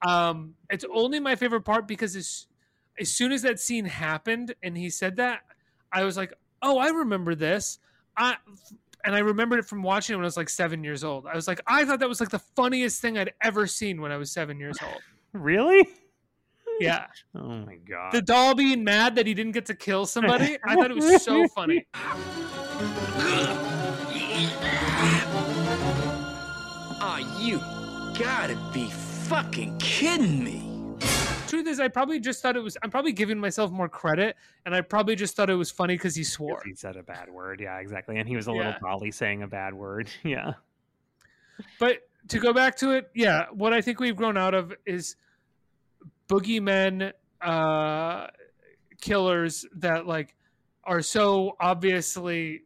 Um, 0.07 0.55
it's 0.68 0.85
only 0.93 1.20
my 1.20 1.37
favorite 1.37 1.61
part 1.62 1.87
because 1.87 2.16
as, 2.16 2.47
as 2.99 3.09
soon 3.12 3.30
as 3.30 3.43
that 3.43 3.61
scene 3.61 3.85
happened 3.85 4.55
and 4.62 4.76
he 4.76 4.91
said 4.91 5.16
that, 5.16 5.43
I 5.93 6.03
was 6.05 6.16
like, 6.16 6.33
Oh, 6.61 6.78
I 6.78 6.89
remember 6.89 7.35
this. 7.35 7.78
I 8.16 8.37
and 9.05 9.14
I 9.14 9.18
remembered 9.20 9.59
it 9.59 9.66
from 9.66 9.82
watching 9.82 10.14
it 10.14 10.16
when 10.16 10.24
I 10.24 10.26
was 10.26 10.36
like 10.36 10.48
seven 10.48 10.84
years 10.84 11.03
old. 11.05 11.26
I 11.26 11.34
was 11.34 11.48
like, 11.48 11.61
I 11.66 11.84
thought 11.84 12.00
that 12.00 12.09
was 12.09 12.20
like 12.20 12.30
the 12.30 12.38
funniest 12.38 13.00
thing 13.00 13.18
I'd 13.18 13.32
ever 13.42 13.66
seen 13.66 14.00
when 14.00 14.12
I 14.12 14.16
was 14.16 14.30
seven 14.30 14.59
years 14.59 14.76
old. 14.82 15.03
really 15.32 15.88
Yeah. 16.80 17.07
Oh 17.34 17.48
my 17.48 17.76
god. 17.76 18.12
The 18.12 18.22
doll 18.22 18.55
being 18.55 18.84
mad 18.84 19.14
that 19.16 19.26
he 19.26 19.34
didn't 19.34 19.53
get 19.53 19.66
to 19.66 19.74
kill 19.74 20.07
somebody. 20.07 20.59
I 20.64 20.74
thought 20.74 20.90
it 20.90 20.96
was 20.96 21.22
so 21.22 21.48
funny. 21.48 21.86
Oh, 27.05 27.38
you 27.40 27.59
gotta 28.18 28.57
be 28.72 28.88
fucking 29.28 29.78
kidding 29.78 30.44
me. 30.44 30.72
Truth 31.53 31.66
is, 31.66 31.80
I 31.80 31.88
probably 31.88 32.18
just 32.18 32.40
thought 32.40 32.57
it 32.57 32.62
was. 32.62 32.78
I'm 32.82 32.90
probably 32.90 33.12
giving 33.12 33.38
myself 33.38 33.70
more 33.70 33.86
credit, 33.86 34.36
and 34.64 34.74
I 34.74 34.80
probably 34.80 35.14
just 35.14 35.36
thought 35.36 35.50
it 35.50 35.55
was 35.55 35.70
funny 35.70 35.96
because 35.96 36.14
he 36.14 36.24
swore. 36.24 36.62
he 36.64 36.74
said 36.74 36.96
a 36.96 37.03
bad 37.03 37.28
word. 37.28 37.61
Yeah, 37.61 37.76
exactly. 37.78 38.16
And 38.16 38.26
he 38.26 38.36
was 38.36 38.46
a 38.46 38.53
little 38.53 38.72
Yeah. 38.72 38.78
dolly 38.82 39.11
saying 39.11 39.42
a 39.42 39.46
bad 39.46 39.74
word. 39.74 40.09
Yeah. 40.24 40.55
But 41.78 42.09
to 42.28 42.38
go 42.38 42.55
back 42.55 42.74
to 42.78 42.92
it, 42.92 43.11
yeah, 43.14 43.48
what 43.53 43.74
I 43.74 43.82
think 43.82 44.00
we've 44.00 44.16
grown 44.16 44.38
out 44.38 44.55
of 44.55 44.72
is 44.86 45.16
boogeymen, 46.26 47.12
uh, 47.42 48.28
killers 49.03 49.66
that 49.76 50.07
like 50.07 50.34
are 50.84 51.03
so 51.03 51.55
obviously 51.61 52.62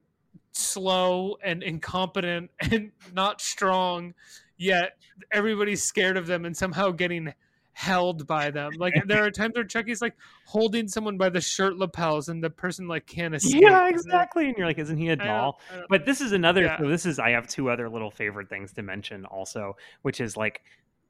slow 0.52 1.38
and 1.42 1.64
incompetent 1.64 2.52
and 2.70 2.92
not 3.12 3.40
strong, 3.40 4.14
yet 4.56 4.92
everybody's 5.32 5.82
scared 5.82 6.16
of 6.16 6.28
them 6.28 6.44
and 6.44 6.56
somehow 6.56 6.92
getting 6.92 7.34
held 7.78 8.26
by 8.26 8.50
them. 8.50 8.72
Like 8.78 8.94
there 9.06 9.22
are 9.26 9.30
times 9.30 9.54
where 9.54 9.62
Chucky's 9.64 10.00
like 10.00 10.14
holding 10.46 10.88
someone 10.88 11.18
by 11.18 11.28
the 11.28 11.42
shirt 11.42 11.76
lapels 11.76 12.30
and 12.30 12.42
the 12.42 12.48
person 12.48 12.88
like 12.88 13.06
can't 13.06 13.34
escape. 13.34 13.60
Yeah, 13.60 13.88
exactly. 13.90 14.46
And 14.48 14.56
you're 14.56 14.66
like, 14.66 14.78
isn't 14.78 14.96
he 14.96 15.08
a 15.10 15.12
I 15.12 15.14
don't- 15.16 15.26
doll? 15.26 15.60
I 15.70 15.76
don't- 15.76 15.88
But 15.90 16.06
this 16.06 16.22
is 16.22 16.32
another. 16.32 16.62
Yeah. 16.62 16.78
So 16.78 16.88
this 16.88 17.04
is. 17.04 17.18
I 17.18 17.30
have 17.32 17.46
two 17.46 17.68
other 17.68 17.90
little 17.90 18.10
favorite 18.10 18.48
things 18.48 18.72
to 18.72 18.82
mention 18.82 19.26
also, 19.26 19.76
which 20.02 20.20
is 20.22 20.38
like, 20.38 20.62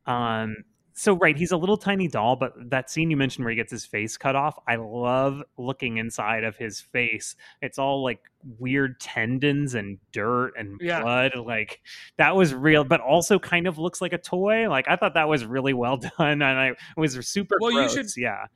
um. 0.07 0.57
So 0.99 1.15
right, 1.15 1.37
he's 1.37 1.53
a 1.53 1.59
little 1.59 1.77
tiny 1.77 2.09
doll, 2.09 2.37
but 2.37 2.55
that 2.71 2.89
scene 2.91 3.11
you 3.11 3.19
mentioned 3.19 3.45
where 3.45 3.51
he 3.51 3.57
gets 3.57 3.71
his 3.71 3.85
face 3.85 4.17
cut 4.17 4.35
off, 4.35 4.59
I 4.67 4.77
love 4.77 5.43
looking 5.59 5.99
inside 5.99 6.43
of 6.43 6.57
his 6.57 6.81
face. 6.81 7.37
It's 7.61 7.79
all 7.79 8.03
like 8.03 8.21
weird 8.59 8.99
tendons 8.99 9.75
and 9.75 9.99
dirt 10.13 10.55
and 10.57 10.81
Yeah. 10.81 11.03
blood. 11.03 11.33
Like 11.37 11.83
that 12.17 12.35
was 12.35 12.55
real, 12.55 12.83
but 12.83 13.01
also 13.03 13.39
kind 13.39 13.67
of 13.67 13.77
looks 13.77 14.01
like 14.01 14.15
a 14.15 14.19
toy. 14.19 14.71
Like 14.71 14.89
I 14.89 14.97
thought 14.97 15.13
that 15.15 15.29
was 15.29 15.45
really 15.45 15.75
well 15.75 15.97
done, 16.19 16.41
and 16.41 16.45
I 16.45 16.69
it 16.69 16.77
was 16.97 17.13
super. 17.29 17.59
Well, 17.61 17.73
you 17.73 17.89
should- 17.91 18.17
yeah. 18.17 18.47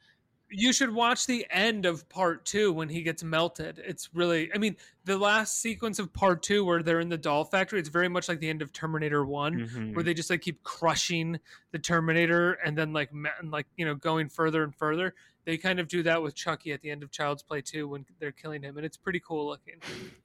You 0.51 0.73
should 0.73 0.93
watch 0.93 1.27
the 1.27 1.47
end 1.51 1.87
of 1.87 2.09
part 2.09 2.45
two 2.45 2.73
when 2.73 2.89
he 2.89 3.03
gets 3.03 3.23
melted. 3.23 3.81
It's 3.85 4.11
really, 4.15 4.53
I 4.55 4.59
mean, 4.59 4.77
the 5.05 5.17
last 5.17 5.61
sequence 5.61 5.99
of 5.99 6.13
part 6.13 6.43
two 6.43 6.65
where 6.65 6.83
they're 6.83 7.01
in 7.01 7.09
the 7.09 7.17
doll 7.19 7.45
factory, 7.45 7.79
it's 7.79 7.89
very 7.89 8.09
much 8.09 8.29
like 8.29 8.41
the 8.41 8.49
end 8.49 8.63
of 8.63 8.73
Terminator 8.73 9.25
One, 9.25 9.61
Mhm. 9.61 9.95
where 9.95 10.03
they 10.03 10.15
just 10.15 10.31
like 10.31 10.43
keep 10.43 10.63
crushing 10.63 11.39
the 11.73 11.79
Terminator 11.79 12.53
and 12.65 12.77
then 12.77 12.93
like, 12.93 13.11
and, 13.13 13.51
like 13.51 13.67
you 13.77 13.85
know, 13.85 13.95
going 13.95 14.29
further 14.29 14.63
and 14.65 14.75
further. 14.75 15.15
They 15.47 15.57
kind 15.57 15.81
of 15.81 15.89
do 15.89 16.03
that 16.03 16.23
with 16.23 16.35
Chucky 16.35 16.73
at 16.73 16.83
the 16.83 16.91
end 16.91 17.03
of 17.03 17.11
Child's 17.11 17.43
Play 17.43 17.63
2 17.63 17.89
when 17.89 18.05
they're 18.19 18.31
killing 18.33 18.63
him, 18.63 18.77
and 18.77 18.85
it's 18.85 18.97
pretty 18.97 19.21
cool 19.27 19.47
looking. 19.47 19.75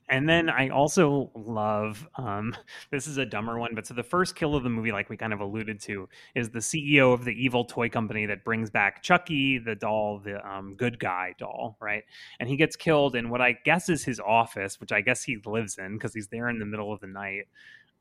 And 0.09 0.29
then 0.29 0.49
I 0.49 0.69
also 0.69 1.31
love 1.33 2.07
um, 2.17 2.55
this 2.91 3.07
is 3.07 3.17
a 3.17 3.25
dumber 3.25 3.57
one, 3.57 3.73
but 3.73 3.87
so 3.87 3.93
the 3.93 4.03
first 4.03 4.35
kill 4.35 4.55
of 4.55 4.63
the 4.63 4.69
movie, 4.69 4.91
like 4.91 5.09
we 5.09 5.17
kind 5.17 5.33
of 5.33 5.39
alluded 5.39 5.79
to, 5.81 6.07
is 6.35 6.49
the 6.49 6.59
CEO 6.59 7.13
of 7.13 7.23
the 7.23 7.31
evil 7.31 7.65
toy 7.65 7.89
company 7.89 8.25
that 8.25 8.43
brings 8.43 8.69
back 8.69 9.01
Chucky, 9.01 9.57
the 9.57 9.75
doll, 9.75 10.19
the 10.19 10.45
um, 10.47 10.75
good 10.75 10.99
guy 10.99 11.33
doll, 11.37 11.77
right? 11.79 12.03
And 12.39 12.49
he 12.49 12.57
gets 12.57 12.75
killed 12.75 13.15
in 13.15 13.29
what 13.29 13.41
I 13.41 13.53
guess 13.65 13.89
is 13.89 14.03
his 14.03 14.19
office, 14.19 14.79
which 14.79 14.91
I 14.91 15.01
guess 15.01 15.23
he 15.23 15.37
lives 15.45 15.77
in 15.77 15.93
because 15.93 16.13
he's 16.13 16.27
there 16.27 16.49
in 16.49 16.59
the 16.59 16.65
middle 16.65 16.91
of 16.91 16.99
the 16.99 17.07
night. 17.07 17.47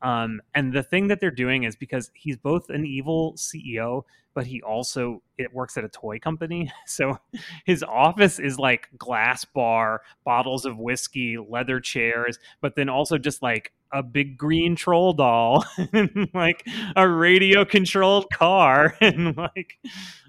Um, 0.05 0.39
and 0.53 0.71
the 0.71 0.83
thing 0.83 1.07
that 1.07 1.19
they're 1.19 1.31
doing 1.31 1.63
is 1.63 1.75
because 1.75 2.11
he's 2.13 2.37
both 2.37 2.69
an 2.69 2.85
evil 2.85 3.33
CEO, 3.37 4.03
but 4.35 4.45
he 4.45 4.61
also 4.61 5.23
it 5.39 5.51
works 5.51 5.77
at 5.77 5.83
a 5.83 5.89
toy 5.89 6.19
company. 6.19 6.71
So 6.85 7.17
his 7.65 7.81
office 7.81 8.37
is 8.37 8.59
like 8.59 8.87
glass 8.99 9.45
bar, 9.45 10.03
bottles 10.23 10.63
of 10.65 10.77
whiskey, 10.77 11.37
leather 11.37 11.79
chairs, 11.79 12.37
but 12.61 12.75
then 12.75 12.87
also 12.87 13.17
just 13.17 13.41
like 13.41 13.73
a 13.91 14.03
big 14.03 14.37
green 14.37 14.75
troll 14.75 15.13
doll 15.13 15.65
and 15.93 16.29
like 16.35 16.67
a 16.95 17.07
radio 17.07 17.65
controlled 17.65 18.27
car 18.31 18.95
and 19.01 19.35
like 19.35 19.79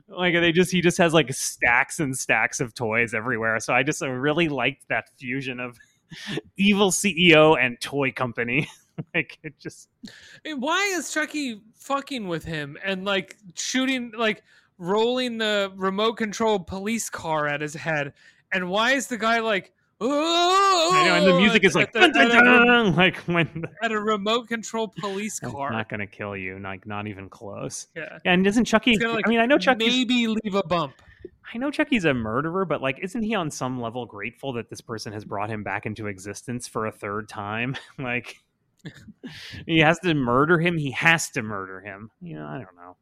like 0.09 0.33
they 0.33 0.53
just 0.53 0.73
he 0.73 0.81
just 0.81 0.97
has 0.97 1.13
like 1.13 1.31
stacks 1.35 2.01
and 2.01 2.17
stacks 2.17 2.61
of 2.61 2.73
toys 2.73 3.13
everywhere. 3.13 3.61
So 3.61 3.75
I 3.75 3.83
just 3.83 4.01
really 4.01 4.49
liked 4.49 4.89
that 4.89 5.11
fusion 5.19 5.61
of 5.61 5.77
evil 6.57 6.91
CEO 6.91 7.63
and 7.63 7.79
toy 7.79 8.11
company. 8.11 8.69
like 9.15 9.39
it 9.43 9.59
just 9.59 9.89
Why 10.57 10.83
is 10.97 11.13
Chucky 11.13 11.61
fucking 11.75 12.29
with 12.29 12.45
him 12.45 12.77
and 12.85 13.05
like 13.05 13.37
shooting, 13.55 14.13
like 14.17 14.43
rolling 14.79 15.39
the 15.39 15.73
remote 15.77 16.15
control 16.15 16.59
police 16.59 17.09
car 17.11 17.47
at 17.47 17.61
his 17.61 17.75
head? 17.75 18.13
And 18.53 18.69
why 18.71 18.93
is 18.93 19.07
the 19.09 19.17
guy 19.19 19.41
like, 19.41 19.73
oh, 20.01 20.91
I 20.95 21.07
know, 21.07 21.15
and 21.17 21.27
the 21.27 21.39
music 21.41 21.65
is 21.65 21.75
like 21.75 21.93
the- 21.93 22.01
dun, 22.01 22.13
dun, 22.13 22.31
a- 22.31 22.65
dun, 22.65 22.97
like 22.97 23.17
when 23.27 23.49
the, 23.63 23.69
at 23.85 23.93
a 23.93 24.01
remote 24.01 24.49
control 24.49 24.89
police 25.01 25.41
car? 25.41 25.73
not 25.73 25.89
gonna 25.89 26.07
kill 26.07 26.37
you, 26.37 26.59
like 26.59 26.87
not 26.87 27.07
even 27.07 27.29
close. 27.29 27.89
yeah. 27.97 28.19
And 28.25 28.47
isn't 28.47 28.65
Chucky? 28.67 28.97
Gonna, 28.97 29.15
like, 29.15 29.27
I 29.27 29.31
mean, 29.31 29.41
I 29.41 29.47
know 29.47 29.59
Chucky's. 29.59 29.89
maybe 29.93 30.27
leave 30.29 30.55
a 30.55 30.63
bump. 30.63 30.95
I 31.55 31.59
know 31.59 31.71
Chucky's 31.71 32.05
a 32.05 32.13
murderer, 32.13 32.65
but 32.65 32.83
like, 32.83 32.99
isn't 33.03 33.23
he 33.23 33.35
on 33.35 33.51
some 33.51 33.81
level 33.81 34.05
grateful 34.05 34.53
that 34.55 34.69
this 34.69 34.81
person 34.81 35.13
has 35.13 35.25
brought 35.25 35.49
him 35.49 35.63
back 35.63 35.87
into 35.87 36.09
existence 36.09 36.67
for 36.67 36.87
a 36.87 36.93
third 36.93 37.29
time? 37.29 37.77
like, 37.99 38.37
he 39.67 39.79
has 39.79 39.99
to 40.01 40.15
murder 40.15 40.59
him. 40.59 40.77
He 40.77 40.91
has 40.93 41.31
to 41.31 41.43
murder 41.43 41.81
him. 41.81 42.11
You 42.21 42.37
know, 42.37 42.47
I 42.47 42.55
don't 42.55 42.77
know. 42.77 42.97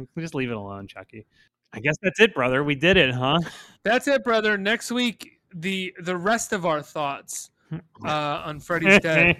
Like, 0.00 0.08
just 0.18 0.34
leave 0.34 0.50
it 0.50 0.56
alone, 0.56 0.86
Chucky. 0.86 1.26
I 1.72 1.80
guess 1.80 1.96
that's 2.02 2.20
it, 2.20 2.34
brother. 2.34 2.64
We 2.64 2.74
did 2.74 2.96
it, 2.96 3.14
huh? 3.14 3.40
That's 3.82 4.08
it, 4.08 4.24
brother. 4.24 4.56
Next 4.56 4.90
week, 4.90 5.40
the 5.54 5.94
the 6.00 6.16
rest 6.16 6.52
of 6.52 6.64
our 6.64 6.82
thoughts 6.82 7.50
uh, 8.04 8.08
on 8.08 8.58
Freddy's 8.60 9.00
Dead. 9.00 9.36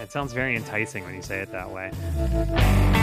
it 0.00 0.10
sounds 0.10 0.32
very 0.32 0.56
enticing 0.56 1.04
when 1.04 1.14
you 1.14 1.22
say 1.22 1.40
it 1.40 1.52
that 1.52 1.70
way. 1.70 2.98